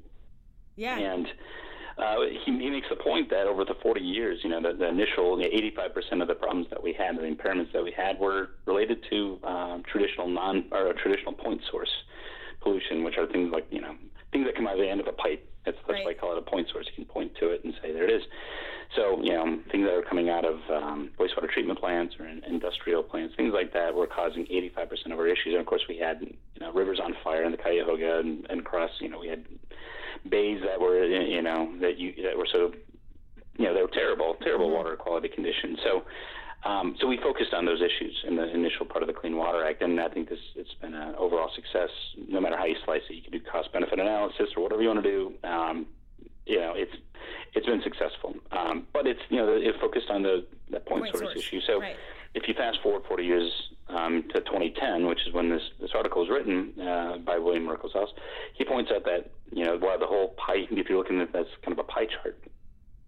Yeah. 0.76 0.98
And 0.98 1.28
uh, 2.02 2.16
he, 2.46 2.52
he 2.58 2.70
makes 2.70 2.88
the 2.90 2.96
point 2.96 3.30
that 3.30 3.46
over 3.46 3.64
the 3.64 3.76
40 3.82 4.02
years, 4.02 4.40
you 4.44 4.50
know, 4.50 4.62
the, 4.62 4.76
the 4.76 4.88
initial 4.88 5.40
you 5.40 5.50
know, 5.50 5.84
85% 5.86 6.22
of 6.22 6.28
the 6.28 6.34
problems 6.34 6.68
that 6.72 6.82
we 6.82 6.94
had, 6.94 7.16
the 7.16 7.22
impairments 7.22 7.72
that 7.74 7.84
we 7.84 7.92
had, 7.92 8.20
were 8.20 8.50
related 8.66 9.06
to 9.12 9.40
um, 9.44 9.84
traditional 9.90 10.28
non 10.28 10.66
or 10.72 10.94
traditional 10.94 11.34
point 11.34 11.62
source 11.70 11.92
pollution, 12.62 13.04
which 13.04 13.18
are 13.18 13.28
things 13.28 13.52
like 13.52 13.68
you 13.70 13.82
know 13.82 13.96
things 14.32 14.46
that 14.46 14.56
come 14.56 14.68
out 14.68 14.74
of 14.74 14.80
the 14.80 14.90
end 14.90 15.00
of 15.00 15.08
a 15.08 15.12
pipe. 15.12 15.48
That's, 15.66 15.78
that's 15.86 15.94
right. 15.94 16.06
why 16.06 16.12
I 16.12 16.14
call 16.16 16.32
it 16.32 16.40
a 16.40 16.50
point 16.50 16.68
source. 16.72 16.88
You 16.88 16.94
can 16.96 17.06
point 17.06 17.34
to 17.40 17.50
it 17.50 17.64
and 17.64 17.74
say 17.84 17.94
there 17.94 18.06
it 18.06 18.10
is. 18.10 18.24
So 18.96 19.22
you 19.22 19.34
know 19.34 19.60
things 19.72 19.86
that 19.86 19.94
are 19.94 20.02
coming 20.02 20.30
out 20.30 20.44
of 20.44 20.58
um, 20.74 21.12
wastewater 21.20 21.50
treatment 21.52 21.80
plants 21.80 22.16
or 22.20 22.26
in 22.28 22.44
industrial 22.46 23.04
plants, 23.04 23.36
things 23.38 23.54
like 23.54 23.74
that, 23.74 23.94
were 23.94 24.08
causing 24.08 24.46
85% 24.46 25.14
of 25.14 25.20
our 25.20 25.28
issues. 25.28 25.54
And 25.54 25.60
of 25.60 25.68
course, 25.68 25.84
we 25.88 25.98
had 25.98 26.18
you 26.22 26.62
know 26.62 26.74
rivers 26.74 27.00
on 27.04 27.14
fire 27.24 27.44
in 27.44 27.52
the 27.52 27.58
Cuyahoga 27.58 28.20
and, 28.20 28.48
and 28.50 28.62
across. 28.62 28.90
You 29.00 29.10
know 29.10 29.20
we 29.20 29.28
had 29.28 29.46
bays 30.30 30.62
that 30.66 30.80
were 30.80 31.04
you 31.06 31.42
know 31.42 31.74
that 31.82 31.98
you 31.98 32.14
that 32.24 32.38
were 32.38 32.48
so 32.52 32.74
you 33.58 33.66
know 33.66 33.74
they 33.74 33.82
were 33.82 33.88
terrible, 33.94 34.36
terrible 34.42 34.68
mm-hmm. 34.68 34.76
water 34.76 34.96
quality 34.96 35.30
conditions. 35.30 35.80
So. 35.84 36.04
Um, 36.64 36.96
so 37.02 37.08
we 37.08 37.18
focused 37.18 37.56
on 37.56 37.66
those 37.66 37.82
issues 37.82 38.24
in 38.28 38.36
the 38.36 38.48
initial 38.54 38.86
part 38.86 39.02
of 39.02 39.08
the 39.08 39.16
Clean 39.16 39.36
Water 39.36 39.66
Act, 39.66 39.82
and 39.82 40.00
I 40.00 40.10
think 40.10 40.30
this 40.30 40.38
it's 40.56 40.76
been 40.76 40.94
an 40.94 41.16
overall 41.16 41.50
success. 41.56 41.90
No 42.30 42.40
matter 42.40 42.56
how 42.56 42.66
you 42.66 42.76
slice 42.86 43.02
it, 43.10 43.16
you 43.16 43.24
can 43.24 43.32
do 43.32 43.40
cost 43.40 43.74
benefit 43.74 44.00
analysis 44.00 44.50
or 44.56 44.62
whatever 44.62 44.80
you 44.84 44.90
want 44.90 45.02
to 45.02 45.10
do. 45.10 45.34
Um, 45.44 45.88
you 46.46 46.60
know, 46.60 46.74
it's 46.76 46.94
it's 47.54 47.66
been 47.66 47.82
successful, 47.82 48.36
um, 48.52 48.88
but 48.94 49.08
it's 49.08 49.20
you 49.30 49.38
know 49.38 49.50
it 49.50 49.76
focused 49.80 50.12
on 50.12 50.24
the 50.24 50.46
that 50.70 50.86
point, 50.86 51.04
point 51.04 51.16
source, 51.16 51.34
source, 51.34 51.38
issue. 51.38 51.62
So 51.62 51.80
right. 51.80 51.96
If 52.34 52.48
you 52.48 52.54
fast 52.54 52.80
forward 52.82 53.04
40 53.08 53.24
years 53.24 53.52
um, 53.90 54.24
to 54.34 54.40
2010, 54.42 55.06
which 55.06 55.20
is 55.28 55.34
when 55.34 55.50
this 55.50 55.62
this 55.80 55.92
article 55.94 56.22
was 56.22 56.30
written 56.30 56.74
uh, 56.80 57.18
by 57.18 57.38
William 57.38 57.68
Ruckelshaus, 57.68 58.08
he 58.54 58.64
points 58.64 58.92
out 58.94 59.04
that 59.06 59.32
you 59.52 59.66
know 59.66 59.78
while 59.78 60.00
the 60.00 60.08
whole 60.08 60.30
pie, 60.38 60.66
if 60.70 60.90
you're 60.90 60.98
looking 60.98 61.20
at 61.22 61.34
this 61.34 61.48
kind 61.64 61.78
of 61.78 61.80
a 61.80 61.88
pie 61.88 62.06
chart, 62.06 62.38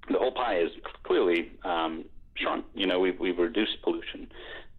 the 0.09 0.17
whole 0.17 0.31
pie 0.31 0.59
is 0.59 0.71
clearly 1.03 1.51
um, 1.63 2.05
shrunk. 2.36 2.65
You 2.73 2.88
know, 2.88 2.99
we've, 2.99 3.19
we've 3.19 3.38
reduced 3.38 3.81
pollution 3.83 4.27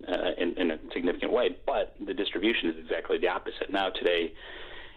uh, 0.07 0.33
in, 0.37 0.55
in 0.59 0.71
a 0.71 0.79
significant 0.93 1.33
way, 1.33 1.57
but 1.67 1.95
the 2.05 2.15
distribution 2.15 2.71
is 2.71 2.77
exactly 2.79 3.19
the 3.19 3.29
opposite. 3.29 3.71
Now, 3.71 3.91
today, 3.91 4.33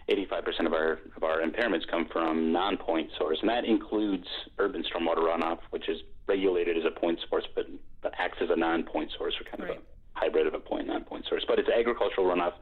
85% 0.08 0.66
of 0.66 0.72
our 0.72 0.98
of 1.16 1.22
our 1.22 1.40
impairments 1.40 1.86
come 1.90 2.06
from 2.10 2.52
non-point 2.52 3.10
source, 3.18 3.38
and 3.40 3.48
that 3.48 3.64
includes 3.64 4.26
urban 4.58 4.82
stormwater 4.82 5.18
runoff, 5.18 5.58
which 5.70 5.88
is 5.88 6.00
regulated 6.26 6.76
as 6.76 6.84
a 6.84 6.98
point 6.98 7.18
source, 7.28 7.44
but, 7.54 7.66
but 8.02 8.12
acts 8.18 8.38
as 8.40 8.48
a 8.50 8.56
non-point 8.56 9.10
source, 9.16 9.34
or 9.40 9.44
kind 9.44 9.68
right. 9.68 9.78
of 9.78 9.82
a 9.82 10.18
hybrid 10.18 10.46
of 10.46 10.54
a 10.54 10.60
point 10.60 10.86
non-point 10.86 11.24
source. 11.28 11.44
But 11.46 11.58
it's 11.58 11.68
agricultural 11.68 12.26
runoff 12.26 12.52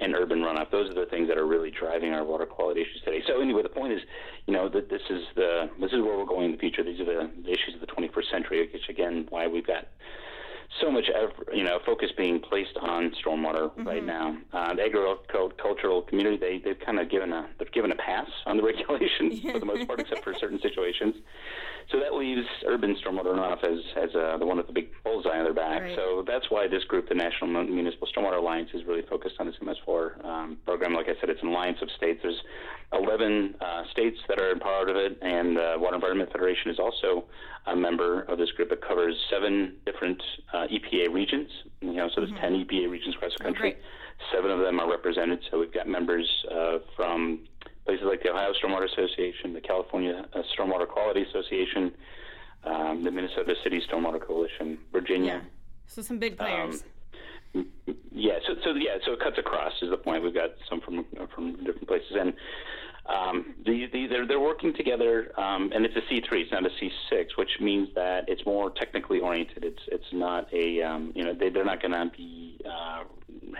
and 0.00 0.14
urban 0.14 0.40
runoff. 0.40 0.70
Those 0.70 0.90
are 0.90 0.94
the 0.94 1.06
things 1.06 1.28
that 1.28 1.38
are 1.38 1.46
really 1.46 1.70
driving 1.70 2.12
our 2.12 2.24
water 2.24 2.46
quality 2.46 2.82
issues 2.82 3.00
today. 3.04 3.22
So 3.26 3.40
anyway, 3.40 3.62
the 3.62 3.68
point 3.68 3.92
is, 3.92 4.00
you 4.46 4.52
know, 4.52 4.68
that 4.68 4.90
this 4.90 5.02
is 5.08 5.22
the 5.34 5.70
this 5.80 5.92
is 5.92 6.00
where 6.00 6.16
we're 6.16 6.26
going 6.26 6.46
in 6.46 6.52
the 6.52 6.58
future. 6.58 6.82
These 6.82 7.00
are 7.00 7.04
the, 7.04 7.30
the 7.42 7.50
issues 7.50 7.74
of 7.74 7.80
the 7.80 7.86
21st 7.86 8.30
century, 8.30 8.68
which 8.72 8.88
again, 8.88 9.26
why 9.30 9.46
we've 9.46 9.66
got 9.66 9.88
so 10.80 10.90
much, 10.90 11.04
you 11.52 11.64
know, 11.64 11.78
focus 11.84 12.10
being 12.16 12.40
placed 12.40 12.76
on 12.80 13.12
stormwater 13.24 13.70
mm-hmm. 13.70 13.86
right 13.86 14.04
now. 14.04 14.36
Uh, 14.52 14.74
the 14.74 14.82
agricultural 14.82 16.02
community, 16.02 16.36
they 16.36 16.58
they've 16.58 16.80
kind 16.84 16.98
of 16.98 17.10
given 17.10 17.32
a 17.32 17.48
they've 17.58 17.72
given 17.72 17.92
a 17.92 17.96
pass 17.96 18.28
on 18.46 18.56
the 18.56 18.62
regulations 18.72 19.40
for 19.52 19.58
the 19.58 19.66
most 19.66 19.86
part, 19.86 20.00
except 20.00 20.24
for 20.24 20.34
certain 20.34 20.60
situations. 20.60 21.16
So 21.90 21.98
that 21.98 22.14
leaves 22.14 22.46
urban 22.66 22.96
stormwater 22.96 23.34
runoff 23.34 23.64
as 23.64 23.80
as 23.96 24.14
uh, 24.14 24.38
the 24.38 24.46
one 24.46 24.56
with 24.56 24.66
the 24.66 24.72
big 24.72 24.88
bullseye 25.04 25.38
on 25.38 25.44
their 25.44 25.54
back. 25.54 25.82
Right. 25.82 25.96
So 25.96 26.24
that's 26.26 26.50
why 26.50 26.68
this 26.68 26.84
group, 26.84 27.08
the 27.08 27.14
National 27.14 27.64
Municipal 27.64 28.08
Stormwater 28.14 28.38
Alliance, 28.38 28.70
is 28.72 28.84
really 28.86 29.02
focused 29.02 29.36
on 29.40 29.46
this 29.46 29.56
MS4 29.62 30.24
um, 30.24 30.58
program. 30.64 30.94
Like 30.94 31.06
I 31.08 31.20
said, 31.20 31.28
it's 31.28 31.42
an 31.42 31.48
alliance 31.48 31.78
of 31.82 31.90
states. 31.96 32.20
There's 32.22 32.40
11 32.92 33.56
uh, 33.60 33.82
states 33.90 34.18
that 34.28 34.38
are 34.38 34.54
part 34.56 34.88
of 34.88 34.96
it, 34.96 35.18
and 35.22 35.56
the 35.56 35.74
Water 35.78 35.96
Environment 35.96 36.30
Federation 36.30 36.70
is 36.70 36.78
also 36.78 37.24
a 37.66 37.76
member 37.76 38.22
of 38.22 38.38
this 38.38 38.50
group. 38.52 38.72
It 38.72 38.82
covers 38.86 39.14
seven 39.30 39.74
different 39.86 40.22
uh, 40.52 40.61
EPA 40.68 41.12
regions. 41.12 41.50
You 41.80 41.92
know, 41.92 42.08
so 42.08 42.20
there's 42.20 42.32
mm-hmm. 42.32 42.66
10 42.66 42.66
EPA 42.66 42.90
regions 42.90 43.14
across 43.14 43.32
the 43.36 43.44
country. 43.44 43.76
Oh, 43.76 44.24
seven 44.34 44.50
of 44.50 44.60
them 44.60 44.80
are 44.80 44.90
represented. 44.90 45.40
So 45.50 45.58
we've 45.58 45.72
got 45.72 45.88
members 45.88 46.28
uh, 46.50 46.78
from 46.96 47.40
places 47.84 48.04
like 48.06 48.22
the 48.22 48.30
Ohio 48.30 48.52
Stormwater 48.52 48.90
Association, 48.90 49.52
the 49.54 49.60
California 49.60 50.24
uh, 50.34 50.42
Stormwater 50.56 50.88
Quality 50.88 51.22
Association, 51.22 51.92
um, 52.64 53.02
the 53.02 53.10
Minnesota 53.10 53.54
City 53.62 53.80
Stormwater 53.90 54.20
Coalition, 54.20 54.78
Virginia. 54.92 55.42
Yeah. 55.42 55.48
So 55.86 56.02
some 56.02 56.18
big 56.18 56.38
players. 56.38 56.82
Um, 57.54 57.66
Yeah, 58.10 58.38
so, 58.46 58.54
so 58.64 58.72
yeah, 58.74 58.96
so 59.04 59.12
it 59.12 59.20
cuts 59.20 59.36
across 59.36 59.72
is 59.82 59.90
the 59.90 59.96
point. 59.98 60.22
We've 60.22 60.32
got 60.32 60.50
some 60.70 60.80
from 60.80 61.04
from 61.34 61.56
different 61.64 61.86
places, 61.86 62.12
and 62.18 62.32
um, 63.06 63.54
the, 63.64 63.86
the, 63.92 64.06
they're, 64.06 64.26
they're 64.26 64.40
working 64.40 64.72
together, 64.74 65.32
um, 65.38 65.72
and 65.74 65.84
it's 65.84 65.96
a 65.96 66.00
C3, 66.02 66.42
it's 66.42 66.52
not 66.52 66.64
a 66.64 66.70
C6, 66.70 67.36
which 67.36 67.50
means 67.60 67.88
that 67.96 68.28
it's 68.28 68.46
more 68.46 68.70
technically 68.70 69.18
oriented. 69.18 69.64
It's 69.64 69.82
it's 69.88 70.12
not 70.12 70.52
a 70.52 70.82
um, 70.82 71.12
you 71.14 71.24
know 71.24 71.34
they 71.34 71.48
they're 71.48 71.64
not 71.64 71.82
going 71.82 71.92
to 71.92 72.10
be 72.16 72.60
uh, 72.64 73.02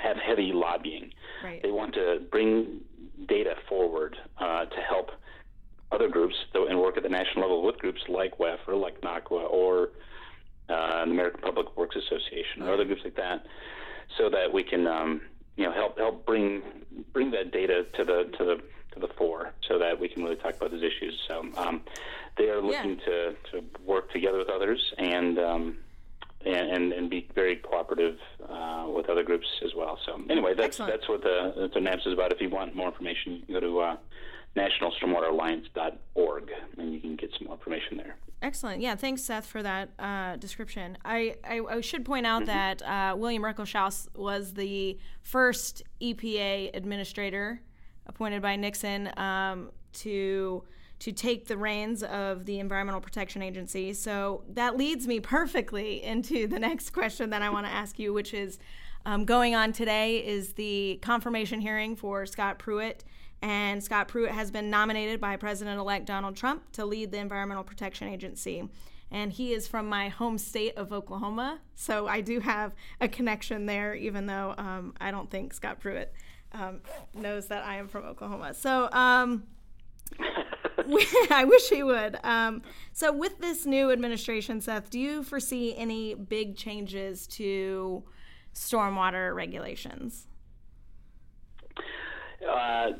have 0.00 0.16
heavy 0.16 0.52
lobbying. 0.52 1.12
Right. 1.42 1.60
They 1.60 1.72
want 1.72 1.94
to 1.94 2.20
bring 2.30 2.82
data 3.28 3.54
forward 3.68 4.16
uh, 4.38 4.66
to 4.66 4.80
help 4.88 5.10
other 5.90 6.08
groups 6.08 6.36
and 6.54 6.80
work 6.80 6.96
at 6.96 7.02
the 7.02 7.08
national 7.08 7.42
level 7.42 7.62
with 7.62 7.78
groups 7.78 8.00
like 8.08 8.38
WEF 8.38 8.58
or 8.68 8.76
like 8.76 9.00
NACWA 9.00 9.50
or 9.50 9.90
uh, 10.68 11.04
the 11.04 11.10
American 11.10 11.40
Public 11.40 11.76
Works 11.76 11.96
Association 11.96 12.62
or 12.62 12.72
other 12.72 12.84
groups 12.84 13.02
like 13.04 13.16
that, 13.16 13.44
so 14.16 14.30
that 14.30 14.52
we 14.52 14.62
can 14.62 14.86
um, 14.86 15.20
you 15.56 15.64
know 15.64 15.72
help 15.72 15.98
help 15.98 16.24
bring 16.24 16.62
bring 17.12 17.32
that 17.32 17.50
data 17.50 17.86
to 17.96 18.04
the 18.04 18.30
to 18.38 18.44
the 18.44 18.60
to 18.94 19.00
the 19.00 19.08
fore 19.18 19.52
so 19.68 19.78
that 19.78 19.98
we 19.98 20.08
can 20.08 20.22
really 20.22 20.36
talk 20.36 20.56
about 20.56 20.70
those 20.70 20.82
issues. 20.82 21.18
So 21.28 21.46
um, 21.56 21.82
they 22.38 22.48
are 22.48 22.60
looking 22.60 22.98
yeah. 22.98 23.06
to, 23.06 23.36
to 23.52 23.64
work 23.84 24.10
together 24.12 24.38
with 24.38 24.48
others 24.48 24.92
and 24.98 25.38
um, 25.38 25.78
and, 26.44 26.92
and 26.92 27.08
be 27.08 27.28
very 27.34 27.56
cooperative 27.56 28.18
uh, 28.48 28.86
with 28.88 29.08
other 29.08 29.22
groups 29.22 29.46
as 29.64 29.70
well. 29.76 29.96
So 30.04 30.20
anyway, 30.28 30.54
that's 30.54 30.80
Excellent. 30.80 30.92
that's 30.92 31.08
what 31.08 31.22
the 31.22 31.54
that's 31.56 31.74
what 31.74 31.84
NAPS 31.84 32.06
is 32.06 32.14
about. 32.14 32.32
If 32.32 32.40
you 32.40 32.50
want 32.50 32.74
more 32.74 32.88
information, 32.88 33.34
you 33.34 33.42
can 33.42 33.54
go 33.54 33.60
to 33.60 33.78
uh, 33.80 33.96
nationalstormwateralliance.org 34.56 36.50
and 36.78 36.92
you 36.92 37.00
can 37.00 37.16
get 37.16 37.30
some 37.38 37.46
more 37.46 37.56
information 37.56 37.96
there. 37.96 38.16
Excellent. 38.42 38.80
Yeah, 38.82 38.96
thanks, 38.96 39.22
Seth, 39.22 39.46
for 39.46 39.62
that 39.62 39.90
uh, 39.98 40.36
description. 40.36 40.98
I, 41.04 41.36
I, 41.44 41.60
I, 41.60 41.80
should 41.80 42.04
point 42.04 42.26
out 42.26 42.42
mm-hmm. 42.42 42.80
that 42.80 42.82
uh, 42.82 43.14
William 43.16 43.42
Ruckelshaus 43.42 44.08
was 44.16 44.54
the 44.54 44.98
first 45.22 45.84
EPA 46.00 46.76
administrator 46.76 47.60
appointed 48.06 48.42
by 48.42 48.56
Nixon 48.56 49.10
um, 49.16 49.70
to 49.94 50.64
to 50.98 51.10
take 51.10 51.48
the 51.48 51.56
reins 51.56 52.04
of 52.04 52.46
the 52.46 52.60
Environmental 52.60 53.00
Protection 53.00 53.42
Agency. 53.42 53.92
So 53.92 54.44
that 54.48 54.76
leads 54.76 55.08
me 55.08 55.18
perfectly 55.18 56.00
into 56.00 56.46
the 56.46 56.60
next 56.60 56.90
question 56.90 57.30
that 57.30 57.42
I 57.42 57.50
want 57.50 57.66
to 57.66 57.72
ask 57.72 57.98
you, 57.98 58.12
which 58.12 58.32
is 58.32 58.60
um, 59.04 59.24
going 59.24 59.56
on 59.56 59.72
today 59.72 60.18
is 60.18 60.52
the 60.52 61.00
confirmation 61.02 61.60
hearing 61.60 61.96
for 61.96 62.24
Scott 62.24 62.60
Pruitt. 62.60 63.02
And 63.42 63.82
Scott 63.82 64.06
Pruitt 64.06 64.30
has 64.30 64.52
been 64.52 64.70
nominated 64.70 65.20
by 65.20 65.36
President 65.36 65.80
elect 65.80 66.06
Donald 66.06 66.36
Trump 66.36 66.70
to 66.74 66.84
lead 66.84 67.10
the 67.10 67.18
Environmental 67.18 67.64
Protection 67.64 68.06
Agency. 68.06 68.68
And 69.10 69.32
he 69.32 69.52
is 69.52 69.66
from 69.66 69.88
my 69.88 70.08
home 70.08 70.38
state 70.38 70.76
of 70.76 70.92
Oklahoma. 70.92 71.58
So 71.74 72.06
I 72.06 72.20
do 72.20 72.38
have 72.38 72.76
a 73.00 73.08
connection 73.08 73.66
there, 73.66 73.92
even 73.94 74.26
though 74.26 74.54
um, 74.56 74.94
I 75.00 75.10
don't 75.10 75.28
think 75.28 75.52
Scott 75.52 75.80
Pruitt 75.80 76.14
um, 76.54 76.80
knows 77.14 77.46
that 77.48 77.64
I 77.64 77.76
am 77.76 77.88
from 77.88 78.04
Oklahoma. 78.04 78.54
So 78.54 78.88
um, 78.92 79.44
I 81.30 81.44
wish 81.44 81.68
he 81.68 81.82
would. 81.82 82.18
Um, 82.24 82.62
so 82.92 83.12
with 83.12 83.38
this 83.38 83.66
new 83.66 83.90
administration, 83.90 84.60
Seth, 84.60 84.90
do 84.90 84.98
you 84.98 85.22
foresee 85.22 85.76
any 85.76 86.14
big 86.14 86.56
changes 86.56 87.26
to 87.28 88.02
stormwater 88.54 89.34
regulations? 89.34 90.26
Uh, 92.48 92.90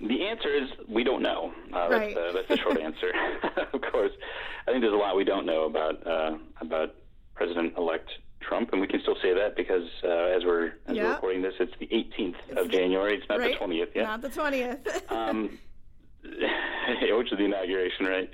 the 0.00 0.26
answer 0.26 0.48
is 0.48 0.68
we 0.88 1.04
don't 1.04 1.22
know. 1.22 1.52
Uh, 1.72 1.88
right. 1.88 2.14
that's, 2.14 2.14
the, 2.14 2.32
that's 2.34 2.48
the 2.48 2.56
short 2.56 2.80
answer. 2.80 3.12
of 3.72 3.80
course, 3.92 4.12
I 4.66 4.70
think 4.70 4.82
there's 4.82 4.92
a 4.92 4.96
lot 4.96 5.16
we 5.16 5.24
don't 5.24 5.46
know 5.46 5.64
about 5.64 6.06
uh, 6.06 6.38
about 6.60 6.94
President-elect 7.34 8.10
Trump, 8.42 8.72
and 8.72 8.80
we 8.80 8.86
can 8.86 9.00
still 9.00 9.16
say 9.22 9.32
that 9.34 9.56
because 9.56 9.88
uh, 10.04 10.08
as 10.08 10.44
we're 10.44 10.72
as 10.86 10.96
we're 10.96 11.12
recording 11.14 11.42
this, 11.42 11.54
it's 11.60 11.72
the 11.78 11.86
18th 11.86 12.34
it's 12.48 12.60
of 12.60 12.70
January. 12.70 13.16
It's 13.16 13.28
not 13.28 13.38
right? 13.38 13.58
the 13.58 13.66
20th 13.66 13.94
yet. 13.94 14.04
Not 14.04 14.22
the 14.22 14.28
20th. 14.28 15.10
um, 15.12 15.58
which 16.22 17.32
is 17.32 17.38
the 17.38 17.44
inauguration, 17.44 18.06
right? 18.06 18.30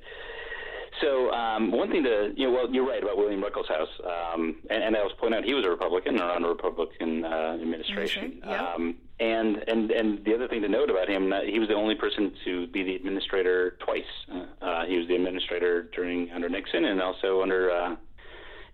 So 1.01 1.31
um, 1.31 1.71
one 1.71 1.91
thing 1.91 2.03
to 2.05 2.33
you 2.37 2.49
know, 2.49 2.55
well, 2.55 2.71
you're 2.71 2.87
right 2.87 3.03
about 3.03 3.17
William 3.17 3.43
Ruckelshaus, 3.43 3.89
um, 4.05 4.57
and, 4.69 4.83
and 4.83 4.97
I 4.97 5.03
was 5.03 5.13
point 5.19 5.35
out 5.35 5.45
he 5.45 5.55
was 5.55 5.65
a 5.65 5.71
Republican 5.71 6.19
or 6.21 6.31
on 6.31 6.45
a 6.45 6.49
Republican 6.49 7.25
uh, 7.25 7.57
administration. 7.61 8.43
Yeah. 8.45 8.75
Um, 8.75 8.97
and 9.21 9.63
and 9.69 9.91
and 9.91 10.25
the 10.25 10.35
other 10.35 10.49
thing 10.49 10.63
to 10.63 10.69
note 10.69 10.91
about 10.91 11.09
him, 11.09 11.33
uh, 11.33 11.41
he 11.43 11.59
was 11.59 11.69
the 11.69 11.75
only 11.75 11.95
person 11.95 12.33
to 12.45 12.67
be 12.69 12.83
the 12.83 12.97
administrator 12.97 13.77
twice. 13.81 14.03
Uh, 14.33 14.65
uh 14.65 14.87
he 14.87 14.97
was 14.97 15.07
the 15.09 15.15
administrator 15.15 15.89
during 15.95 16.31
under 16.31 16.49
Nixon 16.49 16.85
and 16.85 17.01
also 17.01 17.43
under 17.43 17.71
uh, 17.71 17.97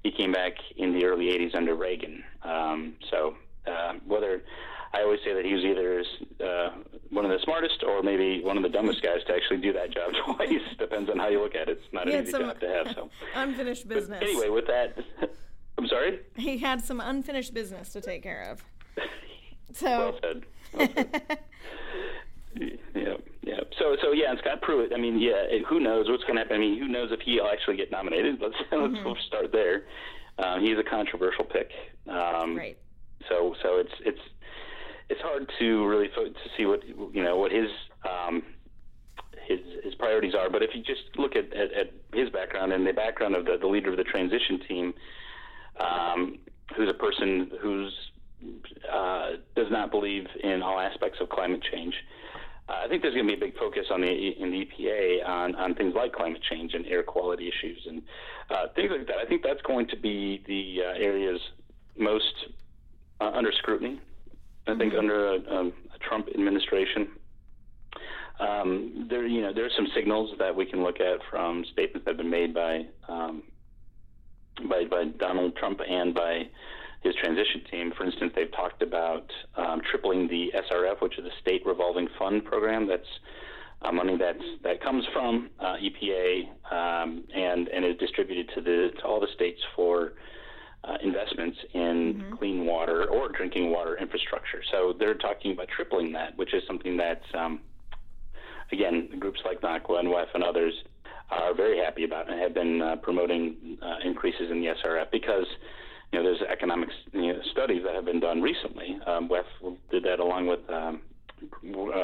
he 0.04 0.12
came 0.12 0.30
back 0.30 0.52
in 0.76 0.92
the 0.92 1.04
early 1.04 1.26
80s 1.26 1.54
under 1.56 1.74
Reagan. 1.74 2.22
Um, 2.42 2.94
so 3.10 3.34
uh, 3.66 3.94
whether 4.06 4.42
I 4.92 5.02
always 5.02 5.18
say 5.24 5.34
that 5.34 5.44
he 5.44 5.54
was 5.54 5.64
either 5.64 6.04
uh, 6.46 6.70
one 7.10 7.24
of 7.24 7.30
the 7.30 7.38
smartest 7.42 7.82
or 7.82 8.02
maybe 8.02 8.44
one 8.44 8.58
of 8.58 8.62
the 8.62 8.68
dumbest 8.68 9.02
guys 9.02 9.24
to 9.26 9.34
actually 9.34 9.56
do 9.56 9.72
that 9.72 9.92
job 9.92 10.12
twice. 10.24 10.60
Depends 10.78 11.10
on 11.10 11.18
how 11.18 11.28
you 11.28 11.42
look 11.42 11.54
at 11.56 11.68
it. 11.68 11.80
It's 11.82 11.92
not 11.92 12.08
an 12.08 12.22
easy 12.22 12.32
job 12.32 12.60
to 12.60 12.68
have. 12.68 12.94
So 12.94 13.10
unfinished 13.34 13.88
business. 13.88 14.20
But 14.20 14.28
anyway, 14.28 14.50
with 14.50 14.66
that, 14.66 14.96
I'm 15.78 15.88
sorry. 15.88 16.20
He 16.36 16.58
had 16.58 16.84
some 16.84 17.00
unfinished 17.00 17.54
business 17.54 17.88
to 17.94 18.00
take 18.00 18.22
care 18.22 18.42
of. 18.52 18.62
So. 19.72 19.86
well 19.86 20.18
said. 20.22 20.42
Well 20.74 20.88
said. 20.94 21.38
So, 23.78 23.96
so 24.02 24.12
yeah, 24.12 24.30
and 24.30 24.38
Scott 24.38 24.62
Pruitt. 24.62 24.92
I 24.94 24.98
mean, 24.98 25.18
yeah. 25.18 25.58
Who 25.68 25.80
knows 25.80 26.08
what's 26.08 26.22
going 26.24 26.36
to 26.36 26.42
happen? 26.42 26.56
I 26.56 26.60
mean, 26.60 26.78
who 26.78 26.88
knows 26.88 27.10
if 27.10 27.20
he'll 27.20 27.46
actually 27.46 27.76
get 27.76 27.90
nominated? 27.90 28.36
Let's 28.40 28.54
mm-hmm. 28.72 29.06
let's 29.06 29.20
start 29.26 29.52
there. 29.52 29.84
Um, 30.38 30.60
he's 30.60 30.78
a 30.78 30.88
controversial 30.88 31.44
pick. 31.44 31.70
Um, 32.08 32.56
right. 32.56 32.76
So, 33.28 33.54
so 33.62 33.78
it's 33.78 33.92
it's 34.04 34.20
it's 35.08 35.20
hard 35.20 35.50
to 35.58 35.86
really 35.86 36.08
fo- 36.14 36.24
to 36.24 36.48
see 36.56 36.66
what 36.66 36.86
you 36.86 37.22
know 37.22 37.36
what 37.36 37.52
his 37.52 37.68
um, 38.08 38.42
his 39.46 39.60
his 39.82 39.94
priorities 39.94 40.34
are. 40.34 40.50
But 40.50 40.62
if 40.62 40.70
you 40.74 40.82
just 40.82 41.02
look 41.16 41.36
at, 41.36 41.52
at, 41.52 41.72
at 41.72 41.92
his 42.12 42.30
background 42.30 42.72
and 42.72 42.86
the 42.86 42.92
background 42.92 43.34
of 43.34 43.44
the, 43.44 43.56
the 43.60 43.66
leader 43.66 43.90
of 43.90 43.96
the 43.96 44.04
transition 44.04 44.60
team, 44.66 44.94
um, 45.80 46.38
who's 46.76 46.88
a 46.88 46.94
person 46.94 47.50
who's 47.60 47.92
uh, 48.92 49.30
does 49.56 49.70
not 49.70 49.90
believe 49.90 50.26
in 50.42 50.62
all 50.62 50.78
aspects 50.78 51.18
of 51.20 51.28
climate 51.28 51.62
change. 51.72 51.94
I 52.68 52.88
think 52.88 53.02
there's 53.02 53.14
going 53.14 53.26
to 53.26 53.36
be 53.36 53.36
a 53.36 53.46
big 53.46 53.58
focus 53.58 53.86
on 53.90 54.00
the 54.00 54.08
in 54.08 54.50
the 54.50 54.66
EPA 54.66 55.28
on, 55.28 55.54
on 55.56 55.74
things 55.74 55.94
like 55.94 56.12
climate 56.12 56.42
change 56.48 56.72
and 56.72 56.86
air 56.86 57.02
quality 57.02 57.48
issues 57.48 57.86
and 57.86 58.02
uh, 58.50 58.68
things 58.74 58.90
like 58.90 59.06
that. 59.06 59.16
I 59.18 59.26
think 59.26 59.42
that's 59.42 59.60
going 59.62 59.86
to 59.88 59.96
be 59.96 60.42
the 60.46 60.82
uh, 60.82 60.98
areas 60.98 61.40
most 61.98 62.34
uh, 63.20 63.30
under 63.30 63.52
scrutiny. 63.52 64.00
I 64.66 64.70
mm-hmm. 64.70 64.80
think 64.80 64.94
under 64.94 65.28
a, 65.28 65.34
a, 65.34 65.66
a, 65.66 65.98
Trump 66.00 66.28
administration, 66.34 67.08
um, 68.40 69.08
there 69.10 69.26
you 69.26 69.42
know 69.42 69.52
there 69.52 69.66
are 69.66 69.74
some 69.76 69.88
signals 69.94 70.30
that 70.38 70.56
we 70.56 70.64
can 70.64 70.82
look 70.82 71.00
at 71.00 71.18
from 71.30 71.66
statements 71.70 72.06
that 72.06 72.12
have 72.12 72.16
been 72.16 72.30
made 72.30 72.54
by 72.54 72.86
um, 73.08 73.42
by, 74.68 74.84
by 74.84 75.04
Donald 75.18 75.56
Trump 75.56 75.80
and 75.86 76.14
by 76.14 76.48
his 77.04 77.14
transition 77.16 77.62
team. 77.70 77.92
For 77.96 78.04
instance, 78.04 78.32
they've 78.34 78.50
talked 78.52 78.82
about 78.82 79.30
um, 79.56 79.82
tripling 79.88 80.26
the 80.26 80.50
SRF, 80.56 81.02
which 81.02 81.18
is 81.18 81.24
a 81.26 81.40
state 81.40 81.64
revolving 81.64 82.08
fund 82.18 82.44
program. 82.44 82.88
That's 82.88 83.06
uh, 83.82 83.92
money 83.92 84.16
that's 84.16 84.42
that 84.62 84.82
comes 84.82 85.04
from 85.12 85.50
uh, 85.60 85.76
EPA 85.76 86.48
um, 86.72 87.24
and 87.34 87.68
and 87.68 87.84
is 87.84 87.96
distributed 87.98 88.50
to 88.54 88.62
the 88.62 88.90
to 88.98 89.04
all 89.04 89.20
the 89.20 89.28
states 89.34 89.60
for 89.76 90.14
uh, 90.84 90.96
investments 91.02 91.58
in 91.74 92.14
mm-hmm. 92.14 92.36
clean 92.36 92.64
water 92.64 93.04
or 93.10 93.28
drinking 93.28 93.70
water 93.70 93.98
infrastructure. 93.98 94.62
So 94.72 94.94
they're 94.98 95.14
talking 95.14 95.52
about 95.52 95.68
tripling 95.68 96.12
that, 96.12 96.36
which 96.36 96.54
is 96.54 96.62
something 96.66 96.96
that 96.96 97.20
um, 97.34 97.60
again 98.72 99.10
groups 99.18 99.40
like 99.44 99.60
NACWA 99.60 100.00
and 100.00 100.08
WEF 100.08 100.28
and 100.34 100.42
others 100.42 100.72
are 101.30 101.54
very 101.54 101.78
happy 101.78 102.04
about 102.04 102.30
and 102.30 102.40
have 102.40 102.54
been 102.54 102.80
uh, 102.80 102.96
promoting 102.96 103.78
uh, 103.82 103.96
increases 104.04 104.50
in 104.50 104.60
the 104.60 104.68
SRF 104.68 105.10
because 105.10 105.46
know, 106.14 106.22
there's 106.22 106.42
economic 106.42 106.88
you 107.12 107.32
know, 107.32 107.40
studies 107.52 107.82
that 107.84 107.94
have 107.94 108.04
been 108.04 108.20
done 108.20 108.42
recently. 108.42 108.98
Um, 109.06 109.28
WEF 109.28 109.76
did 109.90 110.04
that 110.04 110.20
along 110.20 110.46
with 110.46 110.60
um, 110.68 111.02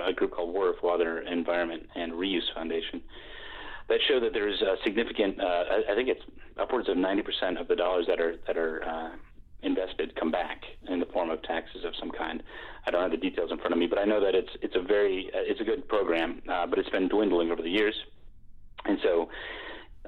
a 0.06 0.12
group 0.12 0.32
called 0.32 0.50
of 0.50 0.82
Water, 0.82 1.20
Environment, 1.20 1.88
and 1.94 2.12
Reuse 2.12 2.52
Foundation 2.54 3.02
that 3.90 3.98
show 4.08 4.20
that 4.20 4.32
there's 4.32 4.62
a 4.62 4.76
significant. 4.84 5.38
Uh, 5.40 5.64
I 5.90 5.94
think 5.94 6.08
it's 6.08 6.22
upwards 6.58 6.88
of 6.88 6.96
90% 6.96 7.60
of 7.60 7.68
the 7.68 7.76
dollars 7.76 8.06
that 8.06 8.20
are 8.20 8.36
that 8.46 8.56
are 8.56 8.84
uh, 8.84 9.10
invested 9.62 10.14
come 10.18 10.30
back 10.30 10.62
in 10.88 11.00
the 11.00 11.06
form 11.06 11.28
of 11.28 11.42
taxes 11.42 11.84
of 11.84 11.92
some 11.98 12.10
kind. 12.10 12.42
I 12.86 12.90
don't 12.90 13.02
have 13.02 13.10
the 13.10 13.16
details 13.16 13.50
in 13.50 13.58
front 13.58 13.72
of 13.72 13.78
me, 13.78 13.86
but 13.86 13.98
I 13.98 14.04
know 14.04 14.20
that 14.20 14.34
it's 14.34 14.50
it's 14.62 14.76
a 14.76 14.82
very 14.82 15.28
uh, 15.34 15.42
it's 15.42 15.60
a 15.60 15.64
good 15.64 15.86
program, 15.88 16.40
uh, 16.50 16.66
but 16.66 16.78
it's 16.78 16.88
been 16.88 17.08
dwindling 17.08 17.50
over 17.50 17.62
the 17.62 17.70
years, 17.70 17.94
and 18.84 18.98
so 19.02 19.28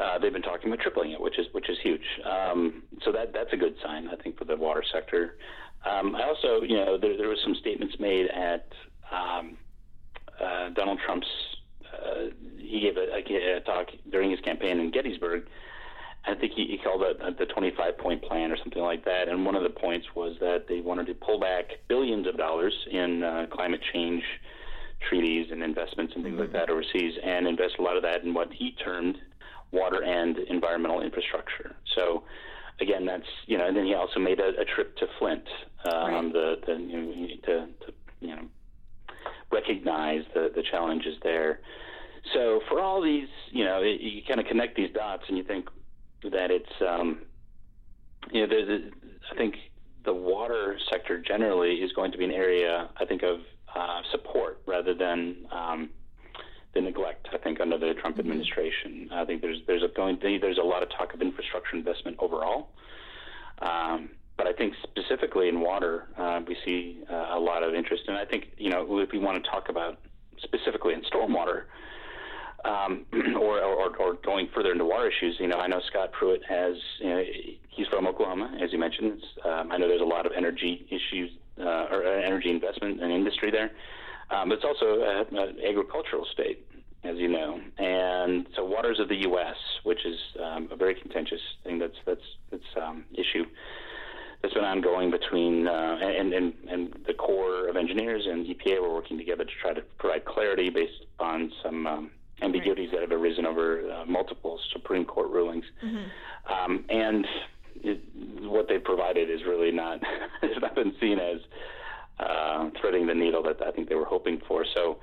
uh, 0.01 0.19
they've 0.19 0.33
been 0.33 0.43
talking 0.43 0.69
about 0.69 0.81
tripling 0.81 1.13
it, 1.13 1.21
which 1.21 1.39
is 1.39 1.47
which 1.53 1.69
is 1.69 1.79
huge. 1.83 2.05
Um, 2.25 2.83
so 3.05 3.13
that 3.13 3.33
that's 3.33 3.53
a 3.53 3.57
good 3.57 3.75
sign, 3.83 4.09
I 4.09 4.17
think, 4.17 4.39
for 4.39 4.45
the 4.45 4.57
water 4.57 4.83
sector. 4.93 5.37
Um, 5.85 6.15
I 6.15 6.23
also, 6.23 6.63
you 6.63 6.77
know, 6.77 6.97
there, 6.97 7.17
there 7.17 7.29
was 7.29 7.39
some 7.43 7.57
statements 7.57 7.97
made 7.99 8.29
at 8.29 8.73
um, 9.11 9.57
uh, 10.41 10.71
Donald 10.71 11.01
Trump's. 11.05 11.27
Uh, 11.93 12.31
he 12.57 12.81
gave 12.81 12.97
a, 12.97 13.57
a, 13.57 13.61
talk 13.61 13.89
during 14.11 14.31
his 14.31 14.41
campaign 14.41 14.81
in 14.81 14.91
Gettysburg, 14.91 15.45
I 16.25 16.35
think 16.35 16.53
he, 16.55 16.67
he 16.67 16.79
called 16.79 17.03
it 17.03 17.39
the 17.39 17.47
25 17.47 17.99
point 17.99 18.23
plan 18.23 18.53
or 18.53 18.57
something 18.57 18.83
like 18.83 19.05
that. 19.05 19.29
And 19.29 19.45
one 19.45 19.57
of 19.57 19.63
the 19.63 19.71
points 19.71 20.07
was 20.15 20.37
that 20.41 20.67
they 20.69 20.81
wanted 20.81 21.07
to 21.07 21.15
pull 21.15 21.41
back 21.41 21.65
billions 21.89 22.27
of 22.27 22.37
dollars 22.37 22.75
in 22.91 23.23
uh, 23.23 23.47
climate 23.51 23.81
change 23.93 24.23
treaties 25.09 25.49
and 25.51 25.63
investments 25.63 26.13
and 26.15 26.23
things 26.23 26.35
mm-hmm. 26.35 26.43
like 26.43 26.53
that 26.53 26.71
overseas 26.71 27.15
and 27.25 27.49
invest 27.49 27.75
a 27.81 27.83
lot 27.83 27.97
of 27.97 28.05
that 28.05 28.23
in 28.23 28.35
what 28.35 28.53
he 28.53 28.73
termed 28.73 29.17
water 29.73 30.03
and 30.03 30.39
environmental 30.39 31.01
infrastructure. 31.01 31.75
So, 31.97 32.25
again, 32.81 33.07
that's, 33.07 33.27
you 33.47 33.59
know, 33.59 33.67
and 33.67 33.77
then 33.77 33.87
he 33.87 33.95
also 33.95 34.21
made 34.21 34.39
a, 34.41 34.61
a 34.61 34.65
trip 34.65 34.97
to 34.99 35.07
Flint 35.19 35.45
um, 35.85 35.93
right. 35.93 36.33
the, 36.33 36.55
the, 36.67 36.75
you 36.75 37.03
know, 37.03 37.27
to, 37.47 37.67
to, 37.87 37.93
you 38.21 38.29
know, 38.29 38.43
recognize 39.51 40.23
the, 40.35 40.51
the 40.55 40.63
challenges 40.71 41.17
there. 41.23 41.61
So 42.35 42.61
for 42.69 42.81
all 42.81 43.03
these, 43.03 43.29
you 43.51 43.65
know, 43.65 43.83
it, 43.83 44.01
you 44.01 44.23
kind 44.27 44.41
of 44.41 44.47
connect 44.47 44.77
these 44.77 44.91
dots 44.95 45.25
and 45.29 45.37
you 45.37 45.45
think, 45.45 45.69
that 46.31 46.51
it's 46.51 46.73
um, 46.87 47.21
you 48.31 48.41
know 48.41 48.47
there's 48.47 48.69
a, 48.69 48.91
I 49.33 49.37
think 49.37 49.57
the 50.05 50.13
water 50.13 50.79
sector 50.91 51.21
generally 51.21 51.75
is 51.75 51.93
going 51.93 52.13
to 52.13 52.19
be 52.19 52.25
an 52.25 52.33
area 52.33 52.89
I 52.97 53.05
think 53.05 53.23
of 53.23 53.41
uh, 53.75 54.01
support 54.11 54.61
rather 54.67 54.95
than 54.95 55.47
um, 55.51 55.91
the 56.75 56.81
neglect. 56.81 57.29
I 57.33 57.39
think 57.39 57.61
under 57.61 57.79
the 57.79 57.95
Trump 57.95 58.17
mm-hmm. 58.17 58.21
administration, 58.21 59.09
I 59.13 59.25
think 59.25 59.43
there's 59.43 59.59
there's 59.67 59.83
a 59.83 59.89
going 59.89 60.19
there's 60.21 60.59
a 60.59 60.67
lot 60.67 60.83
of 60.83 60.91
talk 60.91 61.15
of 61.15 61.23
infrastructure 61.23 61.77
investment 61.77 62.17
overall. 62.21 62.69
Um, 63.61 64.11
but 64.37 64.47
I 64.47 64.53
think 64.53 64.75
specifically 64.83 65.49
in 65.49 65.61
water, 65.61 66.09
uh, 66.19 66.41
we 66.47 66.57
see 66.65 66.99
uh, 67.11 67.31
a 67.33 67.39
lot 67.39 67.63
of 67.63 67.75
interest. 67.75 68.05
And 68.09 68.17
I 68.17 68.25
think, 68.25 68.49
you 68.57 68.71
know, 68.71 68.99
if 68.99 69.13
we 69.13 69.19
want 69.19 69.43
to 69.43 69.49
talk 69.49 69.69
about 69.69 69.99
specifically 70.43 70.95
in 70.95 71.03
stormwater, 71.03 71.65
um, 72.65 73.07
or, 73.37 73.61
or, 73.61 73.97
or 73.97 74.15
going 74.15 74.49
further 74.55 74.73
into 74.73 74.85
water 74.85 75.09
issues, 75.09 75.37
you 75.39 75.49
know, 75.49 75.59
I 75.59 75.67
know 75.67 75.81
Scott 75.87 76.13
Pruitt 76.13 76.43
has, 76.49 76.77
you 77.01 77.09
know, 77.09 77.23
he's 77.69 77.87
from 77.89 78.07
Oklahoma, 78.07 78.57
as 78.63 78.73
you 78.73 78.79
mentioned. 78.79 79.23
Um, 79.45 79.71
I 79.71 79.79
know 79.79 79.89
there's 79.89 80.01
a 80.01 80.05
lot 80.05 80.27
of 80.27 80.33
energy 80.37 80.87
issues 80.89 81.31
uh, 81.61 81.87
or 81.91 82.07
uh, 82.07 82.23
energy 82.23 82.51
investment 82.51 83.03
and 83.03 83.13
industry 83.13 83.51
there. 83.51 83.71
Um, 84.33 84.49
but 84.49 84.57
it's 84.57 84.65
also 84.65 85.03
an 85.03 85.59
agricultural 85.69 86.27
state, 86.33 86.67
as 87.05 87.17
you 87.19 87.29
know, 87.29 87.61
and 87.79 88.47
so 88.57 88.65
waters 88.65 88.99
of 88.99 89.09
the 89.09 89.23
U.S., 89.29 89.57
which 89.83 90.07
is 90.07 90.17
um, 90.43 90.69
a 90.71 90.77
very 90.77 90.95
contentious 90.95 91.41
thing 91.65 91.79
that's 91.79 91.97
that's 92.07 92.25
that's 92.51 92.77
um, 92.81 93.05
issue 93.13 93.45
that's 94.43 94.55
been 94.55 94.65
ongoing 94.65 95.11
between 95.11 95.69
uh, 95.69 95.99
and, 96.01 96.33
and 96.33 96.55
and 96.69 96.99
the 97.07 97.15
Corps 97.15 97.69
of 97.69 97.77
Engineers 97.77 98.27
and 98.27 98.47
EPA. 98.47 98.83
We're 98.83 98.95
working 98.95 99.19
together 99.19 99.45
to 99.45 99.51
try 99.61 99.73
to 99.73 99.83
provide 99.99 100.25
clarity 100.25 100.71
based 100.71 101.07
on 101.21 101.53
some 101.63 101.87
um, 101.87 102.11
ambiguities 102.43 102.89
right. 102.93 103.01
that 103.01 103.11
have 103.11 103.21
arisen 103.21 103.47
over 103.47 103.91
uh, 103.91 104.05
multiple 104.07 104.59
Supreme 104.73 105.05
Court 105.05 105.31
rulings. 105.31 105.65
Mm-hmm. 105.85 106.53
Um, 106.53 106.85
and 106.89 107.27
it, 107.77 108.01
what 108.43 108.69
they 108.69 108.79
provided 108.79 109.31
is 109.31 109.41
really 109.47 109.71
not 109.71 110.01
has 110.43 110.51
not 110.61 110.75
been 110.75 110.95
seen 111.01 111.19
as 111.19 111.39
uh, 112.23 112.71
threading 112.81 113.07
the 113.07 113.15
needle 113.15 113.43
that 113.43 113.63
I 113.63 113.71
think 113.71 113.89
they 113.89 113.95
were 113.95 114.05
hoping 114.05 114.41
for. 114.47 114.65
So 114.75 114.99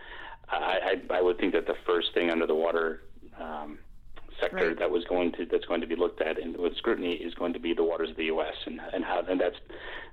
I, 0.50 1.00
I, 1.12 1.18
I 1.18 1.22
would 1.22 1.38
think 1.38 1.54
that 1.54 1.68
the 1.68 1.76
first 1.86 2.14
thing 2.14 2.30
under 2.30 2.48
the 2.48 2.56
water 2.56 3.02
um, 3.40 3.80
sector 4.40 4.70
right. 4.70 4.80
that 4.80 4.90
was 4.90 5.04
going 5.06 5.32
to 5.34 5.46
that's 5.46 5.66
going 5.66 5.82
to 5.82 5.88
be 5.88 5.96
looked 5.96 6.22
at 6.22 6.42
and 6.42 6.56
with 6.58 6.76
scrutiny 6.78 7.14
is 7.14 7.34
going 7.34 7.54
to 7.54 7.60
be 7.60 7.74
the 7.74 7.84
waters 7.84 8.10
of 8.10 8.18
the 8.18 8.26
U.S. 8.26 8.56
and 8.66 8.80
and 8.94 9.04
how 9.04 9.22
and 9.28 9.40
that's 9.40 9.58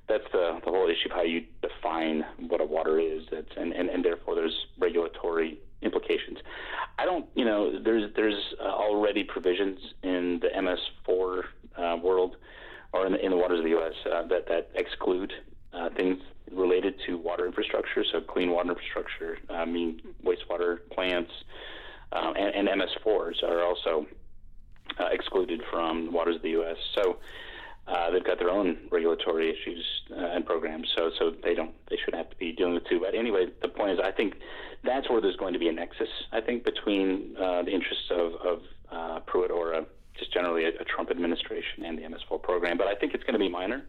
that's 0.09 0.25
the 0.33 0.61
the 0.65 0.71
whole 0.71 0.89
issue 0.89 1.09
of 1.09 1.13
how 1.13 1.23
you 1.23 1.45
define 1.63 2.25
what 2.49 2.61
a 2.61 2.65
water 2.65 2.99
is. 2.99 3.25
That's 3.31 3.57
and 3.57 3.73
and, 3.73 3.89
and 3.89 4.05
therefore 4.05 4.35
there's 4.35 4.67
regulatory 4.79 5.59
implications. 5.83 6.39
I 6.99 7.05
don't, 7.05 7.27
you 7.35 7.45
know, 7.45 7.81
there's 7.83 8.13
there's 8.15 8.55
uh, 8.61 8.65
already 8.65 9.25
provisions 9.25 9.79
in 10.03 10.41
the 10.41 10.49
MS4 10.49 11.43
uh, 11.77 11.97
world 12.03 12.37
or 12.93 13.07
in 13.07 13.13
the, 13.13 13.25
in 13.25 13.31
the 13.31 13.37
waters 13.37 13.59
of 13.59 13.65
the 13.65 13.71
U.S. 13.71 13.95
Uh, 14.07 14.27
that 14.29 14.49
that 14.49 14.71
exclude 14.75 15.33
uh, 15.73 15.91
things 15.91 16.19
related 16.53 16.95
to 17.07 17.19
water 17.19 17.45
infrastructure, 17.47 18.05
so 18.11 18.21
clean 18.21 18.51
water 18.51 18.71
infrastructure, 18.71 19.39
I 19.51 19.65
mean 19.65 20.01
wastewater 20.25 20.79
plants, 20.91 21.33
um, 22.13 22.35
and, 22.37 22.69
and, 22.69 22.81
MS4s 22.81 23.43
are 23.43 23.65
also 23.65 24.07
uh, 25.01 25.07
excluded 25.11 25.61
from 25.71 26.13
waters 26.13 26.37
of 26.37 26.43
the 26.43 26.51
U.S. 26.51 26.77
So 26.95 27.19
uh, 27.89 28.11
they've 28.11 28.25
got 28.25 28.39
their 28.39 28.51
own 28.51 28.79
regulatory 28.91 29.51
issues 29.51 29.85
uh, 30.11 30.27
and 30.35 30.47
programs, 30.47 30.89
so 30.97 31.11
so 31.19 31.33
they 31.43 31.55
don't 31.55 31.73
they 31.89 31.97
shouldn't 31.97 32.17
have 32.17 32.31
to 32.31 32.37
be 32.37 32.53
dealing 32.53 32.75
with 32.75 32.85
two. 32.89 33.01
But 33.01 33.15
anyway, 33.15 33.47
the 33.63 33.69
point 33.69 33.93
is, 33.93 33.99
I 34.03 34.11
think 34.11 34.35
that's 34.85 35.09
where 35.09 35.21
there's 35.21 35.37
going 35.37 35.53
to 35.53 35.59
be 35.59 35.69
a 35.69 35.73
nexus. 35.73 36.09
I 36.33 36.41
think 36.41 36.65
between 36.65 37.37
uh, 37.37 37.63
the 37.63 37.71
interests 37.71 38.11
of, 38.11 38.33
of 38.45 38.63
uh, 38.91 39.21
Pruitt 39.21 39.51
or 39.51 39.73
a, 39.73 39.87
just 40.19 40.33
generally 40.33 40.65
a, 40.65 40.69
a, 40.69 40.85
Trump 40.85 41.11
administration 41.11 41.85
and 41.85 41.99
the 41.99 42.03
MS4 42.03 42.43
program. 42.43 42.77
But 42.77 42.87
I 42.87 42.95
think 42.95 43.15
it's 43.15 43.25
going 43.25 43.35
to 43.35 43.39
be 43.39 43.49
minor. 43.49 43.85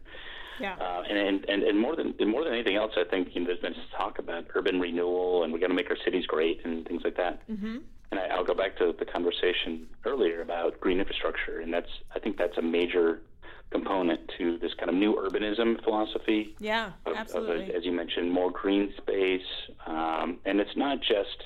Yeah. 0.59 0.75
Uh, 0.75 1.03
and, 1.07 1.45
and 1.45 1.63
and 1.63 1.79
more 1.79 1.95
than 1.95 2.15
and 2.19 2.29
more 2.29 2.43
than 2.43 2.53
anything 2.53 2.75
else, 2.75 2.93
I 2.97 3.03
think 3.03 3.29
you 3.33 3.41
know, 3.41 3.47
there's 3.47 3.59
been 3.59 3.75
talk 3.95 4.19
about 4.19 4.45
urban 4.55 4.79
renewal 4.79 5.43
and 5.43 5.53
we're 5.53 5.59
going 5.59 5.69
to 5.69 5.75
make 5.75 5.89
our 5.89 5.97
cities 6.03 6.25
great 6.25 6.65
and 6.65 6.87
things 6.87 7.01
like 7.03 7.17
that. 7.17 7.47
Mm-hmm. 7.47 7.77
And 8.09 8.19
I, 8.19 8.27
I'll 8.27 8.43
go 8.43 8.55
back 8.55 8.77
to 8.77 8.93
the 8.97 9.05
conversation 9.05 9.87
earlier 10.05 10.41
about 10.41 10.79
green 10.79 10.99
infrastructure, 10.99 11.59
and 11.59 11.71
that's 11.71 11.89
I 12.15 12.19
think 12.19 12.37
that's 12.37 12.57
a 12.57 12.61
major 12.63 13.21
component 13.69 14.31
to 14.37 14.57
this 14.59 14.73
kind 14.75 14.89
of 14.89 14.95
new 14.95 15.15
urbanism 15.15 15.83
philosophy. 15.83 16.55
Yeah, 16.59 16.91
of, 17.05 17.15
absolutely. 17.15 17.69
Of, 17.69 17.75
as 17.75 17.85
you 17.85 17.91
mentioned, 17.91 18.31
more 18.31 18.51
green 18.51 18.93
space, 18.97 19.41
um, 19.85 20.37
and 20.45 20.59
it's 20.59 20.75
not 20.75 20.99
just 21.01 21.43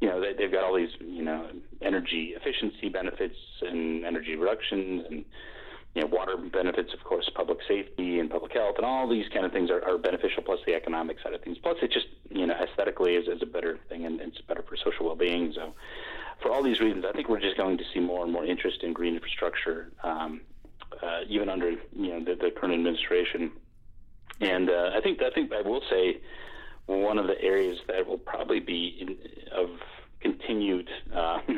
you 0.00 0.08
know 0.08 0.20
they, 0.20 0.42
have 0.42 0.52
got 0.52 0.64
all 0.64 0.76
these 0.76 0.90
you 1.00 1.22
know 1.22 1.48
energy 1.82 2.34
efficiency 2.36 2.88
benefits 2.88 3.36
and 3.62 4.04
energy 4.04 4.36
reductions 4.36 5.04
and 5.10 5.24
you 5.94 6.02
know 6.02 6.06
water 6.06 6.36
benefits, 6.36 6.92
of 6.94 7.02
course, 7.02 7.28
public 7.34 7.58
safety 7.66 8.20
and 8.20 8.30
public 8.30 8.52
health, 8.52 8.76
and 8.76 8.86
all 8.86 9.08
these 9.08 9.26
kind 9.32 9.44
of 9.44 9.52
things 9.52 9.70
are, 9.70 9.84
are 9.84 9.98
beneficial. 9.98 10.42
Plus 10.44 10.60
the 10.66 10.74
economic 10.74 11.18
side 11.20 11.34
of 11.34 11.42
things. 11.42 11.58
Plus 11.58 11.76
it 11.82 11.90
just 11.90 12.06
you 12.30 12.46
know 12.46 12.54
aesthetically 12.54 13.14
is, 13.14 13.26
is 13.26 13.42
a 13.42 13.46
better 13.46 13.78
thing 13.88 14.06
and 14.06 14.20
it's 14.20 14.40
better 14.42 14.62
for 14.62 14.76
social 14.76 15.06
well-being. 15.06 15.52
So. 15.54 15.74
For 16.40 16.52
all 16.52 16.62
these 16.62 16.78
reasons, 16.78 17.04
I 17.04 17.10
think 17.10 17.28
we're 17.28 17.40
just 17.40 17.56
going 17.56 17.78
to 17.78 17.84
see 17.92 17.98
more 17.98 18.22
and 18.22 18.32
more 18.32 18.44
interest 18.44 18.84
in 18.84 18.92
green 18.92 19.14
infrastructure 19.14 19.90
um, 20.04 20.40
uh, 21.02 21.20
even 21.28 21.48
under 21.48 21.70
you 21.70 22.07
know 22.07 22.07
the, 22.24 22.34
the 22.34 22.50
current 22.50 22.74
administration. 22.74 23.52
And 24.40 24.70
uh, 24.70 24.90
I 24.94 25.00
think 25.00 25.22
I 25.22 25.30
think 25.30 25.52
I 25.52 25.62
will 25.62 25.82
say 25.90 26.20
one 26.86 27.18
of 27.18 27.26
the 27.26 27.40
areas 27.40 27.78
that 27.88 28.06
will 28.06 28.18
probably 28.18 28.60
be 28.60 28.96
in, 29.00 29.16
of 29.52 29.70
continued 30.20 30.88
uh, 31.14 31.38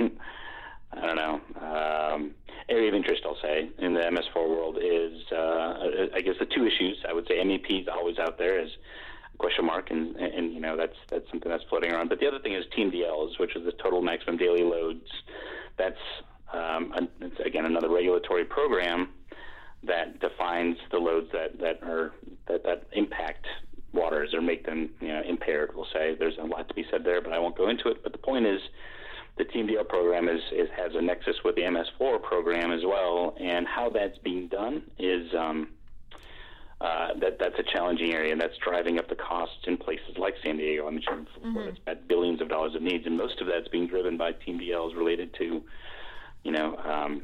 I 0.93 1.07
don't 1.07 1.17
know 1.17 1.41
um, 1.61 2.35
area 2.69 2.89
of 2.89 2.95
interest. 2.95 3.23
I'll 3.25 3.39
say 3.43 3.69
in 3.79 3.95
the 3.95 4.01
MS4 4.01 4.49
world 4.49 4.79
is 4.83 5.23
uh, 5.33 6.11
I 6.15 6.21
guess 6.21 6.35
the 6.39 6.47
two 6.47 6.67
issues. 6.67 7.05
I 7.09 7.13
would 7.13 7.27
say 7.29 7.35
MEP 7.37 7.83
is 7.83 7.89
always 7.89 8.19
out 8.19 8.39
there 8.39 8.59
as 8.59 8.71
question 9.39 9.65
mark, 9.67 9.91
and, 9.91 10.17
and 10.17 10.53
you 10.53 10.61
know 10.61 10.77
that's 10.77 10.97
that's 11.09 11.29
something 11.31 11.51
that's 11.51 11.65
floating 11.69 11.93
around. 11.93 12.09
But 12.09 12.21
the 12.21 12.27
other 12.27 12.39
thing 12.39 12.55
is 12.55 12.65
TMDLs, 12.77 13.39
which 13.39 13.57
is 13.57 13.65
the 13.65 13.73
total 13.73 14.03
maximum 14.03 14.37
daily 14.37 14.63
loads. 14.63 15.07
That's 15.77 15.99
um, 16.53 17.09
again 17.45 17.67
another 17.67 17.89
regulatory 17.89 18.45
program 18.45 19.11
that 19.85 20.21
defines 20.21 20.77
the 20.91 20.99
loads 20.99 21.29
that, 21.33 21.59
that 21.59 21.83
are 21.83 22.13
that, 22.49 22.63
that 22.65 22.85
impact 22.93 23.47
waters 23.93 24.33
or 24.35 24.41
make 24.41 24.65
them 24.67 24.91
you 25.01 25.09
know 25.09 25.23
impaired. 25.27 25.71
We'll 25.75 25.87
say 25.93 26.15
there's 26.19 26.39
a 26.39 26.45
lot 26.45 26.69
to 26.69 26.75
be 26.75 26.85
said 26.91 27.05
there, 27.05 27.21
but 27.21 27.33
I 27.33 27.39
won't 27.39 27.57
go 27.57 27.69
into 27.69 27.89
it. 27.89 28.03
But 28.03 28.13
the 28.13 28.19
point 28.19 28.47
is, 28.47 28.61
the 29.39 29.45
TMDL 29.45 29.89
program 29.89 30.29
is, 30.29 30.41
is 30.53 30.69
has 30.77 30.93
a 30.95 31.01
nexus 31.01 31.37
with 31.45 31.57
the 31.57 31.63
MS4 31.63 32.23
program 32.23 32.73
as 32.73 32.81
well, 32.85 33.35
and 33.41 33.67
how 33.67 33.91
that's 33.91 34.19
being 34.19 34.49
done 34.49 34.83
is. 34.99 35.33
Um, 35.35 35.69
uh, 36.81 37.09
that 37.21 37.39
that's 37.39 37.59
a 37.59 37.63
challenging 37.75 38.15
area, 38.15 38.33
and 38.33 38.41
that's 38.41 38.57
driving 38.65 38.99
up 38.99 39.07
the 39.07 39.15
costs 39.15 39.67
in 39.67 39.77
places 39.77 40.17
like 40.17 40.33
San 40.43 40.57
Diego. 40.57 40.87
I 40.87 40.91
mentioned 40.91 41.27
mm-hmm. 41.45 41.69
it's 41.87 42.01
billions 42.09 42.41
of 42.41 42.49
dollars 42.49 42.75
of 42.75 42.81
needs, 42.81 43.05
and 43.05 43.19
most 43.19 43.39
of 43.43 43.49
that's 43.49 43.69
being 43.69 43.87
driven 43.87 44.17
by 44.17 44.33
TMDLs 44.33 44.97
related 44.97 45.35
to, 45.35 45.63
you 46.43 46.53
know, 46.53 46.77
um, 46.79 47.23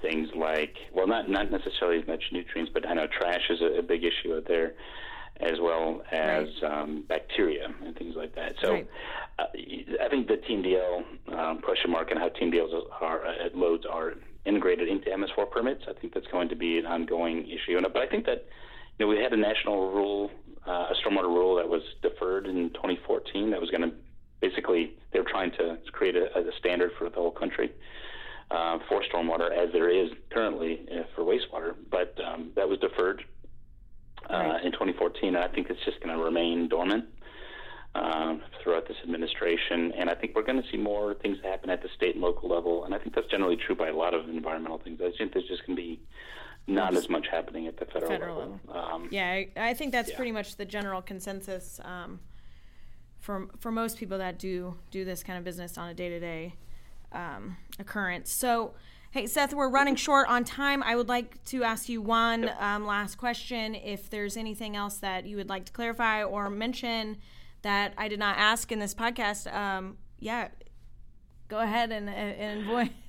things 0.00 0.28
like 0.34 0.76
well, 0.94 1.06
not 1.06 1.28
not 1.28 1.50
necessarily 1.50 2.00
as 2.00 2.06
much 2.06 2.22
nutrients, 2.32 2.70
but 2.72 2.88
I 2.88 2.94
know 2.94 3.06
trash 3.06 3.42
is 3.50 3.60
a, 3.60 3.78
a 3.78 3.82
big 3.82 4.04
issue 4.04 4.36
out 4.36 4.46
there, 4.46 4.74
as 5.40 5.58
well 5.60 6.02
as 6.10 6.46
right. 6.62 6.80
um, 6.80 7.04
bacteria 7.08 7.68
and 7.84 7.96
things 7.96 8.14
like 8.16 8.34
that. 8.34 8.54
So, 8.60 8.72
right. 8.72 8.88
uh, 9.38 9.44
I 10.04 10.08
think 10.08 10.28
the 10.28 10.36
TMDL 10.36 11.38
um, 11.38 11.60
question 11.60 11.90
mark 11.90 12.10
and 12.10 12.20
how 12.20 12.28
TMDLs 12.28 12.72
are 13.00 13.26
uh, 13.26 13.32
loads 13.54 13.84
are 13.90 14.14
integrated 14.44 14.88
into 14.88 15.08
MS4 15.10 15.50
permits. 15.50 15.82
I 15.88 15.92
think 15.98 16.14
that's 16.14 16.26
going 16.28 16.48
to 16.48 16.56
be 16.56 16.78
an 16.78 16.86
ongoing 16.86 17.46
issue. 17.46 17.76
And, 17.76 17.86
but 17.92 18.02
I 18.02 18.06
think 18.06 18.26
that 18.26 18.46
you 18.98 19.06
know 19.06 19.08
we 19.08 19.18
had 19.18 19.32
a 19.32 19.36
national 19.36 19.92
rule, 19.92 20.30
uh, 20.66 20.88
a 20.90 20.94
stormwater 21.02 21.28
rule 21.28 21.56
that 21.56 21.68
was 21.68 21.82
deferred 22.02 22.46
in 22.46 22.70
2014 22.70 23.50
that 23.50 23.60
was 23.60 23.70
going 23.70 23.82
to 23.82 23.96
basically 24.40 24.96
they 25.12 25.20
were 25.20 25.28
trying 25.30 25.52
to 25.52 25.78
create 25.92 26.16
a, 26.16 26.26
a 26.36 26.52
standard 26.58 26.90
for 26.98 27.08
the 27.08 27.16
whole 27.16 27.30
country 27.30 27.70
uh, 28.52 28.78
for 28.88 29.02
stormwater 29.02 29.50
as 29.50 29.72
there 29.72 29.88
is 29.88 30.10
currently 30.30 30.86
uh, 30.90 31.04
for 31.14 31.24
wastewater, 31.24 31.74
but 31.90 32.14
um, 32.24 32.50
that 32.56 32.68
was 32.68 32.78
deferred 32.78 33.24
uh, 34.30 34.34
right. 34.36 34.64
in 34.64 34.72
2014. 34.72 35.34
And 35.34 35.44
I 35.44 35.48
think 35.48 35.70
it's 35.70 35.84
just 35.84 36.00
going 36.02 36.16
to 36.16 36.22
remain 36.22 36.68
dormant. 36.68 37.04
um, 37.94 38.40
throughout 38.62 38.88
this 38.88 38.96
administration. 39.02 39.92
And 39.98 40.08
I 40.08 40.14
think 40.14 40.34
we're 40.34 40.44
going 40.44 40.62
to 40.62 40.68
see 40.70 40.78
more 40.78 41.14
things 41.14 41.38
happen 41.42 41.68
at 41.70 41.82
the 41.82 41.88
state 41.96 42.14
and 42.14 42.22
local 42.22 42.48
level. 42.48 42.84
And 42.84 42.94
I 42.94 42.98
think 42.98 43.14
that's 43.14 43.26
generally 43.28 43.56
true 43.56 43.74
by 43.74 43.88
a 43.88 43.96
lot 43.96 44.14
of 44.14 44.28
environmental 44.28 44.78
things. 44.78 45.00
I 45.02 45.10
think 45.16 45.32
there's 45.34 45.48
just 45.48 45.66
going 45.66 45.76
to 45.76 45.82
be 45.82 46.00
not 46.66 46.96
as 46.96 47.08
much 47.08 47.26
happening 47.30 47.66
at 47.66 47.76
the 47.78 47.86
federal, 47.86 48.10
Federal 48.10 48.38
level. 48.38 48.60
level. 48.66 49.08
yeah, 49.10 49.26
I, 49.30 49.50
I 49.56 49.74
think 49.74 49.92
that's 49.92 50.12
pretty 50.12 50.32
much 50.32 50.56
the 50.56 50.64
general 50.64 51.02
consensus 51.02 51.80
um, 51.84 52.20
for 53.18 53.48
for 53.58 53.70
most 53.72 53.98
people 53.98 54.18
that 54.18 54.38
do 54.38 54.76
do 54.90 55.04
this 55.04 55.22
kind 55.22 55.38
of 55.38 55.44
business 55.44 55.76
on 55.76 55.88
a 55.88 55.94
day 55.94 56.08
to 56.08 56.20
day 56.20 56.54
occurrence. 57.78 58.30
So, 58.32 58.74
hey, 59.10 59.26
Seth, 59.26 59.54
we're 59.54 59.68
running 59.68 59.96
short 59.96 60.28
on 60.28 60.44
time. 60.44 60.82
I 60.82 60.96
would 60.96 61.08
like 61.08 61.42
to 61.46 61.64
ask 61.64 61.88
you 61.88 62.00
one 62.00 62.50
um, 62.58 62.86
last 62.86 63.16
question. 63.16 63.74
If 63.74 64.10
there's 64.10 64.36
anything 64.36 64.76
else 64.76 64.98
that 64.98 65.26
you 65.26 65.36
would 65.36 65.48
like 65.48 65.66
to 65.66 65.72
clarify 65.72 66.22
or 66.22 66.50
mention 66.50 67.18
that 67.62 67.94
I 67.96 68.08
did 68.08 68.18
not 68.18 68.36
ask 68.38 68.72
in 68.72 68.78
this 68.78 68.94
podcast, 68.94 69.52
um, 69.54 69.96
yeah, 70.18 70.48
go 71.48 71.58
ahead 71.58 71.92
and 71.92 72.08
and 72.08 72.64
voice 72.64 72.88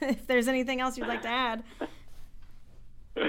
if 0.00 0.26
there's 0.26 0.46
anything 0.46 0.80
else 0.80 0.96
you'd 0.96 1.08
like 1.08 1.22
to 1.22 1.28
add. 1.28 1.64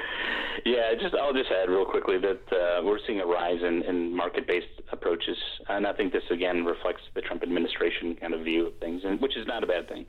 Yeah, 0.66 0.96
just 1.00 1.14
I'll 1.14 1.34
just 1.34 1.52
add 1.52 1.70
real 1.70 1.86
quickly 1.86 2.18
that 2.18 2.42
uh, 2.52 2.82
we're 2.84 2.98
seeing 3.06 3.20
a 3.20 3.26
rise 3.26 3.62
in, 3.62 3.84
in 3.84 4.16
market-based 4.16 4.82
approaches, 4.92 5.38
and 5.70 5.86
I 5.86 5.94
think 5.94 6.12
this 6.12 6.24
again 6.32 6.66
reflects 6.66 7.02
the 7.14 7.22
Trump 7.22 7.44
administration 7.44 8.16
kind 8.16 8.34
of 8.34 8.42
view 8.42 8.68
of 8.68 8.74
things, 8.80 9.04
and 9.04 9.22
which 9.22 9.38
is 9.38 9.46
not 9.46 9.64
a 9.64 9.68
bad 9.68 9.88
thing. 9.88 10.06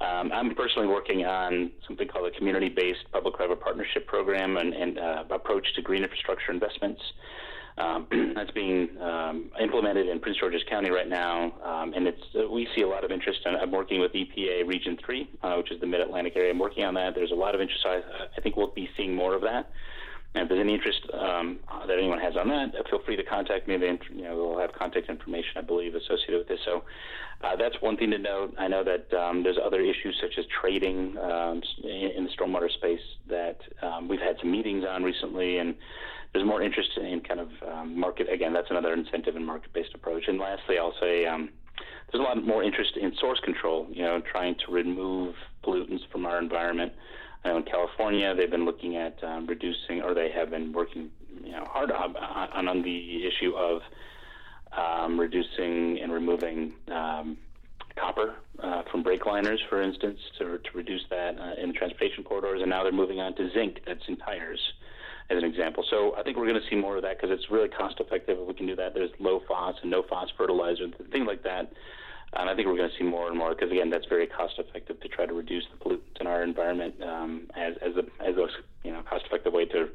Um, 0.00 0.30
I'm 0.32 0.54
personally 0.54 0.86
working 0.86 1.24
on 1.24 1.72
something 1.86 2.06
called 2.06 2.32
a 2.32 2.36
community-based 2.38 3.10
public-private 3.12 3.60
partnership 3.60 4.06
program 4.06 4.56
and, 4.56 4.72
and 4.72 4.98
uh, 4.98 5.24
approach 5.30 5.66
to 5.74 5.82
green 5.82 6.04
infrastructure 6.04 6.52
investments. 6.52 7.00
Um, 7.78 8.06
that's 8.34 8.50
being 8.50 8.88
um, 9.00 9.50
implemented 9.60 10.08
in 10.08 10.20
Prince 10.20 10.38
George's 10.38 10.62
County 10.68 10.90
right 10.90 11.08
now, 11.08 11.52
um, 11.64 11.92
and 11.94 12.06
it's 12.06 12.22
uh, 12.34 12.48
we 12.50 12.68
see 12.74 12.82
a 12.82 12.88
lot 12.88 13.04
of 13.04 13.10
interest. 13.10 13.40
And 13.44 13.56
I'm 13.56 13.70
working 13.70 14.00
with 14.00 14.12
EPA 14.12 14.66
Region 14.66 14.98
Three, 15.04 15.28
uh, 15.42 15.54
which 15.56 15.70
is 15.70 15.80
the 15.80 15.86
Mid 15.86 16.00
Atlantic 16.00 16.34
area. 16.36 16.50
I'm 16.50 16.58
working 16.58 16.84
on 16.84 16.94
that. 16.94 17.14
There's 17.14 17.30
a 17.30 17.36
lot 17.36 17.54
of 17.54 17.60
interest. 17.60 17.84
I, 17.86 18.00
I 18.36 18.40
think 18.40 18.56
we'll 18.56 18.74
be 18.74 18.88
seeing 18.96 19.14
more 19.14 19.34
of 19.34 19.42
that. 19.42 19.70
And 20.34 20.42
if 20.42 20.48
there's 20.50 20.60
any 20.60 20.74
interest 20.74 21.00
um, 21.14 21.58
that 21.86 21.98
anyone 21.98 22.18
has 22.18 22.36
on 22.36 22.48
that, 22.48 22.72
feel 22.90 23.00
free 23.04 23.16
to 23.16 23.24
contact 23.24 23.66
me. 23.66 23.74
You 23.74 24.22
know, 24.22 24.36
we'll 24.36 24.60
have 24.60 24.72
contact 24.72 25.08
information, 25.08 25.52
I 25.56 25.62
believe, 25.62 25.94
associated 25.94 26.38
with 26.38 26.48
this. 26.48 26.60
So 26.66 26.84
uh, 27.42 27.56
that's 27.56 27.76
one 27.80 27.96
thing 27.96 28.10
to 28.10 28.18
note. 28.18 28.54
I 28.58 28.68
know 28.68 28.84
that 28.84 29.12
um, 29.16 29.42
there's 29.42 29.56
other 29.64 29.80
issues 29.80 30.18
such 30.20 30.38
as 30.38 30.44
trading 30.60 31.16
um, 31.18 31.62
in, 31.82 32.10
in 32.16 32.24
the 32.24 32.30
stormwater 32.38 32.70
space 32.70 33.00
that 33.28 33.58
um, 33.82 34.06
we've 34.06 34.20
had 34.20 34.36
some 34.40 34.52
meetings 34.52 34.84
on 34.88 35.02
recently, 35.02 35.58
and 35.58 35.74
there's 36.38 36.48
more 36.48 36.62
interest 36.62 36.90
in 36.96 37.20
kind 37.20 37.40
of 37.40 37.48
um, 37.68 37.98
market. 37.98 38.32
Again, 38.32 38.52
that's 38.52 38.70
another 38.70 38.92
incentive 38.92 39.34
and 39.34 39.44
market-based 39.44 39.92
approach. 39.92 40.28
And 40.28 40.38
lastly, 40.38 40.78
I'll 40.78 40.94
say 41.00 41.26
um, 41.26 41.48
there's 42.10 42.20
a 42.20 42.22
lot 42.22 42.44
more 42.46 42.62
interest 42.62 42.96
in 42.96 43.12
source 43.16 43.40
control. 43.40 43.88
You 43.90 44.04
know, 44.04 44.20
trying 44.20 44.54
to 44.64 44.72
remove 44.72 45.34
pollutants 45.64 46.08
from 46.12 46.26
our 46.26 46.38
environment. 46.38 46.92
I 47.44 47.48
know 47.48 47.56
in 47.56 47.64
California, 47.64 48.34
they've 48.36 48.50
been 48.50 48.64
looking 48.64 48.96
at 48.96 49.22
um, 49.24 49.48
reducing, 49.48 50.00
or 50.02 50.14
they 50.14 50.30
have 50.30 50.50
been 50.50 50.72
working, 50.72 51.10
you 51.42 51.52
know, 51.52 51.64
hard 51.64 51.90
on, 51.90 52.16
on, 52.16 52.68
on 52.68 52.82
the 52.82 53.26
issue 53.26 53.54
of 53.56 53.82
um, 54.76 55.18
reducing 55.18 55.98
and 56.00 56.12
removing 56.12 56.74
um, 56.92 57.36
copper 57.96 58.36
uh, 58.62 58.82
from 58.90 59.02
brake 59.02 59.26
liners, 59.26 59.60
for 59.68 59.82
instance, 59.82 60.20
to, 60.38 60.58
to 60.58 60.70
reduce 60.74 61.02
that 61.10 61.36
uh, 61.38 61.60
in 61.60 61.74
transportation 61.74 62.22
corridors. 62.22 62.60
And 62.60 62.70
now 62.70 62.84
they're 62.84 62.92
moving 62.92 63.18
on 63.18 63.34
to 63.36 63.50
zinc 63.50 63.80
that's 63.86 64.06
in 64.06 64.16
tires, 64.16 64.60
as 65.30 65.38
an 65.38 65.44
example. 65.44 65.84
So 65.90 66.14
I 66.16 66.22
think 66.22 66.36
we're 66.36 66.46
going 66.46 66.60
to 66.60 66.68
see 66.68 66.76
more 66.76 66.96
of 66.96 67.02
that 67.02 67.20
because 67.20 67.30
it's 67.36 67.50
really 67.50 67.68
cost 67.68 68.00
effective 68.00 68.38
if 68.38 68.46
we 68.46 68.54
can 68.54 68.66
do 68.66 68.76
that. 68.76 68.94
There's 68.94 69.10
low 69.18 69.40
phos 69.46 69.74
and 69.82 69.90
no 69.90 70.02
phos 70.02 70.28
fertilizer, 70.36 70.84
and 70.84 70.94
things 71.10 71.26
like 71.26 71.42
that. 71.42 71.70
And 72.34 72.50
I 72.50 72.54
think 72.54 72.68
we're 72.68 72.76
going 72.76 72.90
to 72.90 72.96
see 72.98 73.04
more 73.04 73.28
and 73.28 73.38
more 73.38 73.54
because 73.54 73.70
again, 73.70 73.88
that's 73.90 74.06
very 74.06 74.26
cost 74.26 74.54
effective 74.58 75.00
to 75.00 75.08
try 75.08 75.24
to 75.24 75.32
reduce 75.32 75.64
the 75.72 75.82
pollutants 75.82 76.20
in 76.20 76.26
our 76.26 76.42
environment 76.42 76.94
um, 77.02 77.48
as 77.56 77.74
as 77.80 77.96
a 77.96 78.04
as 78.22 78.36
a 78.36 78.46
you 78.84 78.92
know 78.92 79.02
cost 79.02 79.24
effective 79.26 79.52
way 79.52 79.64
to 79.66 79.88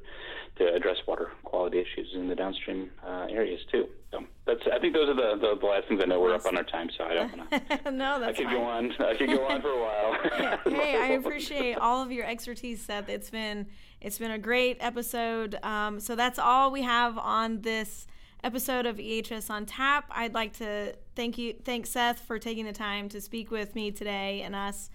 to 0.57 0.73
address 0.73 0.97
water 1.07 1.31
quality 1.43 1.79
issues 1.79 2.09
in 2.15 2.27
the 2.27 2.35
downstream 2.35 2.89
uh, 3.05 3.27
areas 3.29 3.59
too. 3.71 3.85
So 4.11 4.23
that's 4.45 4.61
I 4.71 4.79
think 4.79 4.93
those 4.93 5.09
are 5.09 5.15
the, 5.15 5.39
the, 5.39 5.59
the 5.59 5.65
last 5.65 5.87
things 5.87 6.01
I 6.03 6.07
know. 6.07 6.19
We're 6.19 6.35
up 6.35 6.45
on 6.45 6.57
our 6.57 6.63
time, 6.63 6.89
so 6.97 7.03
I 7.03 7.13
don't 7.13 7.37
want 7.37 7.51
to. 7.51 7.91
no, 7.91 8.19
that's 8.19 8.37
I 8.39 8.41
could 8.41 8.45
fine. 8.45 8.55
go 8.55 8.63
on. 8.63 8.91
I 8.99 9.15
could 9.15 9.29
go 9.29 9.45
on 9.45 9.61
for 9.61 9.69
a 9.69 9.81
while. 9.81 10.59
hey, 10.65 10.97
I 11.01 11.07
appreciate 11.19 11.77
all 11.77 12.01
of 12.01 12.11
your 12.11 12.25
expertise, 12.25 12.81
Seth. 12.81 13.09
It's 13.09 13.29
been 13.29 13.67
it's 14.03 14.19
been 14.19 14.31
a 14.31 14.37
great 14.37 14.77
episode. 14.79 15.55
Um, 15.63 15.99
so 15.99 16.15
that's 16.15 16.37
all 16.37 16.69
we 16.71 16.83
have 16.83 17.17
on 17.17 17.61
this 17.61 18.05
episode 18.43 18.85
of 18.85 18.97
EHS 18.97 19.49
on 19.49 19.65
Tap. 19.65 20.05
I'd 20.11 20.33
like 20.33 20.53
to 20.57 20.93
thank 21.15 21.37
you, 21.37 21.55
thank 21.63 21.85
Seth 21.85 22.19
for 22.19 22.37
taking 22.37 22.65
the 22.65 22.73
time 22.73 23.07
to 23.09 23.21
speak 23.21 23.49
with 23.49 23.73
me 23.75 23.91
today 23.91 24.41
and 24.41 24.53
us. 24.55 24.89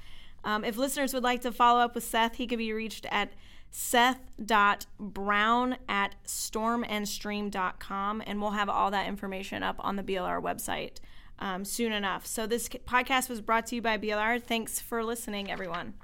Um, 0.45 0.63
if 0.65 0.77
listeners 0.77 1.15
would 1.15 1.25
like 1.25 1.41
to 1.41 1.51
follow 1.51 1.81
up 1.81 1.95
with 1.95 2.05
Seth, 2.05 2.37
he 2.37 2.47
could 2.47 2.59
be 2.59 2.73
reached 2.73 3.07
at 3.11 3.33
seth.brown 3.71 4.07
at 5.89 6.15
stormandstream.com, 6.27 8.23
and 8.27 8.41
we'll 8.41 8.53
have 8.53 8.69
all 8.69 8.91
that 8.91 9.07
information 9.09 9.63
up 9.63 9.77
on 9.81 9.97
the 9.97 10.03
BLR 10.03 10.43
website 10.43 10.99
um, 11.39 11.65
soon 11.65 11.93
enough. 11.93 12.27
So, 12.27 12.47
this 12.47 12.69
podcast 12.69 13.29
was 13.29 13.41
brought 13.41 13.67
to 13.69 13.77
you 13.77 13.83
by 13.83 13.99
BLR. 13.99 14.43
Thanks 14.43 14.81
for 14.81 15.05
listening, 15.05 15.51
everyone. 15.51 15.95